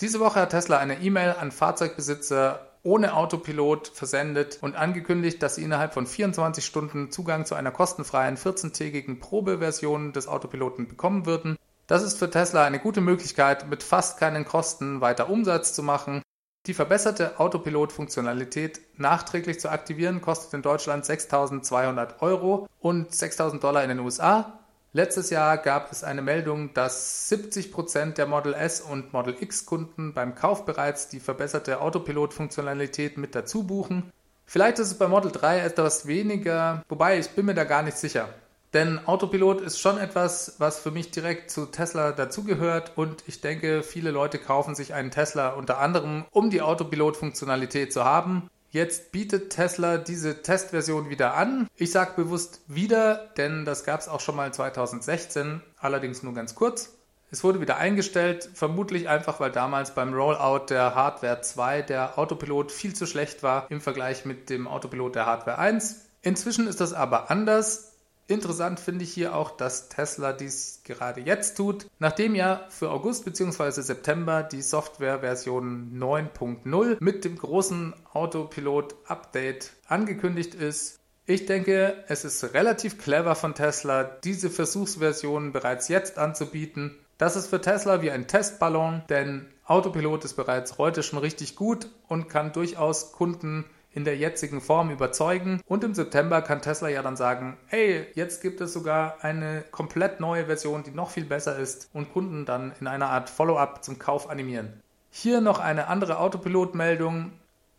Diese 0.00 0.20
Woche 0.20 0.40
hat 0.40 0.50
Tesla 0.50 0.78
eine 0.78 1.02
E-Mail 1.02 1.34
an 1.38 1.52
Fahrzeugbesitzer 1.52 2.66
ohne 2.82 3.14
Autopilot 3.14 3.88
versendet 3.88 4.56
und 4.62 4.74
angekündigt, 4.74 5.42
dass 5.42 5.56
sie 5.56 5.64
innerhalb 5.64 5.92
von 5.92 6.06
24 6.06 6.64
Stunden 6.64 7.10
Zugang 7.10 7.44
zu 7.44 7.56
einer 7.56 7.72
kostenfreien 7.72 8.38
14-tägigen 8.38 9.20
Probeversion 9.20 10.14
des 10.14 10.28
Autopiloten 10.28 10.88
bekommen 10.88 11.26
würden. 11.26 11.58
Das 11.86 12.02
ist 12.02 12.18
für 12.18 12.30
Tesla 12.30 12.64
eine 12.64 12.78
gute 12.78 13.02
Möglichkeit, 13.02 13.68
mit 13.68 13.82
fast 13.82 14.18
keinen 14.18 14.46
Kosten 14.46 15.02
weiter 15.02 15.28
Umsatz 15.28 15.74
zu 15.74 15.82
machen. 15.82 16.22
Die 16.64 16.72
verbesserte 16.72 17.38
Autopilot-Funktionalität 17.38 18.80
nachträglich 18.98 19.60
zu 19.60 19.68
aktivieren 19.68 20.22
kostet 20.22 20.54
in 20.54 20.62
Deutschland 20.62 21.04
6.200 21.04 22.20
Euro 22.20 22.66
und 22.80 23.12
6.000 23.12 23.60
Dollar 23.60 23.82
in 23.82 23.90
den 23.90 24.00
USA. 24.00 24.63
Letztes 24.96 25.30
Jahr 25.30 25.58
gab 25.58 25.90
es 25.90 26.04
eine 26.04 26.22
Meldung, 26.22 26.72
dass 26.72 27.28
70% 27.28 28.14
der 28.14 28.26
Model 28.26 28.54
S 28.54 28.80
und 28.80 29.12
Model 29.12 29.34
X 29.40 29.66
Kunden 29.66 30.14
beim 30.14 30.36
Kauf 30.36 30.64
bereits 30.64 31.08
die 31.08 31.18
verbesserte 31.18 31.80
Autopilot-Funktionalität 31.80 33.18
mit 33.18 33.34
dazu 33.34 33.64
buchen. 33.64 34.12
Vielleicht 34.46 34.78
ist 34.78 34.86
es 34.86 34.94
bei 34.96 35.08
Model 35.08 35.32
3 35.32 35.58
etwas 35.58 36.06
weniger, 36.06 36.84
wobei 36.88 37.18
ich 37.18 37.30
bin 37.30 37.46
mir 37.46 37.54
da 37.54 37.64
gar 37.64 37.82
nicht 37.82 37.96
sicher. 37.96 38.28
Denn 38.72 39.04
Autopilot 39.04 39.62
ist 39.62 39.80
schon 39.80 39.98
etwas, 39.98 40.54
was 40.58 40.78
für 40.78 40.92
mich 40.92 41.10
direkt 41.10 41.50
zu 41.50 41.66
Tesla 41.66 42.12
dazugehört 42.12 42.92
und 42.94 43.24
ich 43.26 43.40
denke, 43.40 43.82
viele 43.82 44.12
Leute 44.12 44.38
kaufen 44.38 44.76
sich 44.76 44.94
einen 44.94 45.10
Tesla 45.10 45.54
unter 45.54 45.78
anderem, 45.78 46.24
um 46.30 46.50
die 46.50 46.62
Autopilot-Funktionalität 46.62 47.92
zu 47.92 48.04
haben. 48.04 48.48
Jetzt 48.74 49.12
bietet 49.12 49.50
Tesla 49.50 49.98
diese 49.98 50.42
Testversion 50.42 51.08
wieder 51.08 51.34
an. 51.34 51.68
Ich 51.76 51.92
sage 51.92 52.14
bewusst 52.16 52.60
wieder, 52.66 53.30
denn 53.36 53.64
das 53.64 53.84
gab 53.84 54.00
es 54.00 54.08
auch 54.08 54.18
schon 54.18 54.34
mal 54.34 54.52
2016, 54.52 55.62
allerdings 55.78 56.24
nur 56.24 56.34
ganz 56.34 56.56
kurz. 56.56 56.92
Es 57.30 57.44
wurde 57.44 57.60
wieder 57.60 57.76
eingestellt, 57.76 58.50
vermutlich 58.52 59.08
einfach, 59.08 59.38
weil 59.38 59.52
damals 59.52 59.94
beim 59.94 60.12
Rollout 60.12 60.66
der 60.70 60.96
Hardware 60.96 61.40
2 61.40 61.82
der 61.82 62.18
Autopilot 62.18 62.72
viel 62.72 62.96
zu 62.96 63.06
schlecht 63.06 63.44
war 63.44 63.70
im 63.70 63.80
Vergleich 63.80 64.24
mit 64.24 64.50
dem 64.50 64.66
Autopilot 64.66 65.14
der 65.14 65.26
Hardware 65.26 65.58
1. 65.58 66.06
Inzwischen 66.22 66.66
ist 66.66 66.80
das 66.80 66.94
aber 66.94 67.30
anders. 67.30 67.93
Interessant 68.26 68.80
finde 68.80 69.04
ich 69.04 69.12
hier 69.12 69.34
auch, 69.34 69.50
dass 69.50 69.90
Tesla 69.90 70.32
dies 70.32 70.80
gerade 70.84 71.20
jetzt 71.20 71.56
tut, 71.56 71.86
nachdem 71.98 72.34
ja 72.34 72.64
für 72.70 72.90
August 72.90 73.26
bzw. 73.26 73.82
September 73.82 74.42
die 74.42 74.62
Softwareversion 74.62 75.92
9.0 75.98 76.96
mit 77.00 77.24
dem 77.24 77.36
großen 77.36 77.92
Autopilot-Update 78.12 79.72
angekündigt 79.86 80.54
ist. 80.54 81.00
Ich 81.26 81.44
denke, 81.44 82.04
es 82.08 82.24
ist 82.24 82.54
relativ 82.54 82.98
clever 82.98 83.34
von 83.34 83.54
Tesla, 83.54 84.04
diese 84.04 84.48
Versuchsversion 84.48 85.52
bereits 85.52 85.88
jetzt 85.88 86.18
anzubieten. 86.18 86.96
Das 87.18 87.36
ist 87.36 87.48
für 87.48 87.60
Tesla 87.60 88.00
wie 88.00 88.10
ein 88.10 88.26
Testballon, 88.26 89.02
denn 89.10 89.48
Autopilot 89.66 90.24
ist 90.24 90.34
bereits 90.34 90.78
heute 90.78 91.02
schon 91.02 91.18
richtig 91.18 91.56
gut 91.56 91.88
und 92.08 92.28
kann 92.28 92.52
durchaus 92.52 93.12
Kunden 93.12 93.64
in 93.94 94.04
der 94.04 94.16
jetzigen 94.16 94.60
Form 94.60 94.90
überzeugen. 94.90 95.60
Und 95.66 95.84
im 95.84 95.94
September 95.94 96.42
kann 96.42 96.62
Tesla 96.62 96.88
ja 96.88 97.02
dann 97.02 97.16
sagen, 97.16 97.56
hey, 97.66 98.06
jetzt 98.14 98.42
gibt 98.42 98.60
es 98.60 98.72
sogar 98.72 99.16
eine 99.22 99.64
komplett 99.70 100.20
neue 100.20 100.46
Version, 100.46 100.82
die 100.82 100.90
noch 100.90 101.10
viel 101.10 101.24
besser 101.24 101.58
ist 101.58 101.88
und 101.92 102.12
Kunden 102.12 102.44
dann 102.44 102.72
in 102.80 102.86
einer 102.86 103.10
Art 103.10 103.30
Follow-up 103.30 103.84
zum 103.84 103.98
Kauf 103.98 104.28
animieren. 104.28 104.80
Hier 105.10 105.40
noch 105.40 105.60
eine 105.60 105.86
andere 105.86 106.18
Autopilot-Meldung. 106.18 107.32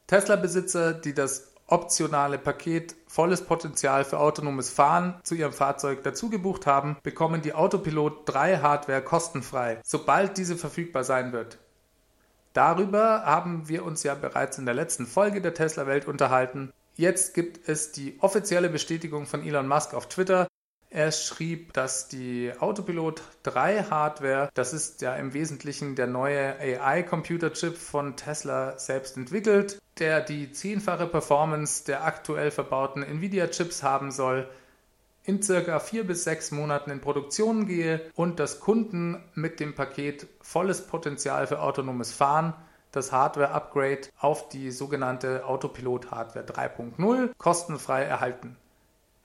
Tesla-Besitzer, 0.07 0.93
die 0.93 1.13
das 1.13 1.51
optionale 1.67 2.37
Paket 2.37 2.95
volles 3.07 3.41
Potenzial 3.41 4.05
für 4.05 4.19
autonomes 4.19 4.69
Fahren 4.69 5.15
zu 5.23 5.35
ihrem 5.35 5.53
Fahrzeug 5.53 6.03
dazu 6.03 6.29
gebucht 6.29 6.67
haben, 6.67 6.97
bekommen 7.03 7.41
die 7.41 7.53
Autopilot 7.53 8.21
3 8.25 8.57
Hardware 8.59 9.01
kostenfrei, 9.01 9.79
sobald 9.83 10.37
diese 10.37 10.55
verfügbar 10.57 11.03
sein 11.03 11.31
wird. 11.31 11.57
Darüber 12.55 13.25
haben 13.25 13.67
wir 13.67 13.83
uns 13.83 14.03
ja 14.03 14.15
bereits 14.15 14.57
in 14.57 14.65
der 14.65 14.73
letzten 14.73 15.05
Folge 15.05 15.41
der 15.41 15.53
Tesla 15.53 15.87
Welt 15.87 16.07
unterhalten. 16.07 16.71
Jetzt 16.95 17.33
gibt 17.33 17.67
es 17.67 17.91
die 17.91 18.17
offizielle 18.21 18.69
Bestätigung 18.69 19.25
von 19.25 19.45
Elon 19.45 19.67
Musk 19.67 19.93
auf 19.93 20.07
Twitter. 20.07 20.47
Er 20.89 21.11
schrieb, 21.11 21.73
dass 21.73 22.07
die 22.07 22.53
Autopilot 22.57 23.23
3 23.43 23.83
Hardware, 23.89 24.49
das 24.53 24.71
ist 24.71 25.01
ja 25.01 25.17
im 25.17 25.33
Wesentlichen 25.33 25.97
der 25.97 26.07
neue 26.07 26.57
AI-Computerchip 26.57 27.75
von 27.75 28.15
Tesla 28.15 28.79
selbst 28.79 29.17
entwickelt, 29.17 29.81
der 29.99 30.21
die 30.21 30.53
zehnfache 30.53 31.07
Performance 31.07 31.83
der 31.83 32.05
aktuell 32.05 32.51
verbauten 32.51 33.03
Nvidia-Chips 33.03 33.83
haben 33.83 34.11
soll, 34.11 34.47
in 35.25 35.41
circa 35.41 35.79
vier 35.79 36.05
bis 36.05 36.23
sechs 36.23 36.51
Monaten 36.51 36.91
in 36.91 37.01
Produktion 37.01 37.65
gehe 37.65 38.11
und 38.15 38.39
dass 38.39 38.59
Kunden 38.59 39.23
mit 39.33 39.59
dem 39.59 39.75
Paket 39.75 40.27
volles 40.41 40.85
Potenzial 40.85 41.47
für 41.47 41.61
autonomes 41.61 42.13
Fahren 42.13 42.53
das 42.91 43.11
Hardware-Upgrade 43.11 44.07
auf 44.19 44.49
die 44.49 44.71
sogenannte 44.71 45.45
Autopilot 45.45 46.11
Hardware 46.11 46.45
3.0 46.45 47.31
kostenfrei 47.37 48.03
erhalten. 48.03 48.55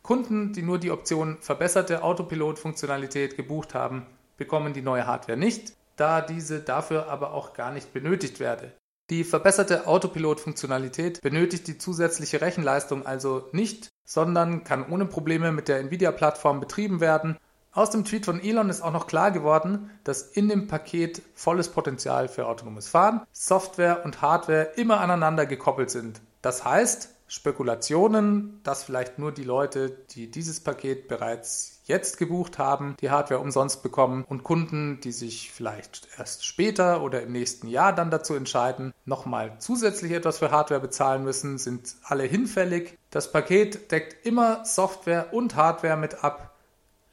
Kunden, 0.02 0.52
die 0.52 0.62
nur 0.62 0.78
die 0.78 0.90
Option 0.90 1.38
verbesserte 1.40 2.02
Autopilot-Funktionalität 2.02 3.36
gebucht 3.36 3.74
haben, 3.74 4.06
bekommen 4.38 4.72
die 4.72 4.82
neue 4.82 5.06
Hardware 5.06 5.38
nicht, 5.38 5.74
da 5.96 6.22
diese 6.22 6.60
dafür 6.60 7.08
aber 7.08 7.32
auch 7.34 7.52
gar 7.52 7.70
nicht 7.70 7.92
benötigt 7.92 8.40
werde. 8.40 8.72
Die 9.10 9.24
verbesserte 9.24 9.86
Autopilot-Funktionalität 9.86 11.20
benötigt 11.20 11.66
die 11.66 11.78
zusätzliche 11.78 12.40
Rechenleistung 12.40 13.06
also 13.06 13.48
nicht, 13.52 13.90
sondern 14.10 14.64
kann 14.64 14.90
ohne 14.90 15.06
Probleme 15.06 15.52
mit 15.52 15.68
der 15.68 15.78
Nvidia-Plattform 15.78 16.58
betrieben 16.58 16.98
werden. 16.98 17.36
Aus 17.70 17.90
dem 17.90 18.04
Tweet 18.04 18.24
von 18.24 18.42
Elon 18.42 18.68
ist 18.68 18.82
auch 18.82 18.90
noch 18.90 19.06
klar 19.06 19.30
geworden, 19.30 19.88
dass 20.02 20.22
in 20.22 20.48
dem 20.48 20.66
Paket 20.66 21.22
volles 21.36 21.68
Potenzial 21.68 22.26
für 22.26 22.48
autonomes 22.48 22.88
Fahren, 22.88 23.20
Software 23.30 24.04
und 24.04 24.20
Hardware 24.20 24.72
immer 24.74 25.00
aneinander 25.00 25.46
gekoppelt 25.46 25.90
sind. 25.90 26.20
Das 26.42 26.64
heißt, 26.64 27.14
Spekulationen, 27.30 28.60
dass 28.64 28.82
vielleicht 28.82 29.20
nur 29.20 29.30
die 29.30 29.44
Leute, 29.44 29.90
die 30.10 30.32
dieses 30.32 30.58
Paket 30.58 31.06
bereits 31.06 31.80
jetzt 31.84 32.18
gebucht 32.18 32.58
haben, 32.58 32.96
die 33.00 33.10
Hardware 33.10 33.40
umsonst 33.40 33.84
bekommen 33.84 34.24
und 34.28 34.42
Kunden, 34.42 35.00
die 35.00 35.12
sich 35.12 35.52
vielleicht 35.52 36.08
erst 36.18 36.44
später 36.44 37.04
oder 37.04 37.22
im 37.22 37.30
nächsten 37.30 37.68
Jahr 37.68 37.94
dann 37.94 38.10
dazu 38.10 38.34
entscheiden, 38.34 38.92
nochmal 39.04 39.54
zusätzlich 39.60 40.10
etwas 40.10 40.38
für 40.38 40.50
Hardware 40.50 40.80
bezahlen 40.80 41.22
müssen, 41.22 41.56
sind 41.58 41.94
alle 42.02 42.24
hinfällig. 42.24 42.98
Das 43.10 43.30
Paket 43.30 43.92
deckt 43.92 44.26
immer 44.26 44.64
Software 44.64 45.32
und 45.32 45.54
Hardware 45.54 45.96
mit 45.96 46.24
ab. 46.24 46.56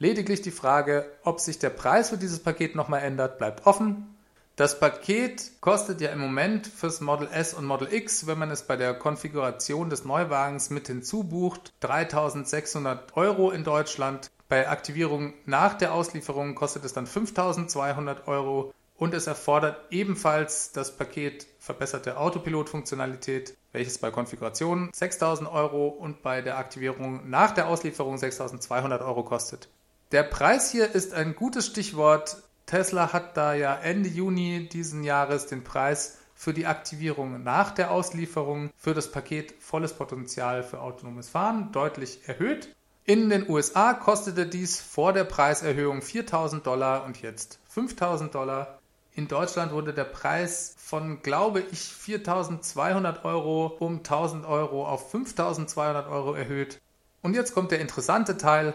Lediglich 0.00 0.42
die 0.42 0.50
Frage, 0.50 1.06
ob 1.22 1.38
sich 1.38 1.60
der 1.60 1.70
Preis 1.70 2.10
für 2.10 2.18
dieses 2.18 2.40
Paket 2.40 2.74
nochmal 2.74 3.02
ändert, 3.02 3.38
bleibt 3.38 3.66
offen. 3.66 4.17
Das 4.58 4.80
Paket 4.80 5.52
kostet 5.60 6.00
ja 6.00 6.10
im 6.10 6.18
Moment 6.18 6.66
fürs 6.66 7.00
Model 7.00 7.28
S 7.30 7.54
und 7.54 7.64
Model 7.64 7.92
X, 7.92 8.26
wenn 8.26 8.40
man 8.40 8.50
es 8.50 8.64
bei 8.64 8.74
der 8.74 8.92
Konfiguration 8.92 9.88
des 9.88 10.04
Neuwagens 10.04 10.70
mit 10.70 10.88
hinzubucht, 10.88 11.72
3600 11.78 13.16
Euro 13.16 13.52
in 13.52 13.62
Deutschland. 13.62 14.32
Bei 14.48 14.68
Aktivierung 14.68 15.34
nach 15.46 15.74
der 15.74 15.94
Auslieferung 15.94 16.56
kostet 16.56 16.84
es 16.84 16.92
dann 16.92 17.06
5200 17.06 18.26
Euro 18.26 18.74
und 18.96 19.14
es 19.14 19.28
erfordert 19.28 19.76
ebenfalls 19.92 20.72
das 20.72 20.96
Paket 20.96 21.46
verbesserte 21.60 22.16
Autopilot-Funktionalität, 22.16 23.56
welches 23.70 23.98
bei 23.98 24.10
Konfiguration 24.10 24.90
6000 24.92 25.48
Euro 25.48 25.86
und 25.86 26.24
bei 26.24 26.42
der 26.42 26.58
Aktivierung 26.58 27.30
nach 27.30 27.52
der 27.52 27.68
Auslieferung 27.68 28.18
6200 28.18 29.02
Euro 29.02 29.22
kostet. 29.22 29.68
Der 30.10 30.24
Preis 30.24 30.72
hier 30.72 30.92
ist 30.94 31.14
ein 31.14 31.36
gutes 31.36 31.66
Stichwort, 31.66 32.38
Tesla 32.68 33.14
hat 33.14 33.36
da 33.36 33.54
ja 33.54 33.74
Ende 33.74 34.10
Juni 34.10 34.68
diesen 34.68 35.02
Jahres 35.02 35.46
den 35.46 35.64
Preis 35.64 36.18
für 36.34 36.52
die 36.52 36.66
Aktivierung 36.66 37.42
nach 37.42 37.70
der 37.70 37.90
Auslieferung 37.90 38.70
für 38.76 38.92
das 38.92 39.10
Paket 39.10 39.54
volles 39.58 39.94
Potenzial 39.94 40.62
für 40.62 40.82
autonomes 40.82 41.30
Fahren 41.30 41.72
deutlich 41.72 42.28
erhöht. 42.28 42.68
In 43.04 43.30
den 43.30 43.48
USA 43.48 43.94
kostete 43.94 44.46
dies 44.46 44.80
vor 44.80 45.14
der 45.14 45.24
Preiserhöhung 45.24 46.02
4000 46.02 46.66
Dollar 46.66 47.06
und 47.06 47.22
jetzt 47.22 47.58
5000 47.70 48.34
Dollar. 48.34 48.78
In 49.14 49.28
Deutschland 49.28 49.72
wurde 49.72 49.94
der 49.94 50.04
Preis 50.04 50.76
von, 50.76 51.22
glaube 51.22 51.64
ich, 51.72 51.80
4200 51.80 53.24
Euro 53.24 53.76
um 53.78 53.96
1000 53.96 54.44
Euro 54.44 54.86
auf 54.86 55.10
5200 55.10 56.06
Euro 56.06 56.34
erhöht. 56.34 56.78
Und 57.22 57.34
jetzt 57.34 57.54
kommt 57.54 57.70
der 57.70 57.80
interessante 57.80 58.36
Teil. 58.36 58.74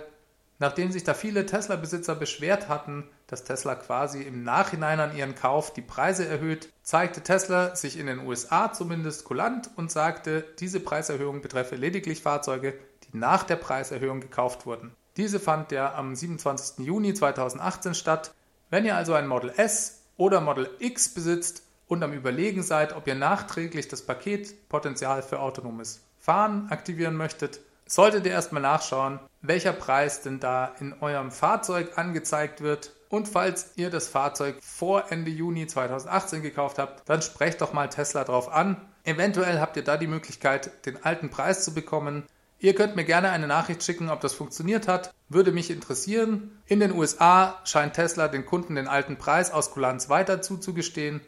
Nachdem 0.60 0.92
sich 0.92 1.04
da 1.04 1.14
viele 1.14 1.46
Tesla-Besitzer 1.46 2.16
beschwert 2.16 2.70
hatten, 2.70 3.10
dass 3.28 3.44
Tesla 3.44 3.76
quasi 3.76 4.22
im 4.22 4.44
Nachhinein 4.44 5.00
an 5.00 5.16
ihren 5.16 5.36
Kauf 5.36 5.74
die 5.74 5.82
Preise 5.82 6.26
erhöht, 6.26 6.72
zeigte 6.84 7.22
Tesla 7.22 7.76
sich 7.76 7.98
in 7.98 8.06
den 8.06 8.20
USA 8.20 8.72
zumindest 8.72 9.24
kulant 9.26 9.70
und 9.76 9.92
sagte, 9.92 10.46
diese 10.60 10.80
Preiserhöhung 10.80 11.42
betreffe 11.42 11.76
lediglich 11.76 12.22
Fahrzeuge, 12.22 12.76
die 13.04 13.18
nach 13.18 13.44
der 13.44 13.56
Preiserhöhung 13.56 14.22
gekauft 14.22 14.66
wurden. 14.66 14.96
Diese 15.18 15.40
fand 15.40 15.72
ja 15.72 15.94
am 15.96 16.16
27. 16.16 16.86
Juni 16.86 17.14
2018 17.14 17.94
statt. 17.94 18.34
Wenn 18.70 18.86
ihr 18.86 18.96
also 18.96 19.14
ein 19.14 19.28
Model 19.28 19.54
S 19.58 20.02
oder 20.18 20.42
Model 20.42 20.70
X 20.80 21.10
besitzt 21.14 21.64
und 21.88 22.02
am 22.04 22.14
Überlegen 22.14 22.64
seid, 22.64 22.94
ob 22.96 23.08
ihr 23.08 23.16
nachträglich 23.16 23.88
das 23.88 24.02
Paket 24.02 24.70
Potenzial 24.70 25.22
für 25.22 25.40
autonomes 25.40 26.02
Fahren 26.20 26.68
aktivieren 26.70 27.16
möchtet, 27.16 27.60
solltet 27.88 28.26
ihr 28.26 28.32
erstmal 28.32 28.62
nachschauen, 28.62 29.20
welcher 29.42 29.74
Preis 29.74 30.22
denn 30.22 30.40
da 30.40 30.74
in 30.80 30.94
eurem 31.02 31.32
Fahrzeug 31.32 31.98
angezeigt 31.98 32.62
wird. 32.62 32.92
Und 33.10 33.28
falls 33.28 33.72
ihr 33.76 33.90
das 33.90 34.08
Fahrzeug 34.08 34.56
vor 34.62 35.12
Ende 35.12 35.30
Juni 35.30 35.68
2018 35.68 36.42
gekauft 36.42 36.80
habt, 36.80 37.08
dann 37.08 37.22
sprecht 37.22 37.62
doch 37.62 37.74
mal 37.74 37.88
Tesla 37.90 38.24
drauf 38.24 38.52
an. 38.52 38.78
Eventuell 39.04 39.60
habt 39.60 39.78
ihr 39.78 39.84
da 39.84 39.98
die 39.98 40.08
Möglichkeit, 40.08 40.86
den 40.86 41.04
alten 41.04 41.30
Preis 41.30 41.64
zu 41.64 41.74
bekommen. 41.74 42.24
Ihr 42.60 42.74
könnt 42.74 42.96
mir 42.96 43.04
gerne 43.04 43.30
eine 43.30 43.48
Nachricht 43.48 43.84
schicken, 43.84 44.10
ob 44.10 44.22
das 44.22 44.34
funktioniert 44.34 44.88
hat. 44.88 45.14
Würde 45.28 45.52
mich 45.52 45.70
interessieren. 45.70 46.62
In 46.66 46.80
den 46.80 46.94
USA 46.94 47.60
scheint 47.66 47.94
Tesla 47.94 48.30
den 48.30 48.46
Kunden 48.46 48.76
den 48.76 48.88
alten 48.88 49.18
Preis 49.18 49.52
aus 49.52 49.72
Kulanz 49.72 50.08
weiter 50.08 50.42
zuzugestehen. 50.42 51.20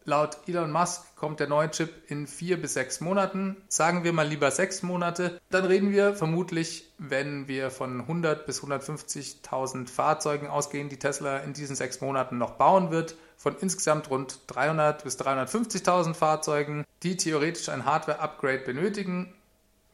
Laut 0.09 0.39
Elon 0.47 0.71
Musk 0.71 1.17
kommt 1.17 1.41
der 1.41 1.49
neue 1.49 1.69
Chip 1.73 2.09
in 2.09 2.29
vier 2.29 2.63
bis 2.63 2.75
sechs 2.75 3.01
Monaten. 3.01 3.57
Sagen 3.67 4.05
wir 4.05 4.13
mal 4.13 4.29
lieber 4.29 4.53
sechs 4.53 4.85
Monate. 4.85 5.41
Dann 5.51 5.65
reden 5.65 5.91
wir 5.91 6.15
vermutlich, 6.15 6.93
wenn 6.97 7.49
wir 7.49 7.73
von 7.73 8.03
100 8.03 8.47
bis 8.47 8.63
150.000 8.63 9.89
Fahrzeugen 9.89 10.47
ausgehen, 10.47 10.89
die 10.89 11.01
Tesla 11.01 11.39
in 11.39 11.55
diesen 11.55 11.75
sechs 11.75 12.01
Monaten 12.01 12.39
noch 12.39 12.53
bauen 12.53 12.93
wird, 12.93 13.17
von 13.37 13.57
insgesamt 13.61 14.09
rund 14.09 14.39
300 14.47 15.03
bis 15.03 15.19
350.000 15.19 16.15
Fahrzeugen, 16.15 16.85
die 17.03 17.17
theoretisch 17.17 17.69
ein 17.69 17.85
Hardware-Upgrade 17.85 18.61
benötigen. 18.61 19.35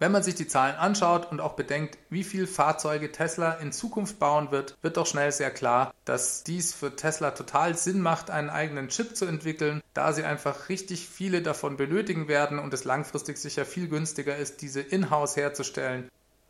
Wenn 0.03 0.11
man 0.11 0.24
sich 0.24 0.34
die 0.34 0.48
Zahlen 0.48 0.74
anschaut 0.74 1.30
und 1.30 1.40
auch 1.40 1.53
bedenkt, 1.53 1.96
wie 2.11 2.24
viele 2.24 2.48
Fahrzeuge 2.48 3.12
Tesla 3.12 3.53
in 3.53 3.70
Zukunft 3.70 4.18
bauen 4.18 4.50
wird, 4.50 4.76
wird 4.82 4.96
doch 4.96 5.07
schnell 5.07 5.30
sehr 5.30 5.53
klar, 5.53 5.94
dass 6.05 6.42
dies 6.42 6.74
für 6.74 6.96
Tesla 6.96 7.30
total 7.30 7.76
Sinn 7.76 8.00
macht, 8.00 8.28
einen 8.28 8.50
eigenen 8.50 8.88
Chip 8.88 9.16
zu 9.16 9.26
entwickeln, 9.26 9.80
da 9.94 10.12
sie 10.12 10.24
einfach 10.24 10.68
richtig 10.68 11.09
viele 11.09 11.40
davon 11.40 11.76
benötigen 11.76 12.26
werden 12.26 12.59
und 12.59 12.74
es 12.74 12.82
langfristig 12.82 13.36
sicher 13.36 13.64
viel 13.64 13.86
günstiger 13.86 14.36
ist, 14.36 14.61
diese 14.61 14.80
in-house 14.80 15.36
herzustellen, 15.36 16.09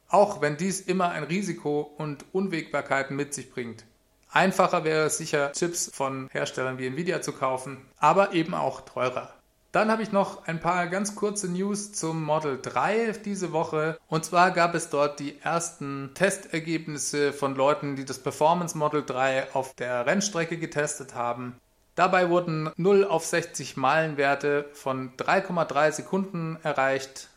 auch 0.08 0.40
wenn 0.40 0.56
dies 0.56 0.80
immer 0.80 1.10
ein 1.10 1.24
Risiko 1.24 1.92
und 1.98 2.24
Unwägbarkeiten 2.32 3.14
mit 3.14 3.34
sich 3.34 3.50
bringt. 3.50 3.84
Einfacher 4.30 4.84
wäre 4.84 5.04
es 5.04 5.18
sicher, 5.18 5.52
Chips 5.52 5.90
von 5.92 6.30
Herstellern 6.32 6.78
wie 6.78 6.86
Nvidia 6.86 7.20
zu 7.20 7.32
kaufen, 7.32 7.82
aber 7.98 8.32
eben 8.32 8.54
auch 8.54 8.80
teurer. 8.80 9.34
Dann 9.72 9.90
habe 9.90 10.02
ich 10.02 10.12
noch 10.12 10.46
ein 10.46 10.60
paar 10.60 10.86
ganz 10.88 11.14
kurze 11.14 11.50
News 11.50 11.92
zum 11.92 12.22
Model 12.22 12.60
3 12.60 13.12
diese 13.24 13.52
Woche. 13.52 13.98
Und 14.06 14.22
zwar 14.22 14.50
gab 14.50 14.74
es 14.74 14.90
dort 14.90 15.18
die 15.18 15.40
ersten 15.40 16.10
Testergebnisse 16.12 17.32
von 17.32 17.54
Leuten, 17.54 17.96
die 17.96 18.04
das 18.04 18.18
Performance 18.18 18.76
Model 18.76 19.02
3 19.02 19.54
auf 19.54 19.74
der 19.74 20.04
Rennstrecke 20.04 20.58
getestet 20.58 21.14
haben. 21.14 21.56
Dabei 21.94 22.28
wurden 22.28 22.70
0 22.76 23.06
auf 23.06 23.24
60 23.24 23.78
Meilenwerte 23.78 24.66
von 24.74 25.16
3,3 25.16 25.92
Sekunden 25.92 26.58
erreicht. 26.62 27.30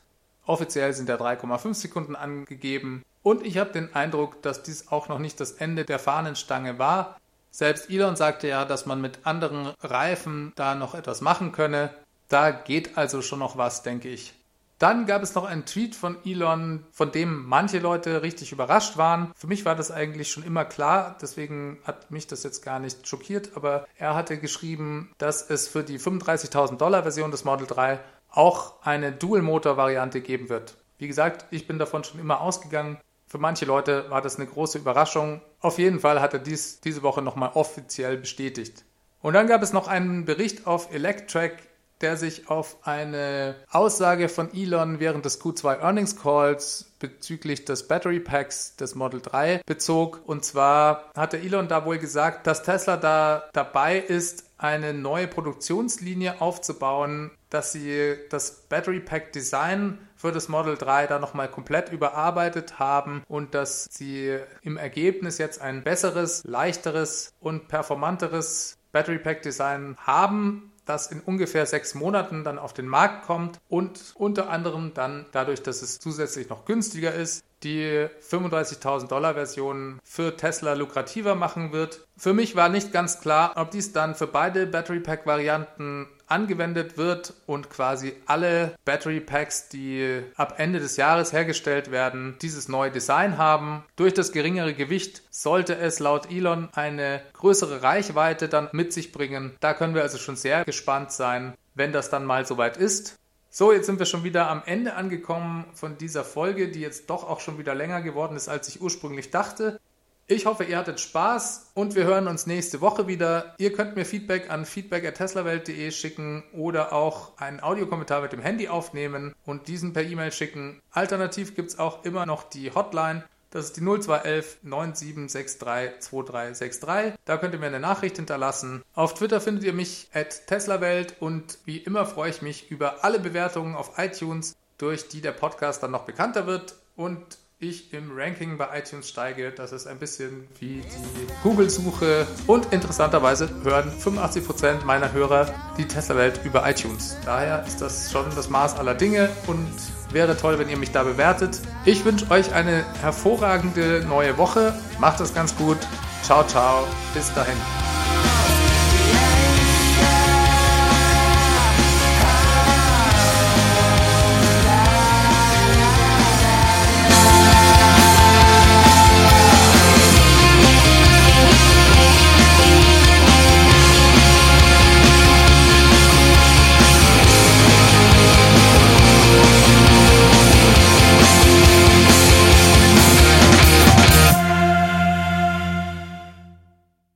Offiziell 0.46 0.92
sind 0.92 1.08
ja 1.08 1.16
3,5 1.16 1.74
Sekunden 1.74 2.18
angegeben. 2.18 3.06
Und 3.24 3.46
ich 3.46 3.58
habe 3.58 3.72
den 3.72 3.96
Eindruck, 3.96 4.42
dass 4.42 4.62
dies 4.62 4.90
auch 4.90 5.08
noch 5.08 5.20
nicht 5.20 5.40
das 5.40 5.54
Ende 5.54 5.86
der 5.86 6.00
Fahnenstange 6.00 6.80
war. 6.80 7.18
Selbst 7.50 7.90
Elon 7.90 8.18
sagte 8.18 8.50
ja, 8.50 8.66
dass 8.66 8.86
man 8.86 9.00
mit 9.00 9.20
anderen 9.24 9.68
Reifen 9.82 10.52
da 10.58 10.76
noch 10.76 10.96
etwas 10.96 11.22
machen 11.22 11.54
könne. 11.54 11.92
Da 12.28 12.52
geht 12.52 12.98
also 12.98 13.22
schon 13.22 13.40
noch 13.40 13.58
was, 13.58 13.84
denke 13.84 14.10
ich. 14.10 14.34
Dann 14.78 15.06
gab 15.06 15.24
es 15.24 15.36
noch 15.36 15.46
einen 15.46 15.66
Tweet 15.66 15.96
von 15.96 16.18
Elon, 16.26 16.86
von 16.92 17.12
dem 17.12 17.46
manche 17.46 17.80
Leute 17.80 18.22
richtig 18.24 18.52
überrascht 18.52 18.98
waren. 18.98 19.32
Für 19.36 19.48
mich 19.48 19.64
war 19.64 19.76
das 19.76 19.90
eigentlich 19.90 20.30
schon 20.30 20.44
immer 20.44 20.66
klar, 20.66 21.18
deswegen 21.22 21.80
hat 21.86 22.12
mich 22.12 22.28
das 22.28 22.44
jetzt 22.44 22.62
gar 22.62 22.80
nicht 22.80 23.08
schockiert, 23.08 23.52
aber 23.56 23.88
er 23.98 24.16
hatte 24.16 24.38
geschrieben, 24.38 25.14
dass 25.18 25.50
es 25.50 25.70
für 25.70 25.84
die 25.84 25.98
35.000 25.98 26.76
Dollar 26.76 27.04
Version 27.04 27.32
des 27.32 27.46
Model 27.46 27.68
3 27.68 28.02
auch 28.30 28.82
eine 28.82 29.14
Dual-Motor-Variante 29.14 30.20
geben 30.20 30.50
wird. 30.50 30.76
Wie 30.98 31.08
gesagt, 31.08 31.46
ich 31.52 31.68
bin 31.68 31.80
davon 31.80 32.04
schon 32.04 32.20
immer 32.20 32.42
ausgegangen. 32.42 33.00
Für 33.28 33.38
manche 33.38 33.66
Leute 33.66 34.10
war 34.10 34.22
das 34.22 34.36
eine 34.36 34.46
große 34.46 34.78
Überraschung. 34.78 35.42
Auf 35.62 35.78
jeden 35.78 36.02
Fall 36.02 36.20
hat 36.20 36.34
er 36.34 36.40
dies 36.40 36.82
diese 36.82 37.02
Woche 37.02 37.22
nochmal 37.22 37.52
offiziell 37.54 38.18
bestätigt. 38.18 38.84
Und 39.22 39.34
dann 39.34 39.48
gab 39.48 39.64
es 39.64 39.74
noch 39.74 39.88
einen 39.88 40.26
Bericht 40.26 40.68
auf 40.68 40.94
Electrack, 40.94 41.64
der 42.06 42.18
sich 42.18 42.52
auf 42.52 42.78
eine 42.84 43.56
Aussage 43.72 44.30
von 44.30 44.54
Elon 44.54 45.00
während 45.00 45.26
des 45.26 45.42
Q2 45.42 45.80
Earnings 45.80 46.16
Calls 46.16 46.92
bezüglich 47.00 47.66
des 47.66 47.88
Battery 47.88 48.20
Packs 48.20 48.76
des 48.76 48.94
Model 48.94 49.22
3 49.22 49.62
bezog. 49.66 50.22
Und 50.24 50.46
zwar 50.46 51.10
hatte 51.16 51.40
Elon 51.40 51.68
da 51.68 51.84
wohl 51.84 51.98
gesagt, 51.98 52.46
dass 52.46 52.62
Tesla 52.62 52.98
da 52.98 53.50
dabei 53.54 53.98
ist, 53.98 54.46
eine 54.60 54.94
neue 54.94 55.28
Produktionslinie 55.28 56.42
aufzubauen, 56.42 57.32
dass 57.50 57.72
sie 57.72 58.14
das 58.30 58.52
Battery 58.70 59.00
Pack 59.00 59.34
Design 59.34 59.98
für 60.16 60.32
das 60.32 60.48
Model 60.48 60.78
3 60.78 61.08
da 61.08 61.18
nochmal 61.18 61.50
komplett 61.50 61.92
überarbeitet 61.92 62.78
haben 62.78 63.24
und 63.28 63.56
dass 63.56 63.86
sie 63.90 64.38
im 64.62 64.78
Ergebnis 64.78 65.40
jetzt 65.40 65.60
ein 65.60 65.84
besseres, 65.84 66.44
leichteres 66.44 67.34
und 67.40 67.68
performanteres 67.68 68.78
Battery 68.92 69.18
Pack 69.18 69.42
Design 69.42 69.98
haben, 69.98 70.72
das 70.86 71.08
in 71.08 71.20
ungefähr 71.20 71.66
sechs 71.66 71.96
Monaten 71.96 72.44
dann 72.44 72.60
auf 72.60 72.74
den 72.74 72.88
Markt 72.88 73.26
kommt 73.26 73.60
und 73.70 74.00
unter 74.16 74.50
anderem 74.50 74.94
dann 74.94 75.26
dadurch, 75.32 75.62
dass 75.62 75.82
es 75.82 76.00
zusätzlich 76.00 76.50
noch 76.50 76.66
günstiger 76.66 77.14
ist, 77.14 77.44
die 77.64 78.08
35.000 78.30 79.08
Dollar 79.08 79.34
Version 79.34 80.00
für 80.04 80.38
Tesla 80.38 80.74
lukrativer 80.74 81.36
machen 81.36 81.72
wird. 81.72 82.08
Für 82.18 82.34
mich 82.34 82.56
war 82.56 82.70
nicht 82.70 82.94
ganz 82.94 83.20
klar, 83.20 83.54
ob 83.56 83.72
dies 83.72 83.92
dann 83.92 84.16
für 84.16 84.28
beide 84.28 84.68
Battery 84.68 85.00
Pack 85.00 85.26
Varianten 85.26 86.08
angewendet 86.28 86.98
wird 86.98 87.34
und 87.46 87.70
quasi 87.70 88.14
alle 88.26 88.76
Battery 88.86 89.20
Packs, 89.20 89.70
die 89.70 90.22
ab 90.36 90.56
Ende 90.58 90.80
des 90.80 90.98
Jahres 90.98 91.34
hergestellt 91.34 91.92
werden, 91.92 92.36
dieses 92.42 92.68
neue 92.68 92.92
Design 92.92 93.38
haben. 93.38 93.84
Durch 93.96 94.14
das 94.14 94.32
geringere 94.32 94.74
Gewicht 94.74 95.24
sollte 95.30 95.76
es 95.76 96.00
laut 96.00 96.32
Elon 96.32 96.70
eine 96.74 97.22
größere 97.34 97.84
Reichweite 97.84 98.50
dann 98.50 98.70
mit 98.72 98.94
sich 98.94 99.12
bringen. 99.12 99.56
Da 99.60 99.74
können 99.74 99.96
wir 99.96 100.02
also 100.02 100.18
schon 100.18 100.36
sehr 100.36 100.66
gespannt 100.66 101.12
sein, 101.12 101.54
wenn 101.74 101.92
das 101.92 102.10
dann 102.10 102.26
mal 102.26 102.46
soweit 102.46 102.78
ist. 102.78 103.18
So, 103.58 103.72
jetzt 103.72 103.86
sind 103.86 104.00
wir 104.00 104.06
schon 104.06 104.26
wieder 104.26 104.50
am 104.50 104.64
Ende 104.66 104.96
angekommen 104.96 105.64
von 105.74 105.98
dieser 105.98 106.26
Folge, 106.26 106.68
die 106.68 106.82
jetzt 106.82 107.10
doch 107.10 107.24
auch 107.24 107.40
schon 107.40 107.58
wieder 107.58 107.74
länger 107.74 108.02
geworden 108.02 108.36
ist, 108.36 108.50
als 108.50 108.68
ich 108.68 108.82
ursprünglich 108.82 109.32
dachte. 109.32 109.80
Ich 110.28 110.48
hoffe, 110.48 110.64
ihr 110.64 110.80
hattet 110.80 111.00
Spaß 111.00 111.70
und 111.76 111.94
wir 111.94 112.06
hören 112.06 112.28
uns 112.28 112.48
nächste 112.48 112.82
Woche 112.82 113.08
wieder. 113.08 113.54
Ihr 113.60 113.72
könnt 113.74 113.96
mir 113.96 114.06
Feedback 114.06 114.50
an 114.50 114.66
feedback.teslawelt.de 114.66 115.92
schicken 115.92 116.44
oder 116.52 116.94
auch 116.94 117.38
einen 117.38 117.62
Audiokommentar 117.62 118.22
mit 118.22 118.34
dem 118.34 118.42
Handy 118.42 118.68
aufnehmen 118.68 119.36
und 119.46 119.68
diesen 119.68 119.94
per 119.94 120.02
E-Mail 120.02 120.32
schicken. 120.32 120.82
Alternativ 120.90 121.56
gibt 121.56 121.70
es 121.70 121.78
auch 121.78 122.06
immer 122.06 122.26
noch 122.26 122.42
die 122.42 122.74
Hotline. 122.74 123.24
Das 123.52 123.66
ist 123.66 123.78
die 123.78 123.82
0211 123.82 124.58
9763 124.64 126.00
2363. 126.00 127.14
Da 127.24 127.38
könnt 127.38 127.54
ihr 127.54 127.60
mir 127.60 127.68
eine 127.68 127.80
Nachricht 127.80 128.16
hinterlassen. 128.16 128.84
Auf 128.96 129.14
Twitter 129.14 129.40
findet 129.40 129.64
ihr 129.64 129.74
mich 129.74 130.10
at 130.12 130.48
teslawelt 130.48 131.18
und 131.20 131.60
wie 131.66 131.78
immer 131.78 132.08
freue 132.08 132.32
ich 132.32 132.42
mich 132.42 132.72
über 132.72 133.04
alle 133.04 133.20
Bewertungen 133.20 133.76
auf 133.76 134.00
iTunes, 134.00 134.56
durch 134.80 135.08
die 135.08 135.22
der 135.22 135.34
Podcast 135.34 135.84
dann 135.84 135.92
noch 135.92 136.06
bekannter 136.06 136.48
wird 136.48 136.74
und 136.96 137.38
ich 137.60 137.94
im 137.94 138.12
Ranking 138.16 138.58
bei 138.58 138.80
iTunes 138.80 139.08
steige. 139.08 139.52
Das 139.52 139.72
ist 139.72 139.88
ein 139.88 139.98
bisschen 139.98 140.48
wie 140.60 140.82
die 140.82 141.28
Google-Suche. 141.44 142.28
Und 142.48 142.74
interessanterweise 142.74 143.50
hören 143.64 143.92
85% 143.98 144.84
meiner 144.84 145.14
Hörer 145.14 145.54
die 145.78 145.88
Tesla-Welt 145.88 146.42
über 146.44 146.70
iTunes. 146.70 147.18
Daher 147.26 147.66
ist 147.66 147.82
das 147.82 148.12
schon 148.12 148.26
das 148.36 148.50
Maß 148.50 148.76
aller 148.76 148.94
Dinge 148.94 149.30
und 149.48 149.68
wäre 150.12 150.36
toll, 150.36 150.60
wenn 150.60 150.70
ihr 150.70 150.78
mich 150.78 150.92
da 150.92 151.04
bewertet. 151.04 151.62
Ich 151.86 152.04
wünsche 152.04 152.30
euch 152.30 152.54
eine 152.54 152.84
hervorragende 153.02 154.06
neue 154.08 154.38
Woche. 154.38 154.78
Macht 155.00 155.22
es 155.22 155.34
ganz 155.34 155.56
gut. 155.56 155.78
Ciao, 156.24 156.46
ciao. 156.46 156.86
Bis 157.14 157.34
dahin. 157.34 157.95